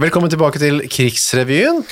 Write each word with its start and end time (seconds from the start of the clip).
Velkommen 0.00 0.30
tilbake 0.30 0.58
til 0.58 0.80
Krigsrevyen 0.90 1.84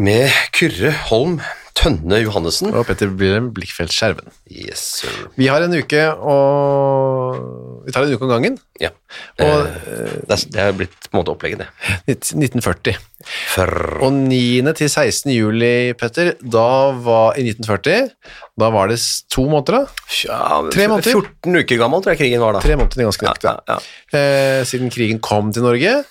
Med 0.00 0.30
Kyrre 0.56 0.92
Holm 1.10 1.40
Tønne 1.80 2.18
Johannessen. 2.20 2.74
og 2.76 2.84
Petter 2.88 3.08
Blirem 3.16 3.46
Blikkfeldt 3.56 3.92
Skjerven. 3.94 4.26
Yes, 4.52 4.80
sir. 5.00 5.12
Vi 5.40 5.46
har 5.48 5.62
en 5.64 5.72
uke 5.72 6.02
og 6.12 7.84
Vi 7.86 7.94
tar 7.94 8.04
en 8.04 8.12
uke 8.12 8.26
om 8.26 8.32
gangen. 8.34 8.58
Ja. 8.82 8.90
Og 9.40 9.62
eh, 9.64 10.18
det, 10.28 10.34
er, 10.36 10.42
det 10.52 10.60
er 10.66 10.74
blitt 10.76 10.96
på 11.06 11.14
en 11.14 11.20
måte 11.22 11.32
opplegget, 11.32 11.62
det. 11.62 11.70
1940. 12.16 12.98
For 13.54 13.72
Og 14.04 14.12
9. 14.12 14.74
til 14.76 14.90
16. 14.92 15.32
juli, 15.32 15.72
Petter, 16.00 16.34
da 16.40 16.66
var 17.00 17.36
i 17.40 17.46
1940 17.48 18.10
Da 18.60 18.70
var 18.72 18.88
det 18.92 18.96
to 19.32 19.44
måneder, 19.48 19.80
da. 19.84 20.06
ja, 20.26 20.40
Tre 20.72 20.88
måneder. 20.90 21.16
14 21.16 21.60
uker 21.64 21.80
gammel 21.80 22.04
tror 22.04 22.12
jeg 22.16 22.22
krigen 22.26 22.44
var 22.44 22.56
da. 22.58 22.64
Tre 22.64 22.76
måneder 22.80 23.08
ganske 23.08 23.24
nøyaktig. 23.28 23.48
ja, 23.52 23.56
ja, 23.68 23.78
ja. 23.80 24.20
Eh, 24.20 24.62
siden 24.68 24.92
krigen 24.92 25.20
kom 25.24 25.52
til 25.56 25.64
Norge. 25.64 26.02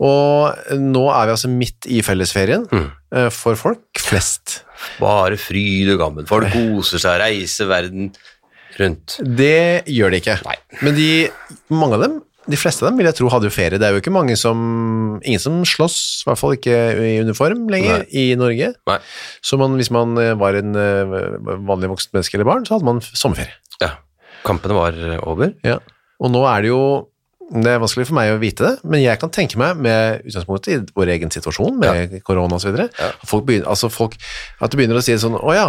Og 0.00 0.76
nå 0.80 1.02
er 1.12 1.28
vi 1.28 1.34
altså 1.36 1.50
midt 1.52 1.86
i 1.92 2.00
fellesferien 2.06 2.64
Mm. 2.72 2.86
eh, 3.12 3.28
for 3.34 3.54
folk 3.60 4.00
flest. 4.00 4.62
Bare 5.00 5.36
fryd 5.36 5.92
og 5.94 5.98
gammen. 6.00 6.26
Folk 6.30 6.48
koser 6.54 6.98
seg, 7.02 7.18
reiser 7.20 7.68
verden 7.68 8.10
rundt. 8.80 9.18
Det 9.20 9.84
gjør 9.92 10.10
de 10.14 10.20
ikke. 10.22 10.38
Nei. 10.46 10.56
Men 10.80 10.94
de, 10.96 11.08
mange 11.68 11.98
av 11.98 12.04
dem, 12.06 12.14
de 12.50 12.56
fleste 12.56 12.80
av 12.82 12.88
dem 12.88 12.96
vil 12.98 13.10
jeg 13.10 13.18
tro 13.18 13.28
hadde 13.28 13.44
jo 13.50 13.52
ferie. 13.52 13.76
Det 13.78 13.84
er 13.86 13.92
jo 13.92 14.00
ikke 14.00 14.14
mange 14.14 14.38
som, 14.40 15.20
ingen 15.20 15.42
som 15.42 15.60
slåss, 15.68 15.98
i 16.24 16.30
hvert 16.30 16.40
fall 16.40 16.56
ikke 16.56 16.78
i 17.04 17.18
uniform 17.20 17.68
lenger 17.70 18.06
i 18.16 18.30
Norge. 18.40 18.72
Nei. 18.88 18.98
Så 19.44 19.58
man, 19.60 19.76
hvis 19.76 19.92
man 19.92 20.16
eh, 20.18 20.32
var 20.40 20.56
en 20.56 20.72
eh, 20.80 21.12
vanlig 21.68 21.92
voksen 21.92 22.16
menneske 22.16 22.38
eller 22.40 22.48
barn, 22.48 22.64
så 22.64 22.78
hadde 22.78 22.88
man 22.88 23.04
sommerferie. 23.04 23.52
Ja. 23.84 23.98
Kampene 24.48 24.72
var 24.80 24.96
eh, 24.96 25.20
over. 25.28 25.52
Ja. 25.66 25.76
Og 26.20 26.32
nå 26.32 26.40
er 26.48 26.64
det 26.64 26.72
jo 26.72 26.80
det 27.50 27.66
er 27.72 27.80
vanskelig 27.82 28.06
for 28.06 28.14
meg 28.14 28.30
å 28.30 28.38
vite 28.38 28.62
det, 28.62 28.72
men 28.86 29.00
jeg 29.02 29.18
kan 29.18 29.30
tenke 29.34 29.58
meg 29.58 29.76
med 29.82 30.22
utgangspunkt 30.28 30.68
i 30.70 30.76
vår 30.94 31.10
egen 31.16 31.32
situasjon 31.34 31.80
med 31.82 32.12
korona 32.22 32.54
og 32.54 32.62
så 32.62 32.70
videre, 32.70 32.88
Ja. 33.00 33.08
folk 33.26 33.44
begynner, 33.48 33.66
altså 33.72 33.90
folk, 33.90 34.14
at 34.62 34.70
du 34.70 34.76
begynner 34.78 35.00
å 35.00 35.02
si 35.02 35.16
sånn, 35.18 35.34
å 35.34 35.54
ja, 35.56 35.68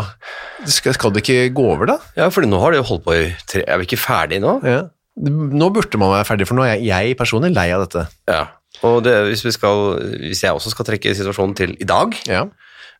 skal, 0.70 0.94
skal 0.94 1.12
det 1.16 1.23
ikke 1.26 1.50
gå 1.58 1.66
over 1.73 1.90
da? 1.90 1.98
Ja, 2.16 2.30
for 2.30 2.46
nå 2.46 2.60
har 2.62 2.72
det 2.76 2.84
jo 2.84 2.88
holdt 2.92 3.06
på 3.08 3.16
i 3.18 3.36
tre 3.50 3.64
Er 3.66 3.82
vi 3.82 3.88
ikke 3.90 3.98
ferdig 4.02 4.42
nå? 4.44 4.60
Ja. 4.64 4.84
Nå 5.22 5.72
burde 5.73 5.98
man 6.00 6.14
være 6.14 6.28
ferdig, 6.30 6.48
for 6.48 6.56
nå 6.60 6.64
er 6.68 6.76
jeg, 6.78 6.86
jeg 6.92 7.18
personlig 7.20 7.54
lei 7.56 7.70
av 7.76 7.84
dette. 7.88 8.06
Ja. 8.30 8.44
Og 8.88 9.02
det, 9.04 9.14
hvis, 9.28 9.42
vi 9.45 9.52
skal, 9.52 9.98
hvis 10.30 10.42
jeg 10.45 10.54
også 10.56 10.72
skal 10.72 10.86
trekke 10.88 11.12
situasjonen 11.18 11.56
til 11.58 11.73
i 11.82 11.88
dag, 11.90 12.14
Ja. 12.30 12.45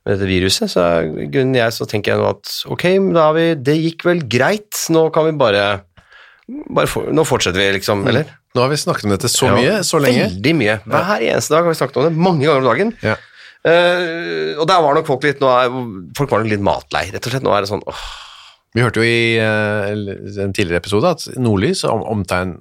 med 0.06 0.18
dette 0.18 0.26
viruset, 0.28 0.70
så 0.74 0.82
grunnen 1.30 1.54
jeg 1.56 1.72
så 1.78 1.86
tenker 1.86 2.16
jeg 2.16 2.20
nå 2.22 2.30
at 2.34 2.52
ok, 2.74 2.84
da 3.14 3.28
har 3.30 3.34
vi, 3.38 3.46
det 3.56 3.78
gikk 3.78 4.06
vel 4.10 4.22
greit, 4.26 4.74
nå 4.90 5.12
kan 5.14 5.28
vi 5.30 5.38
bare 5.38 5.64
for, 6.90 7.10
nå 7.14 7.26
fortsetter 7.28 7.62
vi 7.62 7.68
liksom, 7.78 8.06
eller? 8.10 8.30
Nå 8.56 8.64
har 8.64 8.72
vi 8.72 8.80
snakket 8.80 9.08
om 9.08 9.14
dette 9.14 9.30
så 9.32 9.50
Ja, 9.50 9.58
mye, 9.58 9.76
så 9.88 10.00
lenge. 10.04 10.28
Veldig 10.30 10.54
mye. 10.60 10.80
Hver 10.86 11.26
eneste 11.28 11.54
dag 11.54 11.66
har 11.66 11.72
vi 11.72 11.80
snakket 11.80 12.02
om 12.02 12.08
det, 12.08 12.24
mange 12.30 12.48
ganger 12.48 12.64
om 12.64 12.70
dagen. 12.72 12.96
Ja. 13.06 13.16
Uh, 13.62 14.58
og 14.58 14.66
der 14.66 14.82
var 14.82 14.98
nok 14.98 15.06
folk 15.06 15.26
litt, 15.28 15.42
nå 15.42 15.50
er, 15.54 15.70
folk 16.18 16.32
var 16.34 16.42
nok 16.42 16.50
litt 16.50 16.66
matlei, 16.66 17.06
rett 17.14 17.28
og 17.28 17.36
slett. 17.36 17.46
Nå 17.46 17.54
er 17.54 17.64
det 17.64 17.72
sånn, 17.72 17.84
åh, 17.88 18.06
Vi 18.76 18.84
hørte 18.84 19.04
jo 19.04 19.08
i 19.08 19.38
uh, 19.38 19.92
en 19.92 20.56
tidligere 20.56 20.82
episode 20.82 21.12
at 21.14 21.28
Nordlys 21.38 21.84
om, 21.88 22.04
omtegn, 22.16 22.58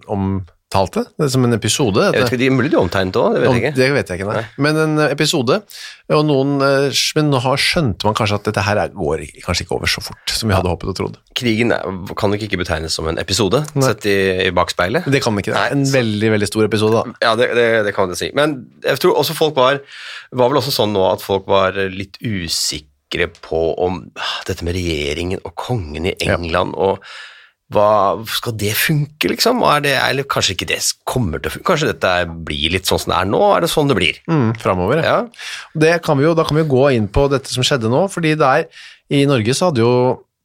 omtalte 0.71 1.03
det 1.19 1.31
som 1.33 1.43
en 1.45 1.53
episode. 1.57 1.99
jeg 1.99 2.15
vet 2.23 2.29
ikke, 2.31 2.39
de 2.39 2.47
er 2.47 2.55
mulig 2.55 2.71
de 2.71 2.79
omtegnet 2.79 3.17
også, 3.17 3.35
det 3.35 3.41
vet 3.43 3.51
jeg 3.51 3.61
ikke. 3.61 3.75
det 3.77 3.89
vet 3.95 4.09
jeg 4.11 4.21
ikke, 4.21 4.29
nei. 4.31 4.43
Men 4.63 4.77
en 4.79 4.99
eh, 5.03 5.11
episode, 5.11 5.57
og 6.15 6.23
noen, 6.29 6.53
eh, 6.63 7.01
men 7.17 7.31
nå 7.33 7.41
skjønte 7.59 8.07
man 8.07 8.15
kanskje 8.15 8.39
at 8.39 8.45
dette 8.47 8.63
her 8.63 8.77
er- 8.79 8.93
går 8.95 9.25
kanskje 9.43 9.65
ikke 9.67 9.75
over 9.75 9.87
så 9.91 10.01
fort 10.01 10.31
som 10.31 10.49
vi 10.49 10.55
hadde 10.55 10.71
håpet 10.71 10.89
og 10.93 10.97
trodd. 10.97 11.17
Krigen 11.35 11.73
er, 11.75 11.83
kan 12.17 12.31
nok 12.31 12.43
ikke 12.47 12.61
betegnes 12.61 12.95
som 12.95 13.09
en 13.11 13.19
episode, 13.19 13.65
sett 13.83 14.07
i, 14.07 14.47
i 14.47 14.51
bakspeilet. 14.55 15.09
Det 15.11 15.23
kan 15.25 15.35
ikke. 15.43 15.51
Det 15.55 15.59
er 15.59 15.75
en 15.75 15.85
veldig, 15.91 16.31
veldig 16.37 16.47
stor 16.51 16.69
episode 16.69 17.01
da. 17.01 17.17
Ja, 17.25 17.35
det, 17.39 17.51
det, 17.59 17.67
det 17.89 17.95
kan 17.97 18.07
man 18.11 18.19
si. 18.21 18.31
Men 18.39 18.55
jeg 18.87 19.01
tror 19.03 19.19
også 19.19 19.35
folk 19.35 19.57
var 19.59 19.81
var 20.31 20.53
vel 20.53 20.61
også 20.63 20.71
sånn 20.75 20.95
nå 20.95 21.03
at 21.11 21.23
folk 21.25 21.49
var 21.51 21.75
litt 21.91 22.15
usikre 22.23 23.27
på 23.43 23.65
om 23.83 24.05
ah, 24.15 24.37
dette 24.47 24.63
med 24.63 24.77
regjeringen 24.79 25.43
og 25.43 25.57
kongen 25.59 26.07
i 26.07 26.15
England 26.23 26.77
og 26.79 27.03
hva, 27.71 28.25
Skal 28.27 28.57
det 28.59 28.73
funke, 28.75 29.29
liksom? 29.31 29.61
Er 29.63 29.81
det, 29.85 29.93
eller 29.97 30.27
kanskje 30.31 30.57
ikke 30.57 30.69
det 30.73 30.81
kommer 31.07 31.39
til 31.39 31.51
å 31.51 31.55
funke? 31.55 31.69
Kanskje 31.71 31.91
dette 31.93 32.15
blir 32.47 32.73
litt 32.75 32.89
sånn 32.91 32.99
som 33.03 33.13
det 33.15 33.19
er 33.21 33.29
nå? 33.31 33.43
Er 33.57 33.61
det 33.65 33.71
sånn 33.71 33.91
det 33.91 33.99
blir? 33.99 34.19
Mm, 34.31 34.49
fremover, 34.59 35.03
ja. 35.05 35.19
Ja, 35.21 35.79
Det 35.87 36.03
kan 36.03 36.19
vi 36.19 36.25
jo, 36.27 36.35
da 36.35 36.45
kan 36.45 36.57
vi 36.59 36.65
jo 36.65 36.73
gå 36.73 36.89
inn 36.97 37.07
på 37.09 37.29
dette 37.31 37.53
som 37.53 37.63
skjedde 37.67 37.91
nå, 37.93 38.07
fordi 38.11 38.35
der 38.41 38.67
i 39.11 39.25
Norge 39.27 39.55
så 39.55 39.71
hadde 39.71 39.85
jo 39.85 39.95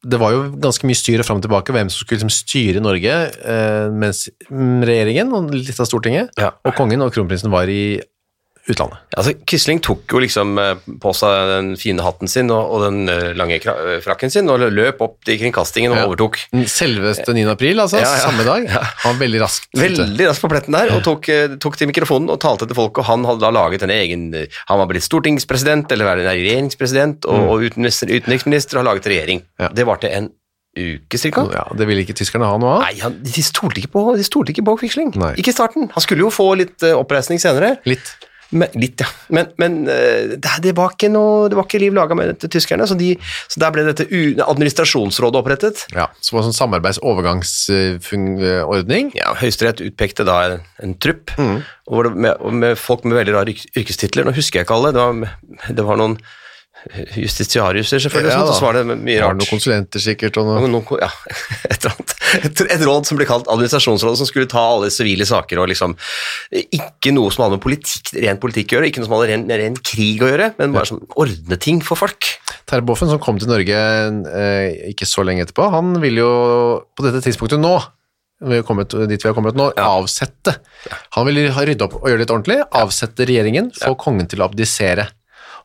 det 0.05 0.19
var 0.21 0.35
jo 0.35 0.41
ganske 0.61 0.85
mye 0.85 0.93
styr 0.93 1.23
fram 1.25 1.39
og 1.39 1.45
tilbake, 1.47 1.73
hvem 1.73 1.87
som 1.89 2.03
skulle 2.05 2.19
liksom 2.19 2.29
styre 2.29 2.81
Norge, 2.83 3.13
eh, 3.41 3.87
mens 3.89 4.27
mm, 4.51 4.83
regjeringen 4.85 5.31
og 5.33 5.49
litt 5.55 5.79
av 5.81 5.87
Stortinget, 5.89 6.29
Ja. 6.37 6.51
og 6.61 6.75
kongen 6.77 7.01
og 7.01 7.09
kronprinsen 7.15 7.49
var 7.49 7.65
i 7.73 7.97
utlandet. 8.65 8.97
altså 9.13 9.33
Quisling 9.45 9.79
tok 9.85 10.09
jo 10.15 10.19
liksom 10.23 10.55
eh, 10.57 10.79
på 11.01 11.11
seg 11.13 11.49
den 11.51 11.67
fine 11.77 12.01
hatten 12.01 12.29
sin 12.31 12.49
og, 12.49 12.71
og 12.73 12.81
den 12.85 13.09
eh, 13.11 13.27
lange 13.37 13.59
eh, 13.61 13.99
frakken 14.01 14.31
sin 14.33 14.49
og 14.49 14.63
løp 14.73 15.03
opp 15.05 15.19
til 15.27 15.37
kringkastingen 15.41 15.93
og 15.93 15.99
Ja. 15.99 16.05
overtok. 16.09 16.39
Selveste 16.71 17.35
9. 17.35 17.45
april, 17.53 17.79
altså, 17.83 17.99
Ja, 18.01 18.09
ja. 18.15 18.23
samme 18.25 18.45
dag. 18.47 18.65
Han 19.03 19.13
var 19.13 19.19
veldig 19.21 19.41
raskt. 19.43 19.69
Veldig 19.77 20.29
raskt 20.31 20.41
på 20.45 20.49
pletten 20.49 20.73
der, 20.77 20.95
og 20.95 21.03
tok, 21.05 21.29
tok 21.61 21.77
til 21.77 21.91
mikrofonen 21.91 22.31
og 22.33 22.39
talte 22.41 22.65
til 22.69 22.77
folk, 22.77 22.97
og 23.03 23.05
han 23.05 23.25
hadde 23.29 23.43
da 23.45 23.51
laget 23.53 23.85
en 23.85 23.93
egen 23.93 24.25
Han 24.67 24.79
var 24.81 24.89
blitt 24.89 25.05
stortingspresident, 25.05 25.91
eller 25.93 26.23
regjeringspresident, 26.25 27.25
og, 27.29 27.45
og 27.53 27.67
utenriksminister, 27.69 28.11
utenriksminister 28.17 28.81
har 28.81 28.87
laget 28.89 29.05
regjering. 29.11 29.43
Mm. 29.61 29.69
Det 29.77 29.85
varte 29.87 30.09
en 30.09 30.31
uke 30.75 31.17
cirka. 31.21 31.45
Ja, 31.53 31.63
det 31.77 31.85
ville 31.87 32.01
ikke 32.03 32.17
tyskerne 32.17 32.49
ha 32.49 32.57
noe 32.59 32.73
av. 32.79 32.81
Nei, 32.83 32.97
han, 32.99 33.13
de 33.23 33.43
stolte 33.45 33.79
ikke 33.79 33.93
på, 33.93 34.01
de 34.19 34.25
stolte 34.27 34.51
ikke 34.51 34.65
på 34.67 34.73
Quisling. 34.81 35.13
Ikke 35.39 35.53
i 35.53 35.55
starten. 35.55 35.87
Han 35.93 36.03
skulle 36.03 36.25
jo 36.25 36.31
få 36.33 36.49
litt 36.59 36.83
oppreisning 36.91 37.39
senere. 37.39 37.77
Litt. 37.87 38.15
Men, 38.55 38.71
litt, 38.79 39.01
ja. 39.03 39.07
Men, 39.35 39.49
men 39.59 39.73
eh, 39.91 40.37
det, 40.39 40.51
det 40.63 40.71
var 40.77 40.93
ikke 40.95 41.09
noe 41.11 41.49
Det 41.51 41.57
var 41.59 41.65
ikke 41.67 41.81
liv 41.83 41.91
laga 41.97 42.15
med 42.15 42.39
tyskerne, 42.47 42.87
så, 42.87 42.95
de, 42.95 43.09
så 43.51 43.59
der 43.59 43.71
ble 43.75 43.83
dette 43.87 44.05
administrasjonsrådet 44.45 45.39
opprettet. 45.41 45.77
Ja, 45.95 46.05
så 46.23 46.29
var 46.35 46.39
det 46.41 46.47
sånn 46.49 46.59
samarbeidsovergangsordning. 46.61 49.05
Ja, 49.17 49.29
Høyesterett 49.39 49.81
utpekte 49.85 50.23
da 50.27 50.35
en, 50.47 50.59
en 50.83 50.93
trupp 51.01 51.23
Mm. 51.35 51.57
med, 52.15 52.35
med 52.53 52.77
folk 52.79 53.03
med 53.05 53.17
veldig 53.19 53.33
rare 53.35 53.51
yrkestitler. 53.77 54.23
Nå 54.25 54.31
husker 54.37 54.55
jeg 54.59 54.65
ikke 54.65 54.75
alle. 54.77 54.91
Det 54.95 55.01
var, 55.01 55.13
det 55.75 55.83
var 55.85 55.95
noen 55.99 56.15
justitiariuser, 57.25 58.01
selvfølgelig, 58.03 58.31
Ja, 58.33 58.41
og 58.45 58.53
så 58.57 58.65
var 58.67 58.77
det 58.77 58.83
mye 58.91 59.15
Var 59.17 59.23
rart. 59.25 59.37
det 59.37 59.41
noen 59.45 59.49
konsulenter 59.51 60.03
sikkert, 60.03 60.37
og 60.41 60.47
noe. 60.49 60.67
Noen, 60.69 60.85
ja, 61.01 61.09
et. 61.73 61.87
Et, 62.35 62.61
et 62.67 62.81
råd 62.83 63.05
som 63.07 63.15
ble 63.19 63.25
kalt 63.29 63.47
administrasjonsrådet, 63.51 64.17
som 64.19 64.27
skulle 64.27 64.49
ta 64.51 64.59
alle 64.73 64.89
sivile 64.91 65.23
saker 65.29 65.59
og 65.61 65.69
liksom 65.71 65.93
Ikke 66.51 67.13
noe 67.15 67.31
som 67.31 67.45
hadde 67.45 67.55
med 67.57 67.63
politikk, 67.63 68.11
ren 68.25 68.39
politikk 68.41 68.73
å 68.73 68.77
gjøre, 68.79 68.89
ikke 68.89 69.01
noe 69.03 69.07
som 69.07 69.15
hadde 69.17 69.29
ren, 69.31 69.45
ren 69.61 69.77
krig 69.85 70.23
å 70.25 70.29
gjøre, 70.31 70.49
men 70.59 70.73
bare 70.75 70.89
som 70.89 70.99
ordne 71.21 71.57
ting 71.61 71.79
for 71.85 71.99
folk. 72.01 72.31
Terboven, 72.67 73.11
som 73.13 73.21
kom 73.23 73.39
til 73.39 73.49
Norge 73.51 73.77
eh, 73.77 74.89
ikke 74.91 75.07
så 75.07 75.23
lenge 75.25 75.45
etterpå, 75.45 75.69
han 75.73 75.93
vil 76.03 76.19
jo 76.23 76.31
på 76.97 77.05
dette 77.07 77.21
tidspunktet 77.27 77.61
nå, 77.61 77.75
vi 78.45 78.59
kommet, 78.67 78.91
dit 79.07 79.21
vi 79.21 79.29
har 79.29 79.35
kommet 79.37 79.55
nå, 79.55 79.69
Ja. 79.77 79.93
avsette. 79.95 80.57
Han 81.15 81.29
vil 81.29 81.45
rydde 81.55 81.85
opp 81.87 81.95
og 82.01 82.09
gjøre 82.09 82.19
det 82.19 82.25
litt 82.25 82.33
ordentlig, 82.35 82.57
avsette 82.75 83.29
regjeringen, 83.29 83.71
få 83.79 83.93
kongen 84.01 84.27
til 84.27 84.41
å 84.43 84.49
abdisere. 84.49 85.07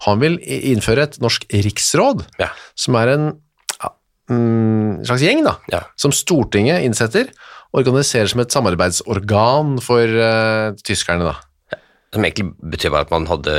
Han 0.06 0.20
vil 0.22 0.38
innføre 0.40 1.04
et 1.08 1.18
norsk 1.20 1.44
riksråd, 1.52 2.24
Ja. 2.40 2.48
som 2.78 2.96
er 2.96 3.08
en 3.14 3.26
ja, 3.82 3.90
mm, 4.32 5.04
slags 5.04 5.22
gjeng 5.26 5.44
da, 5.44 5.56
Ja. 5.72 5.82
som 5.96 6.12
Stortinget 6.12 6.82
innsetter, 6.86 7.28
organiserer 7.76 8.26
som 8.28 8.40
et 8.40 8.50
samarbeidsorgan 8.50 9.76
for 9.84 10.02
uh, 10.02 10.72
tyskerne 10.82 11.28
da. 11.28 11.36
Som 12.10 12.24
egentlig 12.26 12.48
betyr 12.72 12.90
bare 12.90 13.06
at 13.06 13.12
man 13.12 13.28
hadde 13.30 13.52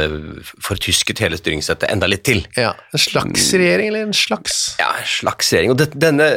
fortysket 0.59 1.21
hele 1.23 1.37
styringssettet 1.39 1.87
enda 1.87 2.09
litt 2.11 2.25
til. 2.27 2.41
Ja, 2.59 2.73
en 2.91 2.99
slags 2.99 3.45
regjering, 3.55 3.87
eller 3.93 4.09
en 4.09 4.17
slags... 4.17 4.73
Ja, 4.81 4.89
en 4.99 5.07
slags 5.07 5.53
regjering. 5.53 5.71
Og 5.71 5.77
det, 5.79 5.87
denne, 5.95 6.27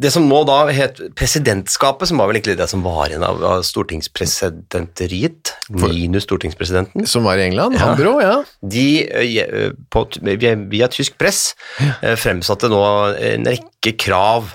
det 0.00 0.12
som 0.14 0.24
nå 0.28 0.40
da 0.48 0.62
het 0.72 1.00
presidentskapet, 1.18 2.08
som 2.08 2.20
var 2.20 2.30
vel 2.30 2.38
egentlig 2.38 2.56
det 2.60 2.68
som 2.70 2.84
var 2.84 3.10
igjen 3.10 3.24
av, 3.26 3.42
av 3.44 3.64
stortingspresidenteriet, 3.66 5.52
minus 5.76 6.24
stortingspresidenten, 6.28 7.06
Som 7.10 7.28
var 7.28 7.40
i 7.40 7.44
England, 7.50 7.76
Hambro, 7.80 8.16
ja. 8.22 8.38
de 8.60 8.86
eh, 9.06 9.76
på, 9.92 10.06
via, 10.24 10.54
via 10.72 10.88
tysk 10.92 11.18
press 11.20 11.52
ja. 11.78 12.16
fremsatte 12.16 12.70
nå 12.72 12.80
en 13.20 13.48
rekke 13.50 13.96
krav 14.00 14.48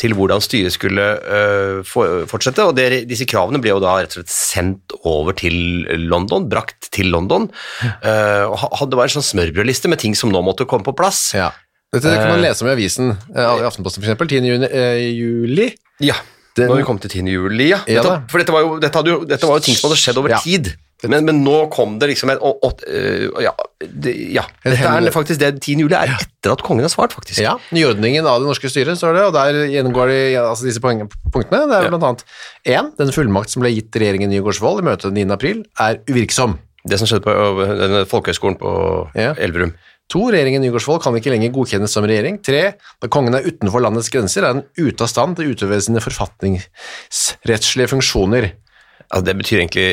til 0.00 0.14
hvordan 0.16 0.40
styret 0.42 0.74
skulle 0.74 1.04
uh, 1.20 1.82
for, 1.86 2.24
fortsette, 2.30 2.64
og 2.64 2.76
det, 2.78 3.04
disse 3.10 3.26
kravene 3.28 3.60
ble 3.62 3.74
jo 3.74 3.82
da 3.82 3.98
rett 4.00 4.14
og 4.14 4.22
slett 4.22 4.32
sendt 4.32 4.94
over 5.08 5.36
til 5.38 5.84
London, 6.08 6.48
brakt 6.50 6.90
til 6.94 7.12
London, 7.12 7.50
Uh, 8.02 8.48
og 8.48 8.56
ha- 8.58 8.86
det 8.88 8.96
var 8.98 9.06
en 9.06 9.14
sånn 9.18 9.26
smørbrødliste 9.26 9.90
med 9.90 10.00
ting 10.02 10.14
som 10.18 10.32
nå 10.32 10.40
måtte 10.44 10.66
komme 10.68 10.86
på 10.86 10.94
plass. 10.96 11.20
Ja. 11.36 11.50
Dette 11.92 12.08
kan 12.16 12.30
man 12.32 12.40
lese 12.40 12.64
om 12.64 12.70
i 12.70 12.72
avisen, 12.72 13.10
eh, 13.36 13.42
i 13.60 13.64
Aftenposten 13.68 14.00
eksempel, 14.00 14.28
10. 14.30 14.46
Juni, 14.48 14.64
eh, 14.64 15.10
juli. 15.12 15.74
Ja, 16.00 16.14
Den- 16.56 16.68
når 16.70 16.76
vi 16.78 16.82
kom 16.84 16.98
til 16.98 17.10
10. 17.10 17.26
juli, 17.28 17.68
ja. 17.68 17.80
Ja 17.86 18.00
Dette, 18.02 18.30
for 18.30 18.38
dette 18.38 18.50
var, 18.52 18.60
jo, 18.62 18.78
dette, 18.80 19.02
jo, 19.04 19.24
dette 19.26 19.42
var 19.46 19.58
jo 19.58 19.60
ting 19.60 19.74
som 19.76 19.90
hadde 19.90 19.98
skjedd 20.00 20.16
over 20.16 20.30
Ja. 20.30 20.38
tid. 20.38 20.74
Men, 21.04 21.24
men 21.26 21.44
nå 21.44 21.68
kom 21.70 21.98
det 21.98 22.08
liksom 22.10 22.30
et 22.30 22.38
og, 22.40 22.58
og, 22.62 22.80
Ja, 23.42 23.50
det, 23.82 24.32
ja. 24.32 24.42
Dette 24.64 24.78
er 24.86 25.10
faktisk 25.10 25.38
det 25.38 25.60
10. 25.60 25.76
juli 25.80 25.92
er 25.94 26.16
etter 26.16 26.52
at 26.52 26.62
kongen 26.62 26.80
har 26.80 26.88
svart, 26.88 27.12
faktisk. 27.12 27.40
Ja, 27.42 27.58
nyordningen 27.72 28.24
av 28.24 28.40
det 28.40 28.46
norske 28.48 28.70
styret, 28.70 28.96
står 28.96 29.12
det, 29.18 29.24
og 29.26 29.32
der 29.34 29.52
gjennomgår 29.68 30.08
de 30.08 30.36
altså 30.38 30.62
disse 30.64 30.80
poengene, 30.80 31.10
punktene. 31.30 31.68
Det 31.68 31.76
er 31.76 31.82
Ja. 31.82 31.88
blant 31.90 32.04
annet 32.04 32.24
1. 32.64 32.96
Den 32.96 33.08
fullmakt 33.12 33.50
som 33.50 33.60
ble 33.62 33.68
gitt 33.74 33.90
regjeringen 33.92 34.30
Nygaardsvold 34.30 34.78
i 34.80 34.82
møtet 34.88 35.12
9. 35.12 35.30
april, 35.30 35.64
er 35.78 35.96
uvirksom. 36.08 36.56
Det 36.86 36.98
som 36.98 37.06
skjedde 37.06 37.22
på 37.22 38.06
folkehøgskolen 38.08 38.58
på. 38.58 39.10
Elverum. 39.14 39.74
2. 40.10 40.30
Regjeringen 40.34 40.62
Nygaardsvold 40.64 41.02
kan 41.04 41.14
ikke 41.16 41.30
lenger 41.32 41.52
godkjennes 41.54 41.92
som 41.94 42.04
regjering. 42.08 42.40
Tre, 42.44 42.74
Da 43.00 43.08
kongen 43.08 43.34
er 43.34 43.46
utenfor 43.46 43.80
landets 43.80 44.10
grenser, 44.12 44.44
er 44.44 44.52
den 44.58 44.64
ute 44.76 45.02
av 45.04 45.08
stand 45.08 45.36
til 45.38 45.46
å 45.46 45.54
utøve 45.54 45.78
sine 45.80 46.00
forfatningsrettslige 46.04 47.88
funksjoner. 47.92 48.50
Altså, 49.12 49.24
det 49.28 49.36
betyr 49.40 49.60
egentlig 49.62 49.86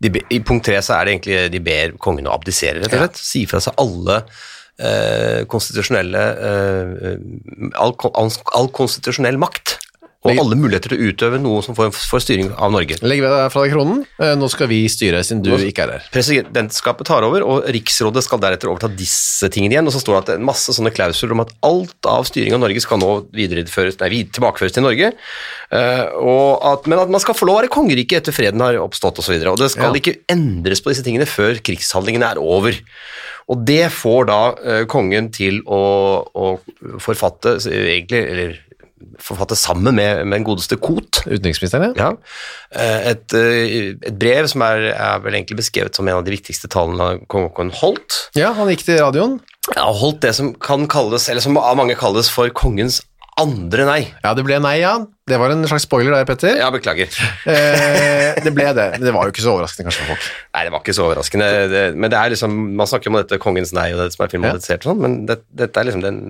de, 0.00 0.22
I 0.32 0.40
punkt 0.40 0.64
tre 0.66 0.78
så 0.84 0.96
er 0.96 1.04
det 1.08 1.14
egentlig 1.16 1.38
de 1.52 1.60
ber 1.60 1.96
kongen 2.00 2.28
å 2.28 2.34
abdisere, 2.36 2.80
rett 2.80 2.92
og 2.92 2.98
Ja. 2.98 3.06
slett. 3.06 3.16
Si 3.20 3.44
fra 3.46 3.60
seg 3.60 3.74
alle 3.78 4.22
eh, 4.78 5.44
konstitusjonelle 5.52 6.22
eh, 6.48 7.16
all, 7.76 7.94
all, 8.14 8.30
all 8.56 8.68
konstitusjonell 8.72 9.36
makt. 9.40 9.78
Og 10.22 10.38
alle 10.38 10.54
muligheter 10.54 10.92
til 10.92 11.00
å 11.02 11.06
utøve 11.10 11.38
noe 11.42 11.64
som 11.66 11.74
får, 11.74 11.88
får 11.98 12.22
styring 12.22 12.52
av 12.54 12.70
Norge. 12.70 12.94
Legg 13.02 13.22
ved 13.24 13.32
deg 13.34 13.48
fra 13.50 13.64
deg 13.64 13.72
kronen. 13.74 14.04
Eh, 14.22 14.36
Nå 14.38 14.46
skal 14.52 14.68
vi 14.70 14.84
styre, 14.92 15.18
siden 15.26 15.40
du 15.42 15.50
ikke 15.56 15.82
er 15.82 15.94
her. 15.96 16.04
Presidentskapet 16.14 17.08
tar 17.08 17.26
over, 17.26 17.42
og 17.42 17.66
Riksrådet 17.74 18.22
skal 18.22 18.38
deretter 18.44 18.70
overta 18.70 18.86
disse 18.94 19.50
tingene 19.50 19.74
igjen. 19.74 19.90
Og 19.90 19.96
så 19.96 20.02
står 20.04 20.14
det 20.14 20.20
at 20.22 20.30
det 20.30 20.36
er 20.38 20.46
masse 20.46 20.76
sånne 20.76 20.94
klausuler 20.94 21.34
om 21.34 21.42
at 21.42 21.50
alt 21.66 22.08
av 22.12 22.28
styring 22.30 22.54
av 22.54 22.62
Norge 22.62 22.84
skal 22.84 23.02
nå 23.02 23.10
videreføres, 23.34 23.98
nei, 24.04 24.22
tilbakeføres 24.30 24.78
til 24.78 24.86
Norge. 24.86 25.10
Eh, 25.74 26.04
at, 26.70 26.86
men 26.86 27.02
at 27.02 27.10
man 27.18 27.24
skal 27.26 27.34
få 27.38 27.48
lov 27.50 27.58
å 27.58 27.62
være 27.64 27.74
kongerike 27.74 28.22
etter 28.22 28.36
freden 28.36 28.62
har 28.62 28.78
oppstått 28.78 29.18
osv. 29.18 29.34
Og, 29.34 29.42
så 29.42 29.56
og 29.56 29.62
det 29.64 29.72
skal 29.74 29.90
Ja. 29.90 29.98
ikke 29.98 30.20
endres 30.30 30.80
på 30.86 30.94
disse 30.94 31.02
tingene 31.02 31.26
før 31.26 31.58
krigshandlingene 31.58 32.30
er 32.36 32.38
over. 32.38 32.78
Og 33.50 33.66
det 33.66 33.88
får 33.90 34.26
da 34.30 34.42
eh, 34.62 34.84
kongen 34.86 35.32
til 35.34 35.64
å, 35.66 35.82
å 36.30 36.52
forfatte, 37.02 37.58
egentlig, 37.66 38.22
eller 38.30 38.60
forfatte 39.22 39.56
sammen 39.58 39.94
med, 39.94 40.24
med 40.26 40.40
den 40.40 40.46
godeste 40.46 40.78
Koht. 40.80 41.22
Utenriksministeren, 41.26 41.92
ja. 41.96 42.08
Ja. 42.08 42.10
Eh, 42.74 43.10
Et, 43.12 43.34
eh, 43.36 43.94
et 43.94 44.18
brev 44.18 44.48
som 44.50 44.64
er, 44.66 44.88
er 44.94 45.22
vel 45.24 45.34
egentlig 45.36 45.60
beskrevet 45.60 45.94
som 45.96 46.08
en 46.08 46.20
av 46.20 46.24
de 46.26 46.34
viktigste 46.34 46.70
talene 46.72 47.24
kong 47.28 47.48
Haakon 47.50 47.72
holdt. 47.82 48.28
Ja, 48.38 48.52
han 48.56 48.70
gikk 48.72 48.86
til 48.86 49.00
radioen. 49.02 49.40
Ja, 49.76 49.86
holdt 49.94 50.22
det 50.24 50.34
som 50.38 50.54
kan 50.54 50.88
kalles, 50.90 51.28
eller 51.28 51.44
som 51.44 51.58
av 51.60 51.76
mange 51.78 51.94
kalles 51.98 52.30
for 52.32 52.50
kongens 52.50 53.02
andre 53.42 53.86
nei. 53.88 54.00
Ja, 54.22 54.32
det 54.38 54.44
ble 54.46 54.58
nei, 54.62 54.78
ja. 54.80 54.94
Det 55.28 55.38
var 55.38 55.52
en 55.54 55.62
slags 55.70 55.84
spoiler 55.86 56.14
der, 56.16 56.26
Petter. 56.26 56.56
Ja, 56.58 56.70
beklager. 56.74 57.10
Eh, 57.52 58.38
det 58.42 58.52
ble 58.54 58.64
det, 58.74 58.84
men 58.94 59.04
det 59.04 59.12
var 59.12 59.26
jo 59.26 59.32
ikke 59.34 59.42
så 59.44 59.52
overraskende 59.52 59.88
kanskje 59.88 60.04
for 60.06 60.14
folk. 60.14 60.26
Nei, 60.54 60.62
det 60.64 60.72
var 60.72 60.82
ikke 60.82 60.94
så 60.96 61.04
overraskende. 61.04 61.48
Det, 61.68 61.82
men 61.98 62.12
det 62.12 62.18
er 62.18 62.32
liksom, 62.32 62.54
man 62.78 62.88
snakker 62.88 63.10
jo 63.10 63.12
om 63.12 63.18
dette 63.18 63.38
kongens 63.42 63.74
nei 63.76 63.88
og 63.92 64.00
det 64.00 64.08
som 64.14 64.24
er 64.24 64.32
filmatisert 64.32 64.86
og 64.86 64.92
sånn, 64.92 65.02
men 65.02 65.16
det, 65.28 65.36
dette 65.58 65.82
er 65.82 65.88
liksom 65.88 66.04
den, 66.04 66.20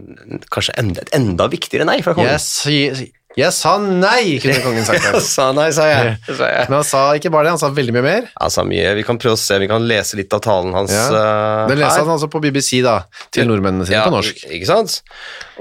kanskje 0.53 0.75
enda, 0.83 1.05
et 1.05 1.15
enda 1.19 1.47
viktigere 1.53 1.87
nei 1.89 2.01
fra 2.05 2.17
kongen. 2.19 2.33
Yes, 2.35 3.05
jeg 3.39 3.53
sa 3.57 3.77
nei, 3.81 4.39
kunne 4.43 4.59
kongen 4.67 4.85
sagt. 4.85 5.05
Jeg 5.09 5.23
sa 5.25 5.47
nei, 5.57 5.69
sa 5.73 5.87
jeg. 5.89 6.17
Sa 6.29 6.49
jeg. 6.51 6.67
Men 6.69 6.79
han 6.81 6.87
sa 6.89 7.03
ikke 7.17 7.31
bare 7.33 7.49
det, 7.49 7.55
han 7.55 7.63
sa 7.63 7.71
veldig 7.73 7.95
mye 7.97 8.05
mer. 8.05 8.27
Han 8.41 8.53
sa 8.53 8.65
mye. 8.69 8.91
Vi 8.99 9.05
kan 9.09 9.21
prøve 9.23 9.39
å 9.39 9.41
se, 9.41 9.57
vi 9.63 9.69
kan 9.71 9.87
lese 9.89 10.19
litt 10.21 10.33
av 10.37 10.43
talen 10.45 10.75
hans 10.77 10.93
Ja. 10.93 11.07
eh, 11.09 11.69
Det 11.73 11.79
leser 11.81 12.05
han 12.05 12.13
altså 12.17 12.29
på 12.33 12.43
BBC, 12.45 12.83
da, 12.85 12.99
til 13.33 13.49
nordmennene 13.49 13.87
sine 13.89 14.01
Ja, 14.01 14.05
på 14.09 14.15
norsk. 14.17 14.43
Ikke 14.53 14.69
sant? 14.69 14.99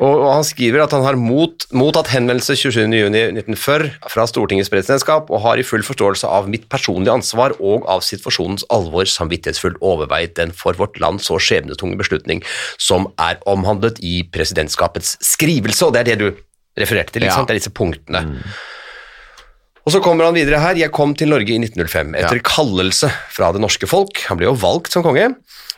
Og, 0.01 0.09
og 0.23 0.29
han 0.33 0.45
skriver 0.47 0.83
at 0.83 0.91
han 0.95 1.03
har 1.05 1.15
mot, 1.19 1.65
mottatt 1.75 2.09
henvendelse 2.11 2.55
27.6.1940 2.59 3.89
fra 4.11 4.25
Stortingets 4.29 4.71
presidentskap 4.71 5.29
og 5.31 5.43
har 5.45 5.59
i 5.61 5.65
full 5.67 5.83
forståelse 5.85 6.27
av 6.27 6.47
mitt 6.51 6.67
personlige 6.71 7.13
ansvar 7.13 7.55
og 7.59 7.85
av 7.91 8.03
situasjonens 8.05 8.65
alvor 8.73 9.05
samvittighetsfullt 9.09 9.79
overveid 9.85 10.33
den 10.39 10.51
for 10.55 10.77
vårt 10.79 10.99
land 11.03 11.21
så 11.23 11.37
skjebnetunge 11.41 11.99
beslutning 11.99 12.41
som 12.81 13.09
er 13.21 13.39
omhandlet 13.49 13.99
i 14.03 14.21
presidentskapets 14.33 15.17
skrivelse, 15.33 15.85
og 15.87 15.93
det 15.95 16.01
er 16.05 16.09
det 16.13 16.19
du 16.23 16.29
refererte 16.77 17.15
til, 17.15 17.25
ikke 17.25 17.39
Ja. 17.41 17.45
Det 17.45 17.55
er 17.55 17.59
disse 17.59 17.73
punktene. 17.75 18.43
Og 19.81 19.91
så 19.95 20.01
kommer 20.03 20.27
han 20.29 20.35
videre 20.37 20.59
her. 20.61 20.77
Jeg 20.77 20.91
kom 20.93 21.15
til 21.17 21.31
Norge 21.31 21.49
i 21.49 21.57
1905 21.57 22.13
etter 22.19 22.39
kallelse 22.45 23.09
fra 23.33 23.49
det 23.51 23.61
norske 23.63 23.87
folk. 23.89 24.21
Han 24.29 24.37
ble 24.37 24.45
jo 24.45 24.53
valgt 24.61 24.93
som 24.93 25.03
konge. 25.05 25.31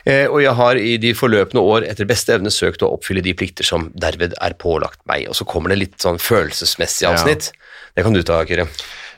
Eh, 0.04 0.26
og 0.28 0.42
jeg 0.44 0.52
har 0.52 0.76
i 0.76 0.98
de 1.00 1.14
forløpende 1.16 1.62
år 1.64 1.86
etter 1.88 2.04
beste 2.04 2.34
evne 2.36 2.52
søkt 2.52 2.84
å 2.84 2.90
oppfylle 2.92 3.22
de 3.24 3.32
plikter 3.32 3.64
som 3.64 3.88
derved 3.96 4.36
er 4.36 4.56
pålagt 4.60 5.00
meg. 5.08 5.24
Og 5.32 5.38
så 5.38 5.46
kommer 5.48 5.72
det 5.72 5.80
litt 5.80 5.96
sånn 6.04 6.20
følelsesmessig 6.20 7.08
avsnitt. 7.08 7.52
Det 7.96 8.04
kan 8.04 8.12
du 8.12 8.20
ta, 8.26 8.42
Kyrre. 8.44 8.68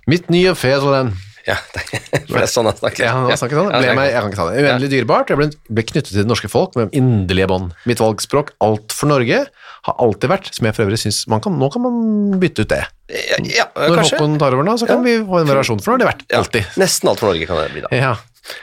Mitt 0.06 0.30
nye 0.30 0.54
fedreland. 0.54 1.16
Ja, 1.46 1.56
for 2.26 2.38
det 2.38 2.44
er 2.44 2.50
sånn 2.50 2.66
han 2.70 2.78
snakker. 2.78 3.04
Ja, 3.06 3.16
han 3.26 3.38
snakker 3.38 3.58
sånn. 3.58 3.72
Ja, 3.74 3.82
Ble 3.82 3.94
meg, 3.98 4.12
jeg 4.12 4.22
kan 4.22 4.30
ikke 4.30 4.38
ta 4.38 4.46
det. 4.50 4.62
Uendelig 4.62 4.92
dyrebart. 4.94 5.30
Jeg 5.34 5.38
ble 5.42 5.84
knyttet 5.90 6.12
til 6.12 6.22
det 6.22 6.30
norske 6.30 6.50
folk 6.50 6.78
med 6.78 6.94
inderlige 6.94 7.50
bånd. 7.50 7.74
Mitt 7.90 8.02
valgspråk, 8.02 8.54
alt 8.66 8.94
for 8.94 9.10
Norge, 9.10 9.44
har 9.86 9.96
alltid 10.02 10.30
vært, 10.32 10.52
som 10.56 10.66
jeg 10.68 10.76
for 10.76 10.86
øvrig 10.86 10.98
synes 11.02 11.20
man 11.30 11.42
kan, 11.44 11.56
nå 11.60 11.68
kan 11.74 11.84
man 11.86 12.00
bytte 12.42 12.64
ut 12.66 12.72
det. 12.72 12.82
Ja, 13.12 13.36
ja, 13.46 13.66
Når 13.76 14.00
kanskje. 14.02 14.18
Håkon 14.18 14.38
tar 14.42 14.56
over 14.56 14.66
nå, 14.66 14.74
så 14.80 14.88
kan 14.90 15.04
vi 15.06 15.18
få 15.22 15.42
en 15.42 15.50
variasjon, 15.52 15.82
for 15.84 15.92
nå 15.92 15.96
har 15.96 16.02
det 16.04 16.10
vært 16.12 16.24
Ja, 16.30 16.40
alltid. 16.42 16.72
nesten 16.82 17.10
alt 17.12 17.22
for 17.22 17.30
Norge 17.32 17.46
kan 17.48 17.62
det 17.62 17.70
bli, 17.76 17.84
da. 17.86 17.92
Ja, 17.94 18.16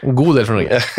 en 0.03 0.17
god 0.19 0.35
del 0.39 0.45
for 0.49 0.59
Norge. 0.59 0.81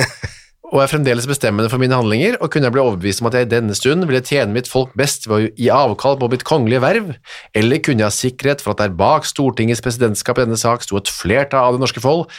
Og 0.74 0.80
er 0.82 0.88
fremdeles 0.90 1.26
bestemmende 1.28 1.68
for 1.70 1.78
mine 1.78 1.94
handlinger, 1.94 2.34
og 2.42 2.48
kunne 2.50 2.66
jeg 2.66 2.74
bli 2.74 2.82
overbevist 2.82 3.20
om 3.22 3.28
at 3.28 3.36
jeg 3.36 3.46
i 3.46 3.50
denne 3.52 3.74
stund 3.78 4.02
ville 4.08 4.22
tjene 4.24 4.50
mitt 4.56 4.66
folk 4.66 4.94
best 4.98 5.28
ved 5.28 5.36
å 5.36 5.50
gi 5.60 5.68
avkall 5.70 6.16
på 6.18 6.26
mitt 6.32 6.42
kongelige 6.48 6.80
verv, 6.82 7.12
eller 7.54 7.82
kunne 7.84 8.02
jeg 8.02 8.08
ha 8.08 8.16
sikkerhet 8.16 8.64
for 8.64 8.72
at 8.72 8.80
der 8.82 8.96
bak 8.96 9.28
Stortingets 9.28 9.84
presidentskap 9.84 10.40
i 10.40 10.46
denne 10.48 10.58
sak 10.58 10.82
sto 10.82 10.98
et 10.98 11.12
flertall 11.12 11.68
av 11.68 11.76
det 11.76 11.84
norske 11.84 12.02
folk, 12.02 12.32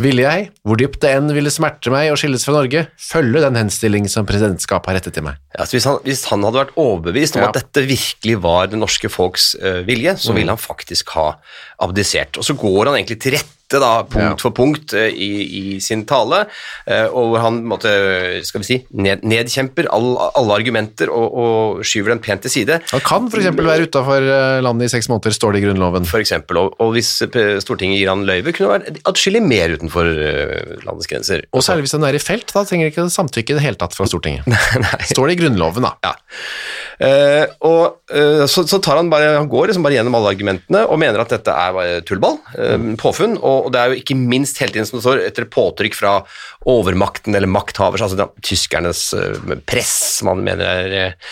ville 0.00 0.22
jeg, 0.24 0.48
hvor 0.64 0.78
dypt 0.80 1.00
det 1.04 1.10
enn 1.16 1.28
ville 1.36 1.50
smerte 1.52 1.90
meg 1.92 2.10
å 2.12 2.16
skilles 2.18 2.44
fra 2.46 2.54
Norge, 2.56 2.86
følge 2.98 3.42
den 3.44 3.58
henstilling 3.60 4.08
som 4.08 4.26
presidentskapet 4.28 4.90
har 4.92 4.98
rettet 5.00 5.14
til 5.18 5.26
meg. 5.26 5.36
Ja, 5.58 5.66
hvis, 5.68 5.84
han, 5.88 5.98
hvis 6.06 6.24
han 6.30 6.42
hadde 6.46 6.62
vært 6.62 6.74
overbevist 6.78 7.36
om 7.36 7.42
Ja. 7.42 7.48
at 7.52 7.58
dette 7.60 7.84
virkelig 7.88 8.38
var 8.42 8.66
det 8.72 8.78
norske 8.80 9.10
folks 9.12 9.54
uh, 9.62 9.82
vilje, 9.88 10.16
så 10.16 10.32
Mm. 10.32 10.36
ville 10.40 10.54
han 10.54 10.58
faktisk 10.62 11.08
ha 11.18 11.28
abdisert. 11.84 12.38
Og 12.38 12.46
så 12.46 12.56
går 12.58 12.90
han 12.90 12.98
egentlig 12.98 13.20
til 13.22 13.36
rette 13.38 13.54
da, 13.68 14.00
punkt 14.08 14.24
Ja. 14.24 14.36
for 14.40 14.54
punkt 14.56 14.94
eh, 14.96 15.12
i, 15.12 15.32
i 15.44 15.80
sin 15.84 16.06
tale, 16.08 16.46
eh, 16.88 17.04
og 17.04 17.34
hvor 17.34 17.42
han 17.44 17.58
måtte, 17.68 17.90
skal 18.48 18.62
vi 18.62 18.64
si, 18.64 18.78
ned, 18.96 19.20
nedkjemper 19.28 19.90
all, 19.92 20.14
alle 20.40 20.56
argumenter 20.56 21.12
og, 21.12 21.36
og 21.36 21.82
skyver 21.84 22.14
dem 22.14 22.22
pent 22.24 22.46
til 22.46 22.54
side. 22.54 22.78
Han 22.94 23.04
kan 23.04 23.28
eksempel 23.28 23.68
være 23.68 23.90
utenfor 23.90 24.24
eh, 24.24 24.62
landet 24.64 24.88
i 24.88 24.94
seks 24.94 25.10
måneder, 25.12 25.36
står 25.36 25.52
det 25.52 25.60
i 25.60 25.66
grunnloven. 25.66 26.08
For 26.08 26.24
eksempel, 26.24 26.62
og, 26.62 26.80
og 26.80 26.94
hvis 26.96 27.12
Stortinget 27.60 28.00
gir 28.00 28.08
han 28.08 28.24
løyve, 28.24 28.56
kunne 28.56 28.72
det 28.72 28.88
vært 28.96 29.12
atskillig 29.12 29.44
mer 29.44 29.76
utenfor 29.76 30.08
landets 30.88 31.12
grenser. 31.12 31.44
Og 31.52 31.66
særlig 31.66 31.84
hvis 31.84 31.96
han 31.98 32.08
er 32.08 32.16
i 32.16 32.24
felt, 32.24 32.48
da 32.56 32.64
trenger 32.64 32.88
ikke 32.88 33.10
samtykke 33.12 33.52
i 33.52 33.60
det 33.60 33.66
hele 33.66 33.80
tatt 33.84 33.92
fra 33.98 34.08
Stortinget. 34.08 34.48
Står 35.12 35.28
det 35.28 35.36
i 35.36 35.42
grunnloven, 35.44 35.84
da. 35.84 35.92
Ja. 36.08 36.16
Uh, 36.98 37.44
og 37.62 37.82
uh, 38.10 38.42
så, 38.50 38.64
så 38.66 38.80
tar 38.82 38.98
han 38.98 39.10
bare, 39.12 39.36
han 39.36 39.46
går 39.50 39.70
liksom 39.70 39.84
bare 39.86 39.94
gjennom 39.94 40.16
alle 40.18 40.32
argumentene 40.34 40.80
og 40.90 40.98
mener 40.98 41.22
at 41.22 41.30
dette 41.30 41.54
er 41.68 41.76
bare 41.76 42.00
tullball, 42.06 42.38
eh, 42.58 42.76
påfunn, 43.00 43.36
og, 43.38 43.70
det 43.74 43.80
er 43.80 43.92
jo 43.92 44.00
ikke 44.00 44.16
minst 44.18 44.58
hele 44.62 44.74
tiden 44.74 44.88
som 44.88 44.98
det 44.98 45.04
står 45.04 45.22
etter 45.26 45.48
påtrykk 45.50 45.96
fra 45.96 46.14
overmakten 46.68 47.36
eller 47.36 47.50
makthavers, 47.50 48.02
altså 48.04 48.18
da, 48.18 48.28
tyskernes 48.44 49.02
eh, 49.16 49.56
press, 49.68 50.22
man 50.26 50.42
mener 50.44 50.64
er 50.66 50.96
eh, 50.98 51.28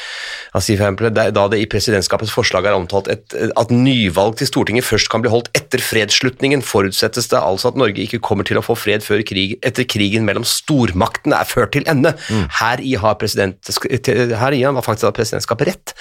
eksempel, 0.57 1.11
er 1.11 1.35
da 1.35 1.47
det 1.53 1.61
i 1.61 1.69
presidentskapets 1.71 2.33
forslag 2.33 2.69
er 2.69 2.77
omtalt 2.77 3.11
et, 3.13 3.35
at 3.35 3.73
nyvalg 3.73 4.39
til 4.41 4.49
Stortinget 4.49 4.87
først 4.87 5.11
kan 5.13 5.25
bli 5.25 5.33
holdt 5.33 5.51
etter 5.59 5.83
fredsslutningen, 5.83 6.65
forutsettes 6.65 7.31
det 7.33 7.41
altså 7.41 7.73
at 7.73 7.81
Norge 7.81 8.05
ikke 8.05 8.23
kommer 8.25 8.47
til 8.47 8.61
å 8.61 8.65
få 8.65 8.77
fred 8.79 9.05
før 9.05 9.25
krig, 9.27 9.57
etter 9.67 9.89
krigen 9.89 10.27
mellom 10.29 10.47
stormaktene 10.47 11.41
er 11.41 11.49
ført 11.49 11.75
til 11.77 11.87
ende. 11.91 12.15
Her 12.61 12.81
i 12.81 12.95
har, 13.01 13.19
her 13.19 14.57
i 14.57 14.63
har 14.65 14.87
faktisk 14.87 15.17
presidentskapet 15.17 15.69
rett. 15.69 15.95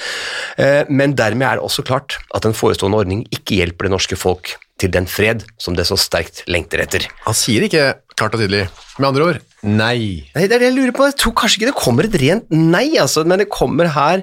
Men 0.89 1.15
dermed 1.17 1.47
er 1.47 1.59
det 1.59 1.65
også 1.65 1.83
klart 1.85 2.17
at 2.35 2.45
den 2.45 2.55
forestående 2.57 2.99
ordning 3.01 3.23
ikke 3.33 3.59
hjelper 3.59 3.87
det 3.87 3.93
norske 3.95 4.17
folk 4.25 4.55
til 4.81 4.91
den 4.91 5.07
fred 5.07 5.45
som 5.61 5.77
det 5.77 5.85
så 5.87 5.95
sterkt 5.99 6.43
lengter 6.51 6.83
etter. 6.83 7.05
Han 7.23 7.37
sier 7.37 7.63
ikke 7.67 7.93
klart 8.15 8.35
og 8.35 8.41
tydelig. 8.43 8.65
Med 8.99 9.09
andre 9.09 9.27
ord, 9.29 9.43
Nei. 9.65 10.29
Nei, 10.35 10.45
det 10.45 10.53
er 10.53 10.61
det 10.61 10.67
jeg 10.67 10.75
lurer 10.75 10.93
på. 10.93 11.07
Jeg 11.09 11.17
tror 11.17 11.33
kanskje 11.39 11.57
ikke 11.57 11.71
det 11.71 11.79
kommer 11.79 12.05
et 12.05 12.17
rent 12.21 12.51
nei, 12.53 12.85
altså, 13.01 13.23
men 13.25 13.41
det 13.41 13.47
kommer 13.49 13.89
her 13.95 14.21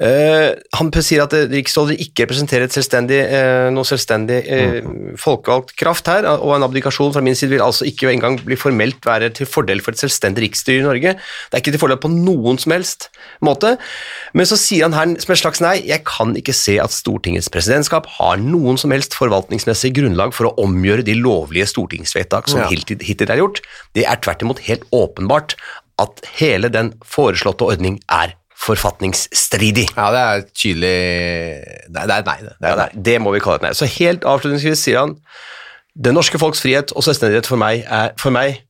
Han 0.00 0.88
sier 1.04 1.20
at 1.26 1.34
eh, 1.36 1.48
riksrådet 1.50 1.98
ikke 2.00 2.24
representerer 2.24 2.70
selvstendig, 2.72 3.18
eh, 3.20 3.66
noe 3.74 3.84
selvstendig 3.84 4.38
eh, 4.48 4.78
folkevalgt 5.20 5.74
kraft 5.76 6.08
her, 6.08 6.24
og 6.40 6.54
en 6.54 6.64
abdikasjon 6.64 7.12
fra 7.12 7.22
min 7.24 7.36
side 7.36 7.52
vil 7.52 7.64
altså 7.64 7.84
ikke 7.88 8.08
engang 8.08 8.38
bli 8.40 8.56
formelt 8.56 9.04
være 9.04 9.28
til 9.36 9.48
fordel 9.50 9.82
for 9.84 9.92
et 9.92 10.00
selvstendig 10.00 10.46
riksstyre 10.46 10.80
i 10.80 10.86
Norge. 10.86 11.14
Det 11.20 11.58
er 11.58 11.60
ikke 11.60 11.74
til 11.76 11.82
fordel 11.82 12.00
på 12.00 12.12
noen 12.14 12.56
som 12.60 12.72
helst 12.72 13.10
måte. 13.44 13.74
Men 14.32 14.48
så 14.48 14.56
sier 14.60 14.88
han 14.88 14.96
her 14.96 15.20
som 15.20 15.36
et 15.36 15.42
slags 15.42 15.60
nei, 15.64 15.76
jeg 15.90 16.06
kan 16.08 16.32
ikke 16.38 16.56
se 16.56 16.78
at 16.80 16.96
Stortingets 16.96 17.52
presidentskap 17.52 18.08
har 18.16 18.40
noen 18.40 18.80
som 18.80 18.94
helst 18.94 19.16
forvaltningsmessig 19.18 19.92
grunnlag 20.00 20.32
for 20.36 20.48
å 20.48 20.56
omgjøre 20.64 21.04
de 21.04 21.18
lovlige 21.20 21.68
stortingsvedtak 21.68 22.48
som 22.48 22.64
Ja. 22.64 22.72
hittil 22.72 23.04
hittil 23.04 23.30
er 23.30 23.40
gjort. 23.44 23.60
Det 23.94 24.08
er 24.08 24.16
tvert 24.16 24.42
imot 24.42 24.64
helt 24.64 24.84
åpenbart 24.92 25.56
at 26.00 26.20
hele 26.40 26.70
den 26.72 26.94
foreslåtte 27.04 27.68
ordning 27.68 28.00
er 28.08 28.34
forfatningsstridig. 28.60 29.86
Ja, 29.96 30.08
det 30.12 30.22
er 30.24 30.42
tydelig 30.52 30.96
Nei, 31.90 32.06
det 32.06 32.16
er 32.18 32.26
nei. 32.26 32.38
Det 32.44 32.54
Ja, 32.60 32.72
er 32.74 32.80
nei, 32.84 32.90
det 33.10 33.20
må 33.24 33.32
vi 33.34 33.42
kalle 33.42 33.60
et 33.60 33.68
nei. 33.68 33.76
Så 33.76 33.88
helt 33.98 34.26
avslutningsvis 34.28 34.84
sier 34.84 35.02
han 35.04 35.16
det 36.00 36.12
norske 36.14 36.38
folks 36.38 36.60
frihet 36.62 36.92
og 36.94 37.02
selvstendighet 37.02 37.48
for 37.50 37.60
meg 37.60 37.82
er 37.88 38.12
for 38.20 38.32
meg 38.34 38.60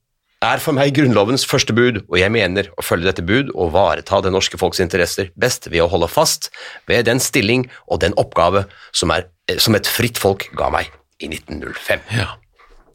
er 0.41 0.63
for 0.63 0.73
meg 0.73 0.95
grunnlovens 0.97 1.45
første 1.45 1.75
bud, 1.77 1.99
og 2.09 2.17
jeg 2.17 2.33
mener 2.33 2.71
å 2.81 2.85
følge 2.85 3.11
dette 3.11 3.25
bud 3.29 3.51
og 3.53 3.75
vareta 3.75 4.23
det 4.25 4.33
norske 4.33 4.57
folks 4.57 4.81
interesser 4.81 5.29
best 5.37 5.69
ved 5.69 5.85
å 5.85 5.91
holde 5.93 6.09
fast 6.09 6.49
ved 6.89 7.05
den 7.11 7.21
stilling 7.21 7.67
og 7.93 8.01
den 8.01 8.17
oppgave 8.17 8.65
som, 8.97 9.13
er, 9.13 9.29
som 9.61 9.77
et 9.77 9.91
fritt 9.91 10.17
folk 10.21 10.49
ga 10.57 10.71
meg 10.73 10.89
i 11.21 11.29
1905. 11.29 12.07
Ja. 12.17 12.31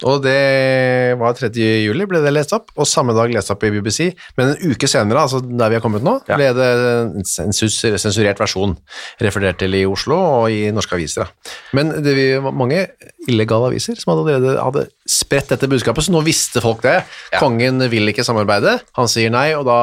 Og 0.03 0.23
det 0.25 1.15
var 1.19 1.37
3. 1.37 1.49
juli 1.85 2.07
ble 2.09 2.19
det 2.23 2.33
lest 2.35 2.51
opp, 2.57 2.73
og 2.75 2.89
samme 2.89 3.15
dag 3.15 3.31
lest 3.31 3.53
opp 3.53 3.63
i 3.63 3.71
BBC, 3.71 4.09
men 4.35 4.51
en 4.51 4.73
uke 4.73 4.89
senere, 4.91 5.23
altså 5.23 5.39
der 5.45 5.71
vi 5.71 5.77
har 5.77 5.83
kommet 5.83 6.03
nå, 6.05 6.17
ble 6.27 6.49
det 6.57 6.69
en 7.05 7.23
sensurert 7.55 8.41
versjon 8.41 8.75
referert 9.23 9.61
til 9.61 9.77
i 9.79 9.85
Oslo 9.87 10.17
og 10.17 10.51
i 10.51 10.67
norske 10.75 10.97
aviser. 10.97 11.25
Da. 11.25 11.55
Men 11.77 11.93
det 12.03 12.15
var 12.43 12.55
mange 12.55 12.83
illegale 13.29 13.71
aviser 13.71 13.97
som 13.99 14.13
allerede 14.13 14.57
hadde 14.59 14.87
spredt 15.09 15.53
dette 15.53 15.69
budskapet, 15.71 16.05
så 16.05 16.13
nå 16.13 16.21
visste 16.25 16.63
folk 16.63 16.83
det. 16.85 16.99
Kongen 17.39 17.79
vil 17.91 18.11
ikke 18.11 18.25
samarbeide, 18.27 18.79
han 18.99 19.11
sier 19.11 19.31
nei, 19.33 19.51
og 19.57 19.65
da 19.69 19.79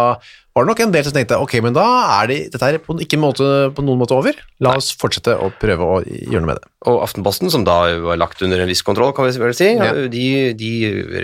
var 0.53 0.65
det 0.67 0.69
nok 0.69 0.81
en 0.85 0.91
del 0.93 1.05
som 1.07 1.15
tenkte, 1.17 1.39
ok, 1.41 1.55
men 1.65 1.73
da 1.73 1.85
er 2.21 2.27
det, 2.29 2.37
dette 2.53 2.67
er 2.69 2.77
på, 2.85 2.93
ikke 3.01 3.17
måte, 3.17 3.47
på 3.73 3.85
noen 3.87 3.97
måte 4.03 4.13
over. 4.13 4.37
La 4.61 4.75
oss 4.77 4.91
fortsette 5.01 5.33
å 5.41 5.49
prøve 5.57 5.81
å 5.81 5.95
gjøre 6.05 6.43
noe 6.43 6.51
med 6.51 6.59
det. 6.61 6.69
Og 6.91 6.99
Aftenposten, 7.07 7.49
som 7.49 7.63
da 7.65 7.77
var 8.03 8.19
lagt 8.21 8.43
under 8.45 8.61
en 8.61 8.69
viss 8.69 8.83
kontroll, 8.85 9.15
kan 9.17 9.25
vi 9.25 9.39
vel 9.41 9.55
si, 9.57 9.71
Ja. 9.79 9.93
de, 10.13 10.53
de 10.59 10.71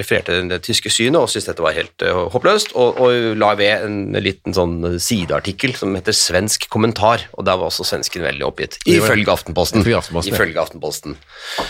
refererte 0.01 0.39
det 0.49 0.63
tyske 0.65 0.89
synet 0.89 1.21
og 1.21 1.29
syntes 1.29 1.51
dette 1.51 1.65
var 1.67 1.77
helt 1.77 2.01
eh, 2.07 2.15
håpløst, 2.33 2.73
og, 2.79 2.97
og 3.05 3.37
la 3.37 3.53
ved 3.59 3.85
en 3.85 3.99
liten 4.23 4.55
sånn 4.57 4.79
sideartikkel 5.03 5.75
som 5.77 5.93
heter 5.99 6.17
'Svensk 6.17 6.69
kommentar', 6.73 7.27
og 7.37 7.45
der 7.45 7.59
var 7.61 7.69
også 7.69 7.85
svensken 7.85 8.23
veldig 8.25 8.47
oppgitt, 8.49 8.79
Ifølge 8.87 9.29
Aftenposten. 9.35 9.83
ifølge 9.85 9.99
Aftenposten. 10.01 10.33
Ifølge 10.33 10.61
Aftenposten, 10.65 11.17
ja. 11.59 11.65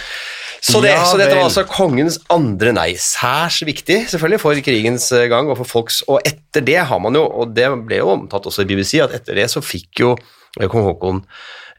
Så, 0.61 0.81
det, 0.83 0.93
Ja 0.93 1.05
så 1.07 1.19
dette 1.21 1.37
var 1.37 1.47
altså 1.47 1.65
kongens 1.71 2.19
andre 2.33 2.73
nei. 2.75 2.91
Særs 2.99 3.61
viktig, 3.67 4.01
selvfølgelig, 4.11 4.41
for 4.43 4.65
krigens 4.65 5.07
eh, 5.15 5.29
gang 5.31 5.51
og 5.53 5.61
for 5.61 5.71
folks 5.77 6.01
Og 6.11 6.19
etter 6.27 6.65
det 6.67 6.81
har 6.91 7.01
man 7.03 7.17
jo, 7.19 7.25
og 7.25 7.55
det 7.57 7.69
ble 7.87 8.01
jo 8.01 8.11
omtatt 8.17 8.49
også 8.51 8.65
i 8.65 8.71
BBC, 8.71 8.99
at 9.05 9.15
etter 9.17 9.39
det 9.39 9.49
så 9.53 9.63
fikk 9.65 10.03
jo 10.03 10.13
eh, 10.17 10.67
kong 10.67 10.89
Haakon 10.89 11.23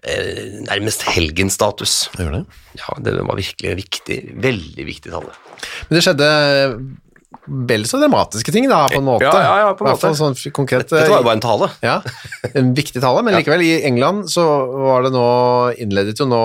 eh, 0.04 0.64
nærmest 0.70 1.04
helgenstatus. 1.10 2.00
Gjør 2.18 2.40
det? 2.40 2.42
Ja, 2.80 2.96
det 3.04 3.18
var 3.20 3.40
virkelig 3.40 3.74
en 3.74 3.80
viktig, 3.82 4.20
veldig 4.48 4.90
viktig 4.94 5.14
tale. 5.14 5.36
Men 5.90 6.00
det 6.00 6.06
skjedde 6.08 6.34
vel 7.70 7.86
så 7.90 7.98
dramatiske 8.02 8.54
ting 8.54 8.68
da, 8.70 8.84
på 8.92 9.00
en 9.02 9.08
måte. 9.08 9.26
Ja, 9.26 9.42
ja, 9.42 9.56
ja, 9.66 9.72
på 9.78 9.86
en 9.86 9.94
måte. 9.96 10.12
sånn 10.18 10.38
konkret. 10.56 10.90
Dette 10.92 11.10
var 11.10 11.24
jo 11.24 11.28
bare 11.28 11.40
en 11.40 11.46
tale. 11.46 11.72
Ja, 11.90 12.00
en 12.54 12.74
viktig 12.78 13.02
tale, 13.04 13.24
men 13.26 13.36
likevel, 13.38 13.64
i 13.66 13.82
England 13.88 14.30
så 14.32 14.46
var 14.86 15.06
det 15.06 15.14
nå, 15.16 15.26
innledet 15.82 16.20
jo 16.20 16.30
nå 16.30 16.44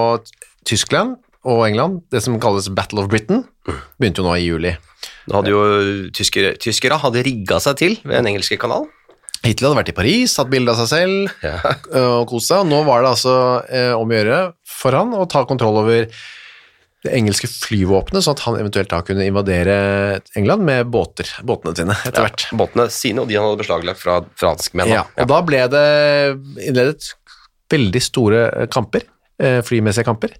Tyskland 0.64 1.18
og 1.44 1.62
England, 1.68 2.02
det 2.12 2.22
som 2.24 2.36
kalles 2.42 2.68
Battle 2.74 3.04
of 3.04 3.08
Britain, 3.12 3.44
begynte 4.00 4.22
jo 4.22 4.26
nå 4.28 4.34
i 4.40 4.44
juli. 4.46 4.74
Nå 5.28 5.38
hadde 5.38 5.52
jo 5.52 5.62
tyskere, 6.16 6.54
tyskere 6.60 6.98
hadde 7.00 7.24
rigga 7.26 7.58
seg 7.62 7.78
til 7.80 7.96
ved 8.04 8.16
den 8.18 8.30
engelske 8.34 8.58
kanal. 8.60 8.86
Hitler 9.44 9.68
hadde 9.70 9.80
vært 9.82 9.90
i 9.92 9.96
Paris, 9.96 10.34
tatt 10.38 10.48
bilde 10.52 10.72
av 10.72 10.78
seg 10.80 10.88
selv 10.88 11.44
Ja. 11.44 11.58
øh, 11.92 12.14
og 12.22 12.30
kost 12.30 12.48
seg, 12.48 12.62
og 12.64 12.70
nå 12.70 12.78
var 12.86 13.04
det 13.04 13.10
altså 13.12 13.34
eh, 13.68 13.92
om 13.92 14.08
å 14.08 14.16
gjøre 14.16 14.38
for 14.78 14.96
han 14.96 15.12
å 15.16 15.26
ta 15.28 15.44
kontroll 15.48 15.82
over 15.82 16.06
det 17.04 17.12
engelske 17.12 17.50
flyvåpenet, 17.52 18.24
sånn 18.24 18.32
at 18.38 18.42
han 18.46 18.56
eventuelt 18.56 18.88
da 18.88 19.02
kunne 19.04 19.26
invadere 19.28 19.74
England 20.40 20.64
med 20.64 20.88
båter, 20.88 21.28
båtene 21.44 21.74
sine 21.76 21.96
etter 22.08 22.24
hvert. 22.24 22.46
Båtene 22.56 22.86
sine, 22.88 23.20
og 23.20 23.28
de 23.28 23.36
han 23.36 23.44
hadde 23.44 23.60
beslaglagt 23.60 24.00
fra 24.00 24.22
franskmenn. 24.40 24.88
Ja, 24.88 25.02
og 25.20 25.28
da 25.28 25.42
ble 25.44 25.60
det 25.74 25.84
innledet 26.64 27.10
veldig 27.74 28.00
store 28.04 28.40
eh, 28.62 28.68
kamper, 28.72 29.04
eh, 29.42 29.60
flymessige 29.66 30.04
kamper, 30.06 30.34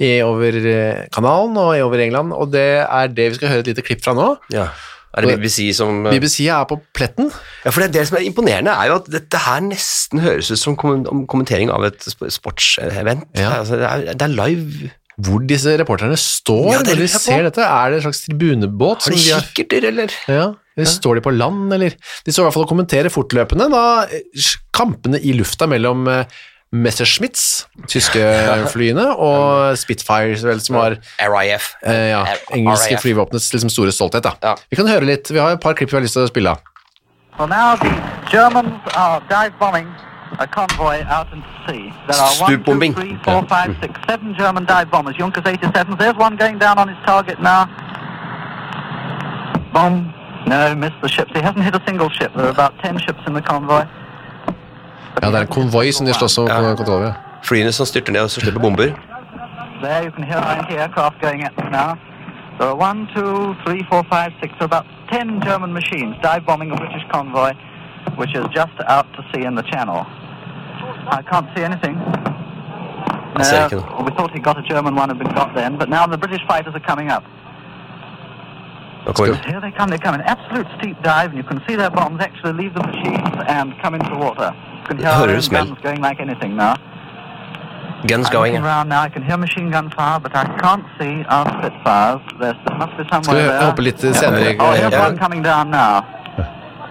i, 0.00 0.20
over 0.26 0.56
eh, 0.60 1.02
kanalen 1.14 1.56
og 1.60 1.74
i 1.76 1.82
over 1.84 2.02
England, 2.06 2.32
og 2.36 2.52
det 2.54 2.68
er 2.86 3.12
det 3.12 3.30
vi 3.32 3.40
skal 3.40 3.52
høre 3.54 3.64
et 3.66 3.72
lite 3.74 3.84
klipp 3.86 4.02
fra 4.04 4.14
nå. 4.16 4.32
Ja. 4.54 4.68
Er 5.10 5.26
det 5.26 5.40
BBC 5.40 5.72
som 5.74 6.04
eh, 6.06 6.12
BBC 6.14 6.44
er 6.54 6.62
på 6.70 6.76
pletten. 6.94 7.32
Ja, 7.64 7.72
for 7.74 7.82
det, 7.82 7.88
det 7.96 8.04
som 8.06 8.20
er 8.20 8.28
imponerende, 8.28 8.70
er 8.70 8.92
jo 8.92 9.00
at 9.00 9.08
dette 9.10 9.40
her 9.42 9.58
nesten 9.66 10.22
høres 10.22 10.52
ut 10.54 10.60
som 10.60 10.76
kommentering 10.78 11.72
av 11.74 11.88
et 11.88 11.98
sp- 12.06 12.30
sportsevent. 12.30 13.26
Ja. 13.34 13.56
Altså, 13.58 13.80
det, 13.80 13.88
er, 13.90 14.04
det 14.14 14.26
er 14.28 14.34
live. 14.36 14.90
Hvor 15.20 15.42
disse 15.44 15.74
reporterne 15.76 16.14
står 16.16 16.68
Ja, 16.72 16.78
når 16.86 16.96
de 17.02 17.08
ser 17.12 17.42
dette. 17.44 17.60
Er 17.66 17.90
det 17.90 17.98
en 17.98 18.04
slags 18.06 18.22
tribunebåt? 18.24 19.04
Har 19.04 19.12
de 19.12 19.18
kikkerter, 19.50 19.88
eller? 19.90 20.14
Ja, 20.30 20.46
eller 20.78 20.88
står 20.88 21.18
de 21.18 21.24
på 21.26 21.32
land, 21.34 21.74
eller 21.76 21.92
De 21.98 22.32
står 22.32 22.46
i 22.46 22.46
hvert 22.46 22.54
fall 22.56 22.64
og 22.64 22.70
kommenterer 22.70 23.12
fortløpende 23.12 23.66
da 23.74 23.82
kampene 24.72 25.20
i 25.20 25.34
lufta 25.36 25.68
mellom 25.68 26.06
Messerschmitts, 26.72 27.66
tyske 27.90 28.20
flyene, 28.70 29.08
og 29.18 29.72
Spitfires, 29.76 30.44
vel, 30.46 30.60
som 30.62 30.76
var 30.76 30.94
RIF. 31.18 31.72
eh, 31.82 32.10
ja, 32.12 32.20
engelske 32.54 32.94
RAF. 32.94 33.02
flyvåpenets 33.02 33.52
liksom, 33.52 33.70
store 33.70 33.90
stolthet. 33.92 34.22
Da. 34.22 34.32
Ja. 34.42 34.54
Vi 34.70 34.76
kan 34.78 34.86
høre 34.86 35.04
litt. 35.08 35.30
Vi 35.30 35.38
har 35.42 35.50
et 35.56 35.60
par 35.60 35.74
klipp 35.74 35.90
vi 35.90 35.96
har 35.98 36.02
lyst 36.06 36.14
til 36.14 36.22
å 36.22 36.30
spille 36.30 36.50
av. 36.54 36.60
Well, 37.38 37.48
now 37.48 37.74
the 37.74 37.90
Germans 38.30 38.78
are 38.94 39.20
dive 39.28 39.52
bombing 39.58 39.88
a 40.38 40.46
convoy 40.46 41.02
out 41.10 41.26
into 41.32 41.48
sea. 41.66 41.90
There 42.06 42.20
are 42.20 42.34
one, 42.38 42.50
two, 42.50 42.62
Stupbombing. 42.62 42.94
three, 42.94 43.18
four, 43.24 43.42
five, 43.48 43.74
six, 43.82 43.98
seven 44.06 44.34
German 44.38 44.64
dive 44.64 44.90
bombers. 44.92 45.16
Junkers 45.18 45.42
87s. 45.42 45.98
There's 45.98 46.16
one 46.16 46.36
going 46.36 46.58
down 46.58 46.78
on 46.78 46.86
his 46.88 46.98
target 47.04 47.40
now. 47.42 47.66
Bomb. 49.72 50.14
No, 50.46 50.74
missed 50.76 51.00
the 51.02 51.08
ships. 51.08 51.30
He 51.34 51.40
hasn't 51.40 51.64
hit 51.64 51.74
a 51.74 51.82
single 51.86 52.08
ship. 52.10 52.30
There 52.36 52.46
are 52.46 52.50
about 52.50 52.78
ten 52.82 52.98
ships 52.98 53.20
in 53.26 53.34
the 53.34 53.42
convoy. 53.42 53.84
Ja, 55.22 55.26
det 55.30 55.36
er 55.36 55.46
en 55.46 55.54
konvoi 55.54 55.92
som 55.92 56.06
de 56.06 56.14
slåss 56.14 56.38
om 56.38 56.46
Ja. 56.48 56.74
kontroll 56.76 56.96
over. 57.02 57.12
Flyene 57.42 57.72
som 57.72 57.86
styrter 57.86 58.12
ned 58.12 58.22
og 58.22 58.30
så 58.30 58.40
slipper 58.40 58.60
bomber. 58.60 58.90
There 59.82 60.02
you 60.04 60.10
can 60.12 60.24
hear 60.24 60.40
90 60.40 60.76
aircraft 60.76 61.16
going 61.22 61.42
at 61.44 61.52
them 61.58 61.72
now. 61.72 61.90
There 62.58 62.68
are 62.68 62.76
one, 62.76 63.08
two, 63.16 63.54
three, 63.64 63.80
four, 63.90 64.02
five, 64.12 64.30
six. 64.42 64.52
There 64.58 64.68
are 64.68 64.72
about 64.74 64.86
ten 65.12 65.40
German 65.46 65.72
machines 65.72 66.14
dive 66.22 66.42
bombing 66.46 66.70
a 66.72 66.76
British 66.76 67.04
convoy, 67.14 67.52
which 68.20 68.32
is 68.36 68.44
just 68.60 68.76
out 68.94 69.06
to 69.16 69.20
sea 69.32 69.44
in 69.48 69.54
the 69.60 69.62
channel. 69.72 70.00
I 71.18 71.22
can't 71.30 71.48
see 71.56 71.64
anything. 71.64 71.96
I 73.36 73.42
see, 73.42 73.56
I 73.56 74.02
we 74.06 74.10
thought 74.16 74.30
he 74.32 74.40
got 74.40 74.58
a 74.58 74.62
German 74.62 74.94
one 74.94 75.08
had 75.08 75.18
been 75.18 75.32
got 75.40 75.54
then, 75.54 75.78
but 75.78 75.88
now 75.88 76.06
the 76.06 76.18
British 76.18 76.42
fighters 76.46 76.74
are 76.74 76.86
coming 76.92 77.08
up. 77.10 77.24
Nå 79.06 79.12
kommer 79.12 79.34
Here 79.50 79.60
they 79.60 79.70
come, 79.78 79.90
they 79.90 79.98
come 79.98 80.14
in 80.14 80.20
absolute 80.22 80.66
steep 80.78 80.96
dive, 81.02 81.30
and 81.32 81.36
you 81.38 81.42
can 81.50 81.60
see 81.66 81.74
their 81.76 81.90
bombs 81.90 82.20
actually 82.20 82.52
leave 82.52 82.74
the 82.74 82.82
machines 82.82 83.34
and 83.48 83.72
come 83.82 83.94
into 83.94 84.14
water. 84.16 84.52
You 84.80 84.84
can 84.88 84.98
hear 84.98 85.08
Hører 85.08 85.20
our 85.20 85.26
du 85.28 85.34
own 85.36 85.42
smell? 85.42 85.64
guns 85.66 85.80
going 85.82 86.00
like 86.02 86.20
anything 86.20 86.56
now. 86.56 86.74
guns 88.06 88.26
I'm 88.26 88.32
going. 88.32 88.52
looking 88.52 88.64
around 88.66 88.88
now. 88.88 89.00
I 89.02 89.08
can 89.08 89.22
hear 89.22 89.36
machine 89.38 89.70
gun 89.70 89.90
fire, 89.90 90.20
but 90.20 90.34
I 90.36 90.44
can't 90.58 90.84
see 90.98 91.24
our 91.28 91.46
Spitfires. 91.58 92.20
There's, 92.40 92.56
there 92.66 92.76
must 92.78 92.96
be 92.98 93.04
Skal 93.04 93.22
somewhere 93.24 93.42
vi 93.42 93.48
there. 93.48 93.60
hoppe 93.70 93.82
litt 93.82 94.04
eh, 94.04 94.12
senere? 94.12 94.50
i- 94.52 94.56
Oh, 94.58 94.72
here's 94.72 94.92
Yeah. 94.92 95.04
one 95.08 95.18
coming 95.18 95.42
down 95.42 95.70
now. 95.70 96.04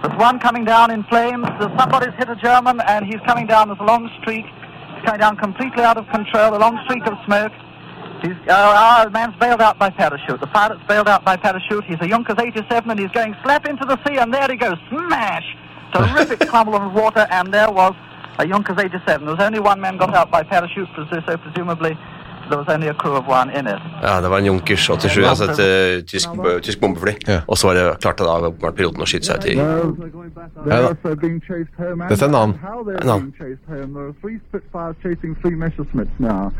There's 0.01 0.17
one 0.17 0.39
coming 0.39 0.65
down 0.65 0.91
in 0.91 1.03
flames. 1.03 1.45
Somebody's 1.77 2.13
hit 2.17 2.29
a 2.29 2.35
German, 2.35 2.79
and 2.81 3.05
he's 3.05 3.21
coming 3.27 3.45
down. 3.47 3.67
There's 3.69 3.79
a 3.81 3.89
long 3.93 4.09
streak. 4.21 4.45
He's 4.95 5.03
coming 5.05 5.19
down 5.19 5.35
completely 5.37 5.83
out 5.83 5.97
of 5.97 6.07
control. 6.09 6.55
A 6.55 6.61
long 6.65 6.79
streak 6.85 7.05
of 7.05 7.13
smoke. 7.25 7.51
He's, 8.21 8.35
uh, 8.47 9.05
the 9.05 9.11
man's 9.11 9.35
bailed 9.37 9.61
out 9.61 9.79
by 9.79 9.89
parachute. 9.89 10.39
The 10.39 10.47
pilot's 10.47 10.83
bailed 10.87 11.07
out 11.07 11.23
by 11.23 11.37
parachute. 11.37 11.85
He's 11.85 11.99
a 12.01 12.07
Junkers 12.07 12.37
87, 12.37 12.89
and 12.89 12.99
he's 12.99 13.11
going 13.11 13.35
slap 13.43 13.65
into 13.65 13.85
the 13.85 13.97
sea, 14.05 14.17
and 14.17 14.33
there 14.33 14.47
he 14.49 14.57
goes, 14.57 14.77
smash! 14.89 15.55
Terrific 15.93 16.39
crumble 16.49 16.75
of 16.75 16.93
water, 16.93 17.25
and 17.31 17.53
there 17.53 17.71
was 17.71 17.95
a 18.37 18.45
Junkers 18.45 18.77
87. 18.77 19.25
There 19.25 19.35
was 19.35 19.43
only 19.43 19.59
one 19.59 19.79
man 19.79 19.97
got 19.97 20.13
out 20.13 20.31
by 20.31 20.43
parachute, 20.43 20.89
so 20.95 21.37
presumably 21.37 21.97
there 22.49 22.57
was 22.57 22.67
only 22.75 22.87
a 22.87 22.93
crew 22.93 23.15
of 23.15 23.27
one 23.27 23.49
in 23.59 23.67
it. 23.67 23.79
Ja, 24.03 24.21
det 24.21 24.29
var 24.29 24.37
en 24.37 24.45
Junkers 24.45 24.79
87, 24.79 25.23
altså 25.29 25.43
et 25.51 25.59
uh, 25.99 26.05
tysk, 26.05 26.29
tysk 26.61 26.79
bombefly. 26.81 27.13
Ja. 27.27 27.41
Og 27.47 27.57
så 27.57 27.67
var 27.67 27.73
det 27.75 27.85
klarte 28.01 28.23
da 28.23 28.35
åpenbart 28.49 28.75
piloten 28.75 29.01
å 29.01 29.07
skyte 29.09 29.25
seg 29.25 29.37
ut 29.37 29.45
i 29.45 29.55
They're 30.65 30.87
also 30.89 31.15
being 31.15 31.39
chased 31.47 31.73
home. 31.77 32.01
and 32.01 32.09
That's 32.11 32.21
a 32.21 32.27
nun. 32.27 32.53
How 32.61 32.83
they're 32.83 33.01
A 33.01 33.05
nun. 33.05 33.19
being 33.19 33.33
chased 33.39 33.65
home. 33.69 33.93
There 33.93 34.07
are 34.07 34.15
three 34.21 34.39
Spitfires 34.49 34.95
chasing 35.03 35.35
three 35.41 35.55
Messerschmitts 35.55 36.19
now. 36.19 36.51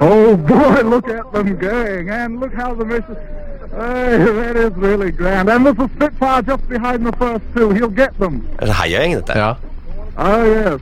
Oh 0.00 0.36
boy, 0.36 0.82
look 0.94 1.08
at 1.08 1.32
them 1.32 1.56
going! 1.58 2.10
And 2.10 2.40
look 2.40 2.54
how 2.54 2.74
the 2.74 2.84
Messer 2.84 3.16
Hey, 3.70 4.18
that 4.18 4.56
is 4.56 4.72
really 4.76 5.10
grand. 5.10 5.48
And 5.48 5.66
there's 5.66 5.78
a 5.78 5.88
Spitfire 5.96 6.42
just 6.42 6.68
behind 6.68 7.04
the 7.06 7.12
first 7.16 7.44
two. 7.56 7.70
He'll 7.70 7.88
get 8.04 8.16
them. 8.18 8.42
Det 8.60 8.62
er 8.62 8.66
en 8.66 8.74
heiagjeng, 8.74 9.14
dette. 9.14 9.38
Ja. 9.38 9.54
Oh, 10.16 10.44
yes. 10.44 10.80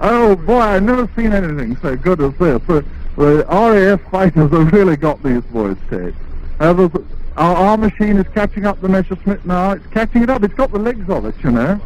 Oh, 0.00 0.36
boy, 0.36 0.60
I've 0.60 0.82
never 0.82 1.06
seen 1.16 1.32
anything 1.32 1.76
so 1.82 1.96
good 1.96 2.20
as 2.20 2.32
this. 2.38 2.84
The, 3.16 3.46
RAF 3.48 4.00
fighters 4.10 4.50
have 4.50 4.72
really 4.72 4.96
got 4.96 5.22
these 5.22 5.42
boys 5.44 5.76
taped. 5.90 6.16
Uh, 6.60 6.88
our, 7.36 7.56
our 7.56 7.76
machine 7.76 8.16
is 8.16 8.26
catching 8.34 8.66
up 8.66 8.80
the 8.80 8.88
Messerschmitt 8.88 9.44
now. 9.46 9.72
It's 9.72 9.86
catching 9.88 10.22
it 10.22 10.30
up. 10.30 10.42
It's 10.42 10.54
got 10.54 10.72
the 10.72 10.78
legs 10.78 11.08
of 11.08 11.24
it, 11.24 11.34
you 11.42 11.50
know. 11.50 11.80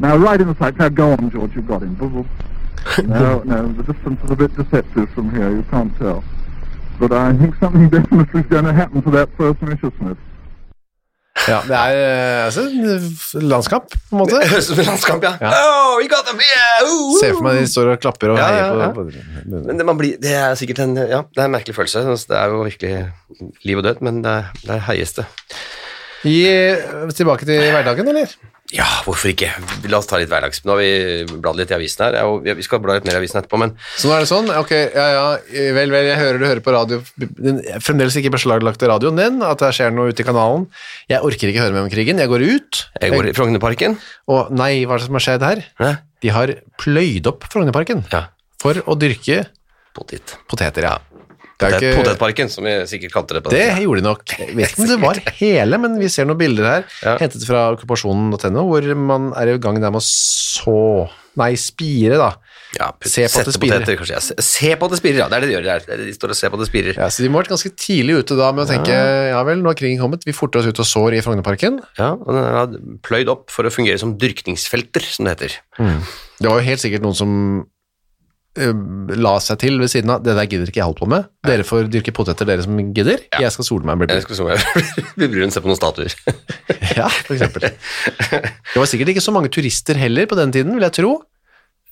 Now, 0.00 0.16
right 0.16 0.40
in 0.40 0.48
the 0.48 0.54
sight. 0.56 0.78
Now, 0.78 0.88
go 0.88 1.12
on, 1.12 1.30
George. 1.30 1.54
You've 1.54 1.66
got 1.66 1.82
him. 1.82 1.96
No, 3.04 3.42
no, 3.42 3.70
the 3.72 3.92
distance 3.92 4.22
is 4.24 4.30
a 4.30 4.36
bit 4.36 4.54
deceptive 4.56 5.10
from 5.10 5.30
here. 5.30 5.50
You 5.50 5.62
can't 5.64 5.94
tell. 5.98 6.24
But 6.98 7.12
I 7.12 7.36
think 7.36 7.54
something 7.56 7.88
definitely 7.90 8.40
is 8.40 8.46
going 8.46 8.64
to 8.64 8.72
happen 8.72 9.02
to 9.02 9.10
that 9.10 9.28
first 9.36 9.60
Messerschmitt. 9.60 10.16
Ja. 11.46 11.60
Det 11.68 11.76
er 11.78 11.98
eh, 12.02 12.44
altså, 12.48 12.64
landskamp, 13.40 13.94
på 13.94 14.16
en 14.16 14.22
måte. 14.22 14.40
Høres 14.42 14.70
ut 14.70 14.74
som 14.74 14.82
landskamp, 14.88 15.24
ja. 15.28 15.34
Ja. 15.42 15.52
Oh, 15.54 15.94
we 16.00 16.08
got 16.10 16.26
them! 16.28 16.40
Yeah! 16.42 16.82
Uh, 16.82 16.90
uh. 16.90 17.16
Se 17.20 17.32
for 17.32 17.46
meg 17.46 17.60
de 17.60 17.70
står 17.70 17.92
og 17.94 18.02
klapper 18.02 18.34
og 18.34 18.40
Ja, 18.40 18.50
heier 18.52 18.82
ja. 18.82 18.90
på, 18.96 19.06
på 19.06 19.62
Men 19.68 19.80
det, 19.80 19.86
man 19.88 20.00
blir, 20.00 20.18
det 20.22 20.34
er 20.34 20.58
sikkert 20.58 20.82
en, 20.84 20.96
ja, 20.98 21.22
det 21.28 21.44
er 21.44 21.50
en 21.50 21.56
merkelig 21.56 21.76
følelse. 21.78 22.04
Altså, 22.14 22.32
Det 22.32 22.38
er 22.40 22.54
jo 22.54 22.62
virkelig 22.66 22.94
liv 23.68 23.82
og 23.82 23.88
død, 23.88 24.04
men 24.08 24.22
det 24.26 24.36
det 24.64 24.76
er 24.76 24.86
høyeste. 24.90 25.26
Gi, 26.26 26.38
eh, 26.50 27.10
Tilbake 27.14 27.46
til 27.46 27.62
hverdagen, 27.70 28.08
eller? 28.10 28.32
Ja, 28.74 28.84
hvorfor 29.06 29.30
ikke? 29.30 29.48
La 29.88 29.96
oss 29.96 30.08
ta 30.10 30.18
litt 30.20 30.28
hverdags. 30.28 30.58
Nå 30.68 30.74
har 30.74 30.80
vi 30.82 31.38
bladd 31.40 31.56
litt 31.56 31.70
i 31.72 31.76
avisen 31.78 32.02
her, 32.04 32.18
og 32.28 32.44
vi 32.44 32.64
skal 32.66 32.82
bla 32.84 32.98
litt 32.98 33.06
mer 33.08 33.16
i 33.16 33.20
avisen 33.22 33.40
etterpå, 33.40 33.56
men 33.62 33.72
Så 33.96 34.10
nå 34.10 34.12
er 34.12 34.26
det 34.26 34.28
sånn, 34.28 34.50
ok, 34.52 34.72
ja, 34.92 35.06
ja, 35.14 35.22
vel, 35.78 35.94
vel, 35.94 36.08
jeg 36.10 36.18
hører 36.20 36.42
du 36.42 36.44
hører 36.44 36.60
på 36.66 36.74
radio, 36.74 36.98
den 37.16 37.62
fremdeles 37.80 38.18
ikke 38.20 38.34
beslaglagt 38.36 38.84
radioen 38.84 39.16
din, 39.16 39.40
at 39.46 39.64
det 39.64 39.70
skjer 39.78 39.94
noe 39.96 40.12
ute 40.12 40.20
i 40.20 40.28
kanalen. 40.28 40.66
Jeg 41.08 41.24
orker 41.24 41.48
ikke 41.48 41.64
høre 41.64 41.72
mer 41.78 41.86
om 41.86 41.92
krigen, 41.94 42.20
jeg 42.20 42.28
går 42.28 42.44
ut. 42.44 42.82
jeg 43.00 43.14
går 43.16 43.30
i 43.30 43.36
Frognerparken. 43.40 43.96
Og 44.28 44.52
nei, 44.52 44.84
hva 44.84 44.98
er 44.98 45.00
det 45.00 45.08
som 45.08 45.16
har 45.16 45.24
skjedd 45.30 45.46
her? 45.48 45.64
Hæ? 45.80 45.92
De 46.20 46.34
har 46.34 46.52
pløyd 46.82 47.26
opp 47.30 47.48
Frognerparken 47.48 48.04
Ja, 48.12 48.26
for 48.60 48.74
å 48.84 48.98
dyrke 49.00 49.46
potet. 49.96 50.36
poteter, 50.50 50.84
ja. 50.90 50.98
Det 51.58 51.66
er 51.68 51.76
ikke... 51.80 51.94
Potetparken, 52.02 52.50
som 52.52 52.64
vi 52.68 52.74
sikkert 52.86 53.12
kalte 53.16 53.34
det 53.34 53.42
på 53.44 53.50
Det 53.50 53.64
den 53.72 53.82
gjorde 53.82 54.02
de 54.02 54.06
nok. 54.06 54.24
Jeg 54.38 54.54
vet 54.56 54.70
ikke 54.74 54.84
om 54.84 54.90
det 54.92 54.98
var 55.02 55.22
hele, 55.42 55.78
men 55.82 55.96
vi 55.98 56.08
ser 56.12 56.28
noen 56.28 56.38
bilder 56.38 56.68
her, 56.70 56.84
Ja. 57.02 57.16
hentet 57.18 57.42
fra 57.48 57.64
okkupasjonen.no, 57.74 58.62
hvor 58.70 58.86
man 58.94 59.32
er 59.38 59.54
i 59.54 59.58
gang 59.62 59.80
der 59.82 59.90
med 59.90 59.98
å 60.02 60.06
så 60.06 61.08
Nei, 61.38 61.52
spire, 61.54 62.16
da. 62.18 62.32
Ja, 62.74 62.88
Se 63.06 63.22
på 63.30 63.38
at 63.38 63.46
det 63.46 63.52
spirer. 63.54 63.84
poteter. 63.86 64.08
Ja, 64.10 64.18
se- 64.18 64.72
på 64.74 64.86
at 64.88 64.90
det 64.90 64.98
spirer, 64.98 65.20
ja. 65.20 65.28
Det 65.30 65.36
er 65.36 65.44
det 65.44 65.48
de 65.48 65.54
gjør. 65.54 65.66
der. 65.68 65.84
Det 65.86 65.92
er 65.94 66.00
De 66.08 66.14
står 66.16 66.32
og 66.34 66.38
ser 66.40 66.50
på 66.50 66.58
at 66.58 66.62
det 66.64 66.66
spirer. 66.68 66.96
Ja, 66.98 67.06
så 67.14 67.22
de 67.22 67.28
må 67.30 67.38
ha 67.38 67.44
vært 67.44 67.52
ganske 67.52 67.70
tidlig 67.78 68.16
ute 68.24 68.34
da 68.40 68.48
med 68.56 68.64
å 68.64 68.68
tenke 68.72 68.96
ja 69.30 69.38
vel, 69.46 69.62
nå 69.62 69.70
har 69.70 69.78
krigen 69.78 70.00
kommet, 70.02 70.26
vi 70.26 70.34
forter 70.34 70.58
oss 70.58 70.66
ut 70.66 70.80
og 70.82 70.88
sår 70.90 71.14
i 71.14 71.22
Frognerparken. 71.22 71.78
Ja, 71.96 72.08
og 72.18 72.34
den 72.34 72.42
er 72.42 72.98
pløyd 73.06 73.30
opp 73.30 73.54
for 73.54 73.70
å 73.70 73.70
fungere 73.70 74.02
som 74.02 74.16
dyrkningsfelter, 74.18 75.06
som 75.14 75.28
det 75.30 75.36
heter. 75.36 75.54
Det 75.78 76.50
var 76.50 76.58
jo 76.58 76.66
helt 76.72 76.82
sikkert 76.82 77.06
noen 77.06 77.14
som 77.22 77.32
la 79.22 79.34
seg 79.44 79.60
til 79.62 79.78
ved 79.80 79.90
siden 79.92 80.10
av 80.14 80.22
det 80.26 80.34
der 80.38 80.48
gidder 80.50 80.70
ikke 80.70 80.80
jeg 80.82 80.88
holde 80.88 81.00
på 81.02 81.08
med. 81.10 81.28
Dere 81.46 81.64
får 81.66 81.88
dyrke 81.92 82.14
poteter, 82.16 82.48
dere 82.48 82.66
som 82.66 82.78
gidder. 82.96 83.22
Jeg 83.38 83.54
skal 83.54 83.68
sole 83.68 83.86
meg 83.88 83.96
og 83.98 84.04
bli 84.04 84.18
Jeg 84.18 84.26
skal 84.26 84.40
sole 84.42 84.58
meg 84.58 84.92
bli 85.18 85.30
brun, 85.32 85.54
se 85.54 85.62
på 85.64 85.70
noen 85.70 85.80
statuer. 85.80 86.14
Ja, 86.98 87.06
for 87.08 87.36
eksempel. 87.36 87.68
Det 87.68 88.78
var 88.80 88.88
sikkert 88.90 89.12
ikke 89.12 89.22
så 89.22 89.34
mange 89.34 89.50
turister 89.54 89.98
heller 90.00 90.26
på 90.30 90.38
den 90.38 90.50
tiden, 90.54 90.74
vil 90.74 90.86
jeg 90.88 90.96
tro. 90.98 91.12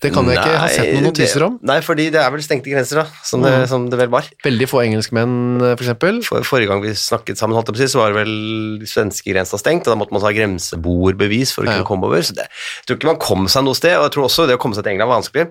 Det 0.02 0.11
kan 0.12 0.26
jeg 0.28 0.37
ikke 0.37 0.56
ha 0.61 0.66
sett 0.68 0.90
noen 0.92 1.06
notiser 1.08 1.42
om. 1.46 1.54
Nei, 1.64 1.78
fordi 1.85 2.11
det 2.12 2.18
er 2.20 2.28
vel 2.35 2.42
stengte 2.44 2.68
grenser, 2.68 2.99
da, 3.00 3.23
som 3.25 3.40
det, 3.44 3.52
som 3.70 3.87
det 3.88 3.96
vel 3.96 4.11
var. 4.12 4.26
Veldig 4.44 4.66
få 4.68 4.82
engelskmenn, 4.82 5.37
f.eks. 5.62 5.70
for 5.78 5.85
eksempel. 5.87 6.18
For, 6.26 6.44
forrige 6.44 6.68
gang 6.68 6.82
vi 6.85 6.92
snakket 7.00 7.40
sammen, 7.40 7.56
holdt 7.56 7.73
jeg 7.80 7.88
så 7.88 8.02
var 8.02 8.12
det 8.12 8.18
vel 8.20 8.85
svenskegrensa 8.90 9.56
stengt, 9.62 9.88
og 9.88 9.94
da 9.94 9.99
måtte 10.02 10.12
man 10.12 10.25
ha 10.26 10.35
grenseboerbevis 10.37 11.54
for 11.56 11.64
å 11.64 11.70
Ja. 11.70 11.78
kunne 11.78 11.88
komme 11.88 12.11
over. 12.11 12.20
Så 12.20 12.37
det, 12.37 12.44
jeg 12.50 12.90
tror 12.90 12.99
ikke 13.00 13.12
man 13.14 13.23
kom 13.25 13.49
seg 13.49 13.64
noe 13.64 13.78
sted, 13.78 13.96
og 13.96 14.04
jeg 14.11 14.16
tror 14.18 14.28
også 14.28 14.46
det 14.50 14.58
å 14.58 14.61
komme 14.61 14.76
seg 14.76 14.85
til 14.85 14.92
England 14.96 15.08
var 15.14 15.23
vanskelig. 15.23 15.49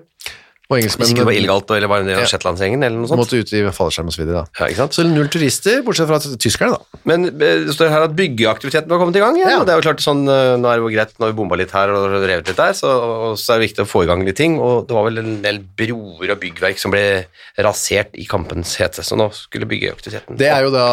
Og 0.68 0.80
Hvis 0.82 0.96
ikke 0.98 1.20
det 1.22 1.26
var 1.28 1.36
illegalt, 1.38 1.70
eller 1.76 1.86
var 1.86 2.00
en 2.02 2.06
del 2.08 2.16
av 2.18 2.24
Ja. 2.24 2.26
Shetlandsgjengen, 2.26 2.82
eller 2.82 2.98
noe 2.98 3.06
sånt. 3.06 3.20
måtte 3.20 3.38
ut 3.38 3.52
i 3.54 3.60
fallskjerm. 3.70 4.08
Da. 4.26 4.44
Ja, 4.58 4.66
ikke 4.66 4.76
sant? 4.82 4.94
Så 4.98 5.04
null 5.06 5.28
turister, 5.30 5.82
bortsett 5.86 6.08
fra 6.08 6.18
tyskerne, 6.18 6.74
da. 6.74 6.98
Men 7.06 7.26
eh, 7.26 7.62
det 7.68 7.74
står 7.76 7.88
her 7.92 8.02
at 8.08 8.16
byggeaktiviteten 8.18 8.88
var 8.90 8.98
kommet 8.98 9.14
i 9.14 9.20
gang 9.22 9.36
igjen, 9.38 9.48
Ja. 9.50 9.60
og 9.60 9.66
det 9.66 9.74
er 9.74 9.78
jo 9.80 9.84
klart 9.86 10.02
sånn, 10.02 10.24
eh, 10.26 10.56
nå 10.58 10.66
er 10.66 10.74
det 10.74 10.82
jo 10.82 10.90
greit, 10.90 11.12
nå 11.20 11.22
har 11.26 11.30
vi 11.32 11.38
bomba 11.38 11.54
litt 11.56 11.70
her 11.70 11.88
og 11.94 12.10
revet 12.26 12.48
litt 12.50 12.56
der, 12.58 12.72
så, 12.74 12.90
og 12.90 13.38
så 13.38 13.54
er 13.54 13.60
det 13.62 13.68
viktig 13.70 13.84
å 13.86 13.90
få 13.92 14.02
i 14.02 14.06
gang 14.10 14.24
litt 14.26 14.34
ting, 14.36 14.58
og 14.58 14.88
det 14.88 14.94
var 14.98 15.04
vel 15.06 15.18
en 15.22 15.40
del 15.42 15.60
broer 15.78 16.32
og 16.34 16.40
byggverk 16.42 16.78
som 16.82 16.90
ble 16.90 17.26
rasert 17.62 18.10
i 18.18 18.26
kampens 18.26 18.74
hete, 18.80 19.04
så 19.06 19.14
nå 19.16 19.30
skulle 19.32 19.68
byggeaktiviteten 19.70 20.36
Det 20.36 20.50
er 20.50 20.66
jo 20.66 20.70
da 20.74 20.86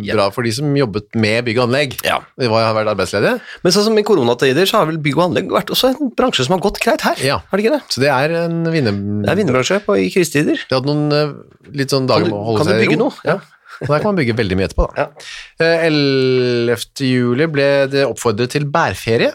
bra 0.00 0.30
for 0.32 0.42
de 0.48 0.50
som 0.56 0.64
jobbet 0.74 1.12
med 1.14 1.44
bygg 1.44 1.58
og 1.60 1.68
anlegg. 1.68 1.98
Ja. 2.08 2.20
De 2.40 2.48
var, 2.48 2.64
har 2.64 2.74
vært 2.74 2.94
arbeidsledige. 2.96 3.36
Men 3.62 3.72
sånn 3.76 3.84
som 3.84 3.98
i 4.00 4.02
koronatider, 4.02 4.64
så 4.64 4.80
har 4.80 4.86
vel 4.88 4.96
bygg 4.96 5.18
og 5.20 5.24
anlegg 5.28 5.52
vært 5.52 5.68
også 5.76 5.92
en 5.92 6.10
bransje 6.16 6.46
som 6.48 6.56
har 6.56 6.64
gått 6.64 6.80
greit 6.80 7.04
her, 7.04 7.16
Ja. 7.20 7.42
har 7.50 7.58
det 7.58 7.66
ikke 7.66 7.76
det? 7.76 7.82
Så 7.92 8.00
det 8.00 8.08
er 8.08 8.36
en 8.46 8.64
vinner... 8.64 9.09
Det 9.24 9.32
er 9.32 9.38
vinnerbransje 9.38 9.80
på, 9.86 9.96
i 10.00 10.10
krisetider. 10.12 10.60
De 10.68 10.76
hadde 10.76 10.90
noen 10.90 11.16
eh, 11.16 11.32
litt 11.80 11.94
sånn 11.94 12.08
dager 12.10 12.28
med 12.28 12.38
å 12.38 12.44
holde 12.48 12.64
kan 12.64 12.70
du 12.70 12.80
bygge 12.80 13.00
noe? 13.00 13.16
Ja. 13.26 13.38
Og 13.80 13.88
der 13.88 14.02
kan 14.02 14.10
man 14.10 14.18
bygge 14.20 14.36
veldig 14.36 14.58
mye 14.58 14.68
etterpå, 14.68 14.86
da. 14.90 15.06
Ja. 15.06 15.28
Eh, 15.64 15.86
11. 15.88 17.04
juli 17.06 17.46
ble 17.52 17.68
det 17.92 18.04
oppfordret 18.08 18.52
til 18.52 18.66
bærferie. 18.70 19.32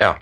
Ja. 0.00 0.14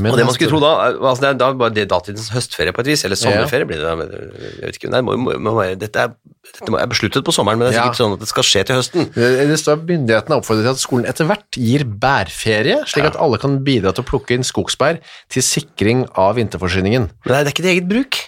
Men 0.00 0.12
Og 0.12 0.18
det 0.18 0.24
man 0.24 0.32
altså- 0.32 0.38
skulle 0.40 0.50
tro 0.50 0.60
da, 0.64 0.70
altså 1.10 1.20
det 1.20 1.28
er 1.30 1.38
da 1.40 1.48
bare 1.60 1.74
det 1.76 1.84
datidens 1.90 2.30
høstferie 2.32 2.72
på 2.72 2.80
et 2.80 2.86
vis, 2.92 3.04
eller 3.04 3.16
sommerferie 3.20 3.66
blir 3.68 3.80
det 3.80 3.84
da, 3.84 3.94
jeg 4.00 4.64
vet 4.64 4.78
ikke, 4.80 4.90
nei, 4.94 5.00
må, 5.04 5.16
må, 5.20 5.34
må, 5.38 5.54
dette, 5.78 5.94
er, 6.06 6.14
dette 6.50 6.72
er 6.80 6.90
besluttet 6.90 7.24
på 7.26 7.34
sommeren, 7.36 7.58
men 7.60 7.68
det 7.68 7.74
er 7.76 7.78
Ja. 7.78 7.84
sikkert 7.88 8.00
sånn 8.00 8.14
at 8.16 8.20
det 8.24 8.28
skal 8.32 8.46
skje 8.48 8.64
til 8.66 8.76
høsten. 8.80 9.12
Det 9.14 9.30
det 9.50 9.58
står 9.60 9.82
myndighetene 9.84 10.32
er 10.34 10.40
oppfordret 10.40 10.64
til 10.66 10.74
at 10.74 10.82
skolen 10.82 11.06
etter 11.10 11.28
hvert 11.28 11.58
gir 11.60 11.84
bærferie, 11.84 12.80
slik 12.86 13.04
at 13.10 13.16
alle 13.20 13.38
kan 13.38 13.58
bidra 13.62 13.92
til 13.94 14.02
å 14.04 14.08
plukke 14.08 14.32
inn 14.38 14.42
skogsbær 14.46 14.98
til 15.28 15.42
sikring 15.42 16.06
av 16.16 16.36
vinterforsyningen. 16.40 17.10
Men 17.26 17.30
nei, 17.34 17.44
det 17.44 17.48
er 17.50 17.54
ikke 17.54 17.66
til 17.68 17.74
eget 17.76 17.88
bruk. 17.88 18.20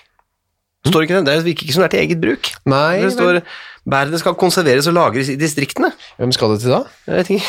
Står 0.85 1.05
ikke 1.07 1.23
det? 1.23 1.27
Det 1.31 1.45
virker 1.47 1.63
ikke 1.69 1.73
som 1.77 1.83
det 1.85 1.89
er 1.93 1.97
til 1.97 2.03
eget 2.09 2.21
bruk. 2.21 2.49
Nei, 2.67 3.03
det 3.03 3.13
står 3.15 3.43
bærene 3.87 4.19
skal 4.19 4.35
konserveres 4.35 4.87
og 4.91 4.95
lagres 4.95 5.29
i 5.31 5.37
distriktene. 5.39 5.93
hvem 6.19 6.33
skal 6.35 6.53
det 6.55 6.61
til 6.63 6.71
da? 6.75 6.85
Jeg 7.07 7.17
vet 7.17 7.31
ikke. 7.31 7.47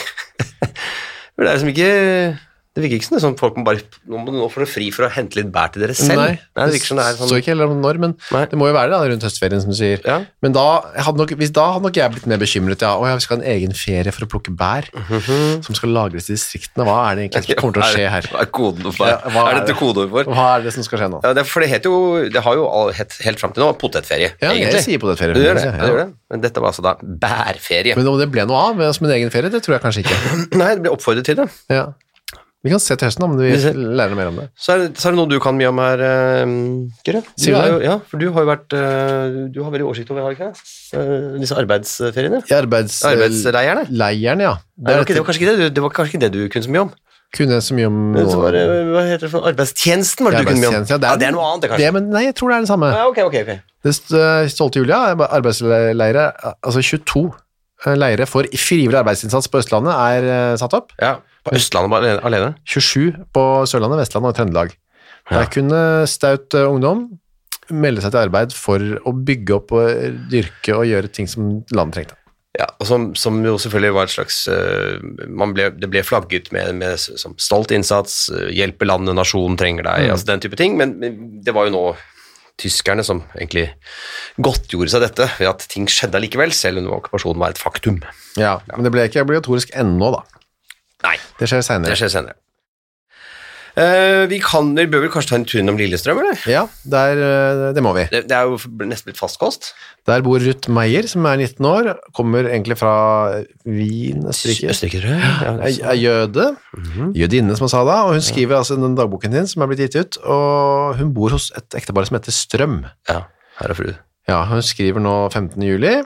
Det 1.33 1.47
er 1.49 1.55
liksom 1.57 1.69
ikke 1.73 2.37
Det 2.73 2.81
virker 2.81 2.97
ikke 2.97 3.05
som 3.05 3.19
sånn 3.21 3.35
folk 3.37 3.53
må 3.59 3.63
bare 3.67 3.83
Nå 4.09 4.47
får 4.49 4.63
dere 4.63 4.69
fri 4.71 4.87
for 4.95 5.05
å 5.05 5.09
hente 5.13 5.37
litt 5.37 5.51
bær 5.53 5.69
til 5.75 5.83
dere 5.83 5.93
selv. 5.93 6.17
Nei, 6.17 6.39
det 6.57 6.63
virker 6.73 6.89
som 6.89 6.97
det 6.97 7.03
er 7.05 7.17
står 7.19 7.29
sånn 7.29 7.41
ikke 7.43 7.51
heller 7.53 7.69
om 7.69 7.83
når, 7.83 7.99
men 8.01 8.15
Nei. 8.33 8.41
det 8.49 8.57
må 8.57 8.65
jo 8.71 8.73
være 8.73 8.89
det 8.89 8.97
da, 8.97 9.09
rundt 9.11 9.25
høstferien, 9.27 9.61
som 9.61 9.69
du 9.69 9.77
sier. 9.77 10.01
Ja. 10.09 10.15
Men 10.41 10.55
da 10.57 10.63
hadde, 11.05 11.19
nok, 11.21 11.33
hvis, 11.37 11.51
da 11.53 11.67
hadde 11.75 11.85
nok 11.85 11.99
jeg 12.01 12.13
blitt 12.15 12.25
mer 12.31 12.41
bekymret, 12.41 12.81
ja. 12.81 12.95
Å 12.97 13.05
ja, 13.11 13.19
vi 13.19 13.25
skal 13.27 13.37
ha 13.37 13.43
en 13.43 13.51
egen 13.53 13.75
ferie 13.77 14.13
for 14.15 14.25
å 14.25 14.29
plukke 14.33 14.55
bær, 14.57 14.89
som 15.67 15.77
skal 15.77 15.93
lagres 15.93 16.31
i 16.31 16.33
distriktene. 16.33 16.87
Hva 16.89 16.97
er 17.11 17.19
det 17.21 17.27
egentlig 17.27 17.45
som 17.53 17.61
kommer 17.61 17.77
til 17.77 17.85
å 17.85 17.91
skje 17.93 18.09
her? 18.15 18.29
Hva 18.33 18.41
er 18.41 18.49
koden 18.57 18.89
for? 18.97 19.11
Ja, 19.13 19.19
hva 19.35 19.45
er 19.45 19.51
er 19.53 19.59
dette 19.61 19.69
det? 19.75 19.77
kodeord 19.83 20.09
for? 20.15 20.33
Hva 20.33 20.47
er 20.57 20.65
det 20.65 20.73
som 20.79 20.87
skal 20.89 21.03
skje 21.03 21.11
nå? 21.13 21.21
Ja, 21.27 21.33
det, 21.37 21.45
for 21.53 21.61
det 21.65 21.69
heter 21.75 21.93
jo 21.93 22.01
Det 22.33 22.43
har 22.47 22.57
jo 22.57 22.65
all, 22.73 22.89
helt 22.97 23.43
fram 23.45 23.53
til 23.53 23.67
nå 23.67 23.69
potetferie, 23.81 24.33
Ja, 24.41 24.49
jeg 24.57 24.81
sier 24.85 25.01
potetferie, 25.03 25.37
Du 25.37 25.45
gjør 25.45 25.61
det, 25.61 25.69
ja. 25.69 25.91
det. 26.01 26.07
Men 26.33 26.41
dette 26.41 26.57
var 26.63 26.73
altså 26.73 26.81
da 26.89 26.95
bærferie. 26.97 27.93
Men 27.99 28.09
om 28.09 28.17
det 28.17 28.31
ble 28.33 28.45
noe 28.49 28.65
av 28.71 28.77
med- 28.81 28.93
som 28.97 29.05
en 29.05 29.13
egen 29.13 29.29
ferie, 29.33 29.53
det 29.53 29.61
tror 29.65 29.77
jeg 29.77 29.83
kanskje 29.85 30.03
ikke. 30.07 30.17
Nei, 30.61 30.73
det 30.73 30.83
ble 30.87 30.93
oppfordret 30.97 31.25
til 31.29 31.37
det. 31.37 31.47
Ja. 31.69 31.91
Vi 32.63 32.71
kan 32.71 32.79
se 32.79 32.95
til 32.95 33.09
høsten 33.09 33.25
om 33.25 33.33
vi 33.35 33.49
lærer 33.75 34.15
mer 34.15 34.29
om 34.31 34.37
det. 34.39 34.45
Så 34.55 34.71
er, 34.73 34.77
det- 34.85 34.95
så 35.01 35.09
er 35.09 35.11
det 35.11 35.17
noe 35.19 35.27
du 35.27 35.35
kan 35.43 35.57
mye 35.59 35.67
om 35.67 35.81
her, 35.83 35.99
uh, 35.99 36.53
Gørre. 37.03 37.21
Du 37.35 37.49
er 37.51 37.59
det? 37.59 37.71
jo- 37.73 37.81
Ja, 37.83 37.97
for 38.07 38.17
du 38.21 38.31
har 38.31 38.45
jo 38.45 38.47
vært 38.47 38.73
eh, 38.73 39.51
Du 39.51 39.63
har 39.65 39.71
veldig 39.73 39.83
oversikt 39.89 40.11
over, 40.11 40.21
har 40.23 40.31
ikke 40.31 40.47
det? 40.53 40.61
Eh, 40.95 41.39
disse 41.43 41.57
arbeidsferiene? 41.59 42.39
Ja, 42.47 42.61
arbeids... 42.63 43.01
Arbeidsleierne? 43.03 43.83
Leiren, 43.91 44.39
ja. 44.39 44.53
Det 44.79 44.95
var, 44.95 45.03
ikke, 45.03 45.13
det, 45.13 45.19
var 45.19 45.27
kanskje 45.27 45.41
ikke 45.43 45.51
det, 45.51 45.59
du, 45.59 45.69
det 45.75 45.83
var 45.83 45.89
kanskje 45.89 46.13
ikke 46.13 46.23
det 46.23 46.31
du 46.31 46.41
kunne 46.49 46.63
så 46.63 46.71
mye 46.71 46.85
om? 46.87 46.93
kunne 47.33 47.57
så 47.65 47.73
mye 47.73 47.87
om 47.89 47.95
Men 48.13 48.27
var 48.29 48.53
hva 48.53 49.01
heter 49.09 49.25
det 49.25 49.29
for 49.33 49.41
Arbeidstjenesten 49.49 50.23
var 50.27 50.35
det 50.35 50.43
du 50.43 50.49
kunne 50.51 50.61
mye 50.61 50.67
om? 50.69 50.75
Arbeidstjeneste, 50.75 51.09
Ja, 51.09 51.15
det 51.17 51.27
er 51.27 51.31
noe 51.33 51.45
annet, 51.49 51.61
det 51.63 51.69
Det, 51.71 51.77
kanskje. 51.79 51.93
men 51.95 52.09
nei, 52.13 52.23
jeg 52.27 52.35
tror 52.37 52.49
det 52.51 52.55
er 52.55 52.61
det 52.61 52.69
samme. 52.69 52.89
Ja, 52.93 53.07
ok, 53.09 53.17
ok, 53.25 53.37
ok. 53.41 53.53
Det 53.83 53.93
stolte 54.53 54.77
Julia, 54.79 54.99
arbeidsleire, 55.17 56.25
altså 56.63 56.79
22 56.85 57.33
leire 57.99 58.25
for 58.29 58.47
frivillig 58.59 58.99
arbeidsinnsats 59.01 59.49
på 59.51 59.59
Østlandet 59.61 59.93
er 59.93 60.29
eh, 60.29 60.55
satt 60.61 60.75
opp. 60.77 60.93
Ja, 61.01 61.17
på 61.43 61.53
Østlandet 61.57 61.97
alene- 61.99 62.23
alene? 62.29 62.53
27 62.63 63.25
på 63.35 63.43
Sørlandet, 63.69 63.99
Vestlandet 64.05 64.31
og 64.33 64.39
Trøndelag. 64.39 64.73
Ja. 65.29 65.37
Der 65.41 65.51
kunne 65.51 65.83
staut 66.09 66.55
eh, 66.57 66.67
ungdom 66.69 67.05
melde 67.71 68.03
seg 68.03 68.11
til 68.11 68.25
arbeid 68.25 68.51
for 68.55 68.83
å 69.07 69.13
bygge 69.15 69.55
opp 69.55 69.71
og 69.75 70.17
dyrke 70.31 70.75
og 70.75 70.87
gjøre 70.89 71.11
ting 71.15 71.29
som 71.31 71.61
landet 71.71 71.95
trengte. 71.99 72.17
Ja, 72.59 72.67
og 72.77 72.85
som, 72.85 73.05
som 73.17 73.39
jo 73.41 73.55
selvfølgelig 73.57 73.93
var 73.95 74.05
et 74.09 74.13
slags 74.13 74.43
eh, 74.51 74.99
man 75.25 75.55
ble, 75.57 75.71
Det 75.73 75.87
ble 75.89 76.03
flagget 76.05 76.51
med, 76.53 76.75
med 76.77 76.99
som 77.01 77.33
stolt 77.41 77.71
innsats, 77.73 78.27
hjelpe 78.53 78.85
landet, 78.85 79.15
nasjonen 79.17 79.57
trenger 79.57 79.87
deg, 79.87 80.11
altså 80.13 80.29
den 80.29 80.43
type 80.43 80.59
ting, 80.59 80.75
men, 80.77 80.97
men 81.01 81.17
det 81.41 81.55
var 81.55 81.65
jo 81.65 81.73
nå 81.73 81.85
tyskerne 82.63 83.03
som 83.05 83.21
egentlig 83.35 83.67
godtgjorde 84.43 84.93
seg 84.95 85.03
dette 85.05 85.27
ved 85.39 85.49
at 85.51 85.65
ting 85.71 85.85
skjedde 85.91 86.21
likevel, 86.23 86.53
selv 86.55 86.81
om 86.81 86.89
okkupasjonen 86.97 87.41
var 87.43 87.53
et 87.55 87.61
faktum. 87.61 87.99
Ja, 88.39 88.57
Men 88.71 88.87
det 88.87 88.93
ble 88.95 89.05
ikke 89.09 89.23
obligatorisk 89.25 89.75
ennå, 89.77 90.13
da. 90.15 90.23
Nei, 91.03 91.17
Det 91.39 91.49
skjer 91.51 91.61
senere. 91.65 91.91
det 91.91 91.99
skjer 91.99 92.13
senere. 92.15 92.39
Eh, 93.73 94.27
vi, 94.29 94.37
kan, 94.43 94.67
vi 94.77 94.83
bør 94.85 95.01
vel 95.07 95.09
kanskje 95.09 95.31
ta 95.31 95.37
en 95.39 95.45
tur 95.49 95.57
innom 95.57 95.77
Lillestrøm, 95.79 96.19
eller? 96.21 96.37
Ja, 96.45 96.67
der, 96.85 97.17
eh, 97.25 97.61
det 97.73 97.81
må 97.81 97.95
vi. 97.97 98.03
Det, 98.11 98.19
det 98.29 98.35
er 98.37 98.45
jo 98.51 98.59
nesten 98.85 99.07
blitt 99.09 99.17
fastkost. 99.17 99.71
Der 100.05 100.21
bor 100.21 100.37
Ruth 100.43 100.69
Meyer, 100.69 101.07
som 101.09 101.25
er 101.25 101.41
19 101.41 101.65
år, 101.65 101.89
kommer 102.13 102.45
egentlig 102.51 102.77
fra 102.77 102.93
Wien, 103.65 104.27
Østerrike. 104.29 104.69
Østerrike, 104.75 105.01
tror 105.01 105.15
jeg. 105.15 105.25
Ja, 105.25 105.55
Er, 105.57 105.79
er 105.89 105.97
jøde, 105.97 106.47
jødinne 107.17 107.57
som 107.57 107.65
hun 107.65 107.73
sa 107.73 107.81
da, 107.89 107.97
og 108.05 108.13
hun 108.19 108.21
skriver 108.25 108.59
altså 108.61 108.77
den 108.77 108.93
dagboken 108.99 109.33
sin 109.39 109.49
som 109.55 109.65
er 109.65 109.71
blitt 109.73 109.81
gitt 109.87 109.97
ut, 110.03 110.21
og 110.21 110.99
hun 111.01 111.13
bor 111.17 111.33
hos 111.33 111.49
et 111.57 111.79
ektepar 111.81 112.05
som 112.05 112.19
heter 112.19 112.35
Strøm. 112.35 112.83
ja, 113.09 113.23
her 113.57 113.73
er 113.73 113.79
fru. 113.79 113.89
Ja, 114.29 114.43
hun 114.53 114.61
skriver 114.63 115.01
nå 115.03 115.15
15. 115.33 115.57
juli. 115.65 115.97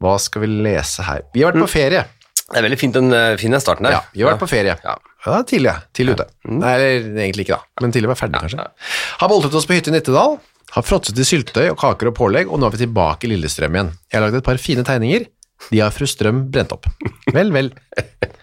Hva 0.00 0.16
skal 0.20 0.42
vi 0.42 0.48
lese 0.66 1.04
her? 1.06 1.22
Vi 1.34 1.42
har 1.44 1.52
vært 1.54 1.62
på 1.68 1.70
ferie. 1.78 2.02
Det 2.50 2.58
er 2.58 2.64
veldig 2.66 2.78
fint 2.80 2.94
den, 2.96 3.12
eh, 3.14 3.36
fin 3.38 3.50
den 3.54 3.60
starten 3.62 3.86
der. 3.86 3.92
Ja, 3.92 4.00
vi 4.12 4.22
har 4.24 4.32
vært 4.34 4.42
på 4.42 4.48
ferie. 4.50 4.76
Ja. 4.84 4.96
Ja, 5.26 5.42
tidlig, 5.46 5.68
ja. 5.70 5.76
Tidlig 5.94 6.14
ute. 6.18 6.26
Nei, 6.48 6.70
eller 6.74 7.10
egentlig 7.22 7.44
ikke 7.46 7.58
da, 7.58 7.62
men 7.84 7.92
tidlig 7.92 8.08
var 8.10 8.16
ferdig 8.18 8.40
kanskje. 8.42 8.64
Har 9.20 9.28
boltet 9.28 9.54
oss 9.54 9.66
på 9.68 9.76
hytte 9.76 9.92
i 9.92 9.94
Nittedal, 9.94 10.38
har 10.70 10.82
fråtset 10.86 11.18
i 11.18 11.26
syltetøy 11.26 11.70
og 11.70 11.76
kaker 11.78 12.08
og 12.10 12.14
pålegg, 12.16 12.48
og 12.50 12.58
nå 12.58 12.66
er 12.66 12.74
vi 12.76 12.86
tilbake 12.86 13.26
i 13.28 13.32
Lillestrøm 13.34 13.74
igjen. 13.76 13.92
Jeg 14.10 14.18
har 14.20 14.26
lagd 14.26 14.40
et 14.40 14.44
par 14.46 14.56
fine 14.62 14.82
tegninger. 14.86 15.26
De 15.70 15.78
har 15.82 15.90
fru 15.92 16.06
Strøm 16.08 16.50
brent 16.50 16.72
opp. 16.72 16.86
Vel, 17.34 17.50
vel. 17.52 17.70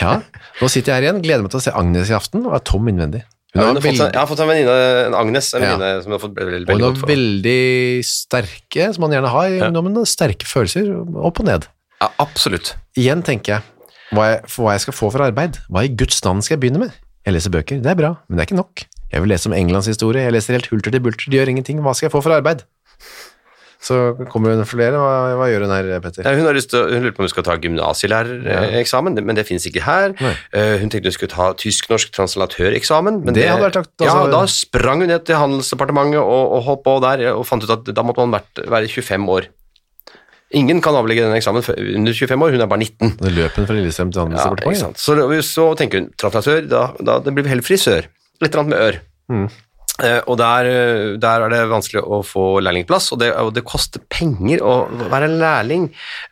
Ja, 0.00 0.18
nå 0.60 0.68
sitter 0.68 0.92
jeg 0.92 0.96
her 0.98 1.04
igjen, 1.06 1.22
gleder 1.24 1.44
meg 1.46 1.52
til 1.54 1.60
å 1.60 1.64
se 1.64 1.72
Agnes 1.72 2.10
i 2.12 2.16
aften, 2.16 2.44
og 2.48 2.56
er 2.58 2.62
tom 2.66 2.88
innvendig. 2.90 3.22
Hun 3.54 3.62
Ja, 3.62 3.66
hun 3.70 3.76
har 3.78 3.80
fått, 3.80 3.86
veldig, 3.86 4.08
jeg 4.12 4.20
har 4.20 4.26
fått 4.28 4.40
en 4.44 4.50
venninne, 4.50 5.06
en 5.06 5.14
Agnes, 5.16 5.46
en 5.54 5.62
Ja. 5.62 5.70
venninne 5.76 6.02
som 6.02 6.12
har 6.12 6.18
fått 6.20 6.34
veldig, 6.36 6.66
veldig 6.66 6.66
godt 6.66 6.98
for. 7.00 7.06
hun 7.06 7.08
har 7.08 7.16
veldig 7.16 8.04
sterke, 8.04 8.92
som 8.92 9.00
man 9.06 9.10
gjerne 9.16 9.30
har 9.32 9.46
i 9.48 9.60
ungdommen, 9.64 9.96
sterke 10.04 10.44
følelser 10.44 10.90
opp 11.24 11.40
og 11.40 11.46
ned. 11.46 11.66
Ja, 12.02 12.10
absolutt. 12.22 12.74
Igjen 12.98 13.22
tenker 13.26 13.56
jeg, 13.56 13.92
hva 14.14 14.28
jeg, 14.30 14.42
hva 14.56 14.74
jeg 14.76 14.84
skal 14.86 14.96
få 14.96 15.10
for 15.14 15.24
arbeid, 15.24 15.60
hva 15.72 15.86
i 15.86 15.92
Guds 15.92 16.20
navn 16.26 16.42
skal 16.44 16.56
jeg 16.56 16.66
begynne 16.66 16.82
med? 16.84 16.96
Jeg 17.26 17.34
leser 17.34 17.54
bøker, 17.54 17.80
det 17.82 17.90
er 17.90 17.98
bra, 17.98 18.12
men 18.28 18.38
det 18.38 18.44
er 18.44 18.50
ikke 18.50 18.60
nok. 18.60 18.84
Jeg 19.12 19.22
vil 19.22 19.32
lese 19.32 19.48
om 19.50 19.54
Englands 19.56 19.88
historie, 19.90 20.26
jeg 20.26 20.34
leser 20.34 20.58
helt 20.58 20.68
hulter 20.70 20.94
til 20.94 21.02
bulter, 21.02 21.30
det 21.30 21.40
gjør 21.40 21.54
ingenting, 21.54 21.80
hva 21.82 21.94
skal 21.96 22.08
jeg 22.08 22.14
få 22.14 22.22
for 22.26 22.36
arbeid? 22.36 22.66
Så 23.86 23.96
kommer 24.32 24.54
hun 24.56 24.66
flere, 24.66 24.98
hva, 24.98 25.34
hva 25.38 25.46
gjør 25.50 25.66
hun 25.66 25.72
her, 25.74 25.88
Petter? 26.02 26.26
Ja, 26.26 26.32
hun, 26.34 26.46
har 26.48 26.56
lyst 26.56 26.72
til, 26.72 26.86
hun 26.90 27.04
lurer 27.04 27.14
på 27.14 27.22
om 27.22 27.26
hun 27.28 27.32
skal 27.32 27.44
ta 27.46 27.56
gymnasielærereksamen, 27.62 29.18
ja. 29.20 29.24
men 29.28 29.38
det 29.38 29.44
finnes 29.46 29.66
ikke 29.68 29.84
her. 29.84 30.14
Nei. 30.16 30.32
Eh, 30.56 30.72
hun 30.80 30.90
tenkte 30.90 31.12
hun 31.12 31.14
skulle 31.14 31.34
ta 31.34 31.50
tysk-norsk 31.60 32.14
translatøreksamen. 32.16 33.20
Men 33.26 33.36
Det 33.36 33.46
hadde 33.46 33.68
vært 33.68 33.78
Ja, 34.02 34.10
altså- 34.10 34.32
da 34.32 34.42
sprang 34.50 35.04
hun 35.04 35.12
ned 35.12 35.26
til 35.28 35.38
Handelsdepartementet 35.38 36.18
og, 36.18 36.56
og 36.56 36.64
holdt 36.66 36.82
på 36.88 36.96
der, 37.04 37.28
og 37.34 37.46
fant 37.46 37.62
ut 37.62 37.70
at 37.76 37.94
da 37.94 38.02
måtte 38.02 38.24
man 38.26 38.40
vært, 38.40 38.64
være 38.66 38.90
25 38.90 39.28
år. 39.36 39.50
Ingen 40.54 40.78
kan 40.84 40.94
avlegge 40.94 41.24
den 41.26 41.34
eksamen 41.34 41.64
under 41.66 42.14
25 42.14 42.42
år, 42.46 42.54
hun 42.54 42.62
er 42.62 42.70
bare 42.70 42.84
19. 42.84 43.16
Det 43.18 43.34
løp 43.34 43.56
hun 43.58 43.66
fra 43.66 43.74
Lillestrøm 43.74 44.12
til 44.14 44.20
Ja, 44.20 44.26
Handelsdepartementet. 44.26 44.82
sant. 44.84 45.02
Så, 45.02 45.42
så 45.42 45.68
tenker 45.78 46.04
hun 46.04 46.10
translatør, 46.14 46.66
da, 46.70 46.82
da 47.02 47.18
det 47.24 47.34
blir 47.34 47.46
vi 47.46 47.54
heller 47.54 47.66
frisør. 47.66 48.06
Litt 48.44 48.54
annet 48.54 48.70
med 48.70 48.84
ør. 48.84 49.00
Mm. 49.32 49.48
Uh, 49.96 50.20
og 50.28 50.34
der, 50.36 50.66
eh, 50.68 51.14
der 51.16 51.42
er 51.46 51.48
det 51.48 51.58
vanskelig 51.70 52.02
å 52.04 52.18
få 52.20 52.58
lærlingplass, 52.60 53.08
og 53.14 53.20
det, 53.22 53.30
og 53.40 53.54
det 53.56 53.62
koster 53.64 54.02
penger 54.12 54.60
å 54.60 54.74
være 55.08 55.30
lærling. 55.32 55.86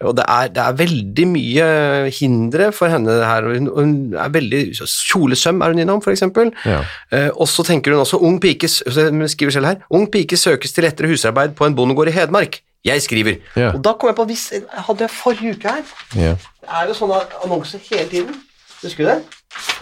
Og 0.05 0.13
det 0.19 0.27
er, 0.29 0.51
det 0.53 0.61
er 0.61 0.77
veldig 0.83 1.27
mye 1.31 1.69
hindre 2.13 2.69
for 2.77 2.93
henne 2.93 3.17
her. 3.25 3.49
Hun, 3.57 3.71
hun 3.73 3.95
er 4.21 4.35
veldig 4.37 4.61
Kjolesøm 4.77 5.65
er 5.65 5.73
hun 5.73 5.81
innom, 5.81 6.05
eksempel. 6.13 6.53
Ja. 6.69 6.83
Uh, 7.09 7.31
og 7.33 7.49
så 7.49 7.65
tenker 7.65 7.97
hun 7.97 8.05
også 8.05 8.21
ung 8.21 8.37
pike, 8.43 8.69
hun 8.93 9.25
skriver 9.33 9.57
selv 9.57 9.73
her, 9.73 9.81
ung 9.89 10.07
pike 10.13 10.37
søkes 10.37 10.77
til 10.77 10.85
lettere 10.85 11.09
husarbeid 11.09 11.57
på 11.57 11.65
en 11.65 11.79
bondegård 11.79 12.13
i 12.13 12.17
Hedmark. 12.19 12.61
Jeg 12.85 13.03
skriver. 13.03 13.37
Ja. 13.57 13.71
Og 13.73 13.81
da 13.85 13.93
kom 13.93 14.09
jeg 14.11 14.17
på, 14.17 14.25
hvis, 14.29 14.53
hadde 14.69 15.01
jeg 15.07 15.11
forrige 15.11 15.55
uke 15.57 15.69
her, 15.69 15.83
Ja. 16.15 16.35
det 16.37 16.69
er 16.69 16.87
jo 16.91 16.95
sånne 16.99 17.23
annonser 17.45 17.79
hele 17.91 18.09
tiden. 18.11 18.35
Husker 18.83 19.05
du 19.05 19.11
det? 19.11 19.23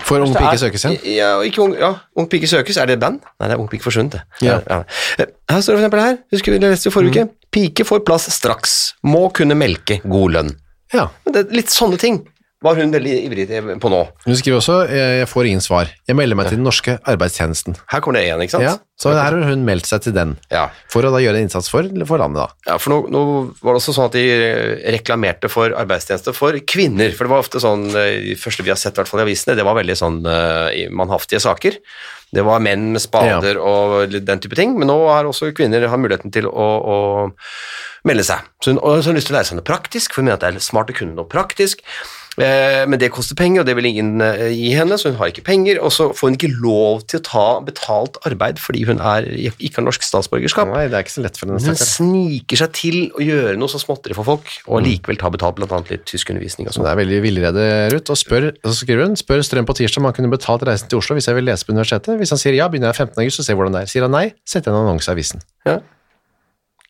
For 0.05 0.21
ung 0.21 0.35
pike 0.37 0.59
søkes 0.61 0.85
igjen? 0.85 0.99
Ja, 1.17 1.41
ikke 1.41 1.62
ung, 1.65 1.73
ja, 1.79 1.95
ung 2.17 2.29
pike 2.31 2.47
søkes. 2.47 2.77
Er 2.77 2.87
det 2.87 2.95
et 2.99 3.01
band? 3.01 3.21
Nei, 3.41 3.49
det 3.49 3.55
er 3.57 3.59
Ung 3.62 3.69
pike 3.73 3.83
forsvunnet. 3.83 4.12
det. 4.12 4.23
Ja. 4.47 4.61
Ja. 4.69 4.83
Her 5.51 5.61
står 5.61 5.73
det 5.75 5.81
for 5.81 5.87
eksempel 5.87 6.01
her, 6.01 6.17
husker 6.33 6.53
vi 6.53 6.59
det 6.59 6.71
leste 6.71 6.88
i 6.88 6.93
forrige 6.93 7.11
Mm. 7.25 7.29
uke. 7.29 7.35
Pike 7.53 7.85
får 7.88 8.05
plass 8.07 8.29
straks. 8.33 8.95
Må 9.03 9.33
kunne 9.33 9.55
melke 9.57 10.01
god 10.09 10.31
lønn. 10.31 10.53
Ja. 10.95 11.09
Det 11.27 11.37
er 11.47 11.55
litt 11.57 11.71
sånne 11.71 11.99
ting 11.99 12.29
var 12.62 12.79
hun 12.79 12.92
veldig 12.94 13.14
ivrig 13.27 13.46
på 13.83 13.90
nå. 13.92 14.01
Hun 14.27 14.38
skriver 14.38 14.61
også, 14.61 14.79
jeg 14.90 15.22
jeg 15.22 15.29
får 15.31 15.48
ingen 15.51 15.62
svar. 15.64 15.90
Jeg 16.09 16.18
melder 16.18 16.38
meg 16.38 16.48
til 16.51 16.59
den 16.59 16.66
norske 16.66 16.96
arbeidstjenesten. 17.09 17.77
Her 17.92 18.03
kommer 18.03 18.18
det 18.18 18.27
igjen, 18.29 18.42
ikke 18.44 18.57
sant? 18.57 18.66
Ja, 18.66 18.75
så 19.03 19.12
her 19.16 19.35
har 19.35 19.51
hun 19.51 19.64
meldt 19.66 19.88
seg 19.90 20.05
til 20.05 20.14
den. 20.16 20.37
Ja. 20.53 20.68
For 20.92 21.07
å 21.07 21.12
da 21.14 21.20
gjøre 21.22 21.40
en 21.40 21.48
innsats 21.48 21.70
for, 21.72 21.87
for 22.09 22.22
landet 22.22 22.42
da. 22.42 22.48
Ja, 22.70 22.79
for 22.83 22.94
nå, 22.94 22.98
nå 23.12 23.22
var 23.61 23.75
det 23.75 23.83
også 23.83 23.94
sånn 23.96 24.11
at 24.11 24.16
de 24.16 24.25
reklamerte 24.94 25.51
for 25.53 25.75
arbeidstjeneste 25.79 26.35
for 26.37 26.59
kvinner, 26.68 27.14
for 27.16 27.27
det 27.27 27.35
var 27.35 27.44
ofte 27.44 27.62
sånn, 27.62 27.88
eh, 27.98 28.16
de 28.33 28.38
første 28.40 28.66
vi 28.66 28.72
har 28.75 28.81
sett 28.81 28.96
i 28.96 29.03
hvert 29.03 29.11
fall 29.11 29.22
i 29.22 29.27
avisene, 29.27 29.57
det 29.59 29.66
var 29.66 29.79
veldig 29.79 29.98
sånn 29.98 30.20
eh, 30.27 30.88
mannhaftige 30.94 31.42
saker. 31.42 31.79
Det 32.33 32.44
var 32.46 32.62
menn 32.64 32.88
med 32.94 33.03
spader 33.05 33.59
og 33.61 34.14
den 34.14 34.40
type 34.40 34.57
ting, 34.57 34.72
men 34.79 34.88
nå 34.88 34.96
har 35.11 35.29
også 35.29 35.51
kvinner 35.57 35.85
har 35.85 36.01
muligheten 36.01 36.33
til 36.33 36.48
å, 36.48 36.68
å 36.81 36.96
melde 38.09 38.25
seg. 38.25 38.46
Så 38.64 38.72
hun, 38.72 38.81
og 38.81 39.03
så 39.03 39.11
har 39.11 39.12
hun 39.12 39.20
lyst 39.20 39.29
til 39.29 39.37
å 39.37 39.38
lære 39.38 39.51
seg 39.51 39.59
noe 39.59 39.68
praktisk, 39.68 40.14
for 40.14 40.22
hun 40.22 40.31
mener 40.31 40.38
at 40.40 40.46
det 40.46 40.62
er 40.62 40.64
smart 40.64 40.88
å 40.88 40.96
kunne 40.96 41.18
noe 41.18 41.29
praktisk, 41.29 41.85
eh, 41.85 42.18
men 42.88 42.97
det 42.97 43.11
koster 43.12 43.37
penger, 43.37 43.61
og 43.61 43.68
det 43.68 43.75
vil 43.77 43.88
ingen 43.90 44.23
eh, 44.25 44.47
gi 44.57 44.71
henne, 44.73 44.97
så 44.97 45.11
hun 45.11 45.18
har 45.18 45.29
ikke 45.29 45.45
penger, 45.45 45.77
og 45.85 45.92
så 45.92 46.09
får 46.16 46.31
hun 46.31 46.37
ikke 46.38 46.49
lov 46.55 47.03
til 47.11 47.21
å 47.21 47.25
ta 47.27 47.45
betalt 47.66 48.16
arbeid 48.29 48.61
fordi 48.62 48.87
hun 48.88 49.03
er, 49.05 49.27
ikke 49.53 49.83
har 49.83 49.85
norsk 49.85 50.07
statsborgerskap. 50.07 50.71
Nei, 50.73 50.87
det 50.88 50.97
er 50.97 51.05
ikke 51.05 51.14
så 51.18 51.25
lett 51.27 51.37
for 51.37 51.51
henne. 51.51 51.61
Hun 51.61 51.77
sniker 51.77 52.62
seg 52.62 52.73
til 52.79 52.99
å 53.12 53.25
gjøre 53.25 53.55
noe 53.61 53.68
så 53.68 53.81
småtteri 53.83 54.16
for 54.16 54.29
folk, 54.29 54.49
og 54.64 54.85
likevel 54.87 55.21
ta 55.21 55.33
betalt 55.35 55.61
annet 55.62 55.92
litt 55.92 56.07
tyskundervisning 56.09 56.71
og 56.71 56.73
Så 56.73 56.81
sånn. 56.81 56.88
det 56.88 56.95
er 56.95 57.01
veldig 57.03 57.23
villrede, 57.27 57.66
Ruth. 57.92 58.14
Og, 58.14 58.21
spør, 58.21 58.49
så 58.64 58.77
skriver 58.81 59.11
hun 59.11 59.18
spør 59.21 59.45
Strøm 59.45 59.68
på 59.68 59.77
tirsdag 59.77 60.01
om 60.01 60.09
han 60.09 60.16
kunne 60.16 60.33
betalt 60.33 60.64
reisen 60.68 60.88
til 60.88 61.03
Oslo 61.03 61.16
hvis 61.18 61.29
jeg 61.29 61.37
vil 61.37 61.49
lese 61.49 61.68
på 61.68 61.75
universitetet. 61.77 62.16
Hvis 62.21 62.33
han 62.33 62.40
sier 62.40 62.57
ja, 62.57 62.71
begynner 62.73 62.92
jeg 62.92 63.11
15. 63.11 63.21
august 63.27 63.42
og 63.42 63.49
ser 63.49 63.59
hvordan 63.59 63.77
det 63.77 63.85
er. 63.85 63.92
Sier 63.92 64.07
han 64.07 64.14
nei, 64.14 64.25
setter 64.49 64.73
jeg 64.73 64.79
en 64.79 64.87
annonse 64.87 65.11
i 65.11 65.14
avisen. 65.14 65.45
Ja. 65.68 65.79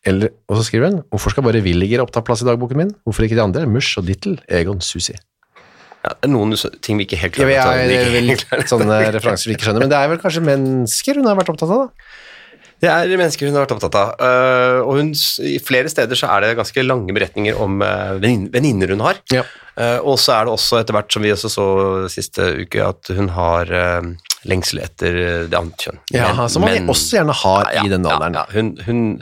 Eller, 0.07 0.33
og 0.51 0.59
så 0.59 0.65
skriver 0.67 0.91
hun 0.91 1.03
hvorfor 1.11 1.35
skal 1.35 1.45
bare 1.47 1.63
Williger 1.63 2.03
oppta 2.03 2.23
plass 2.25 2.43
i 2.43 2.47
dagboken 2.47 2.79
min? 2.79 2.95
Hvorfor 3.07 3.27
ikke 3.27 3.39
de 3.39 3.45
andre? 3.45 3.67
Mush 3.69 3.99
og 3.99 4.07
Dittel, 4.07 4.39
Egon, 4.51 4.83
Susi. 4.83 5.15
Ja, 6.03 6.09
det 6.19 6.27
er 6.27 6.33
noen 6.33 6.51
ting 6.83 6.97
vi 6.99 7.05
ikke 7.07 7.15
helt 7.21 7.37
Jeg, 7.39 7.47
klarer 7.55 7.87
jeg, 7.87 7.87
vi 8.11 8.19
jeg, 8.19 8.23
ikke 8.35 8.49
klarer. 8.49 8.67
sånne 8.67 8.97
referanser 9.15 9.47
vi 9.49 9.55
ikke 9.55 9.69
skjønner, 9.69 9.85
men 9.85 9.91
det 9.93 9.99
er 10.01 10.09
vel 10.11 10.19
kanskje 10.19 10.43
mennesker 10.43 11.19
hun 11.21 11.29
har 11.29 11.37
vært 11.39 11.51
opptatt 11.53 11.71
av, 11.71 11.85
da? 11.85 12.19
Det 12.83 12.89
er 12.91 13.13
mennesker 13.15 13.47
hun 13.47 13.55
har 13.55 13.63
vært 13.63 13.75
opptatt 13.77 13.95
av, 13.95 14.09
øh, 14.19 14.79
og 14.83 14.97
hun, 14.99 15.13
i 15.47 15.53
flere 15.63 15.87
steder 15.87 16.19
så 16.19 16.27
er 16.35 16.43
det 16.43 16.57
ganske 16.59 16.83
lange 16.83 17.15
beretninger 17.15 17.55
om 17.63 17.79
øh, 17.79 18.17
venninner 18.51 18.91
hun 18.91 19.05
har. 19.05 19.21
Ja. 19.31 19.45
Eh, 19.79 19.99
og 20.03 20.19
så 20.19 20.35
er 20.35 20.49
det 20.49 20.51
også 20.57 20.81
etter 20.81 20.97
hvert, 20.97 21.07
som 21.15 21.23
vi 21.23 21.31
også 21.31 21.49
så 21.53 21.67
siste 22.11 22.49
uke, 22.65 22.83
at 22.83 23.13
hun 23.15 23.31
har 23.37 23.71
lengsel 24.43 24.83
etter 24.83 25.15
det 25.47 25.55
andre 25.55 25.79
kjønn. 25.79 26.01
Ja, 26.11 26.33
Men- 26.35 26.49
som 26.51 26.65
man 26.67 26.75
men- 26.75 26.91
også 26.91 27.15
gjerne 27.21 27.31
har 27.45 27.71
Ja, 27.77 27.85
i 27.87 27.93
den 27.95 28.03
ja, 28.03 28.11
alderen. 28.17 28.35
Ja, 28.35 28.45
hun, 28.51 28.75
hun 28.83 29.21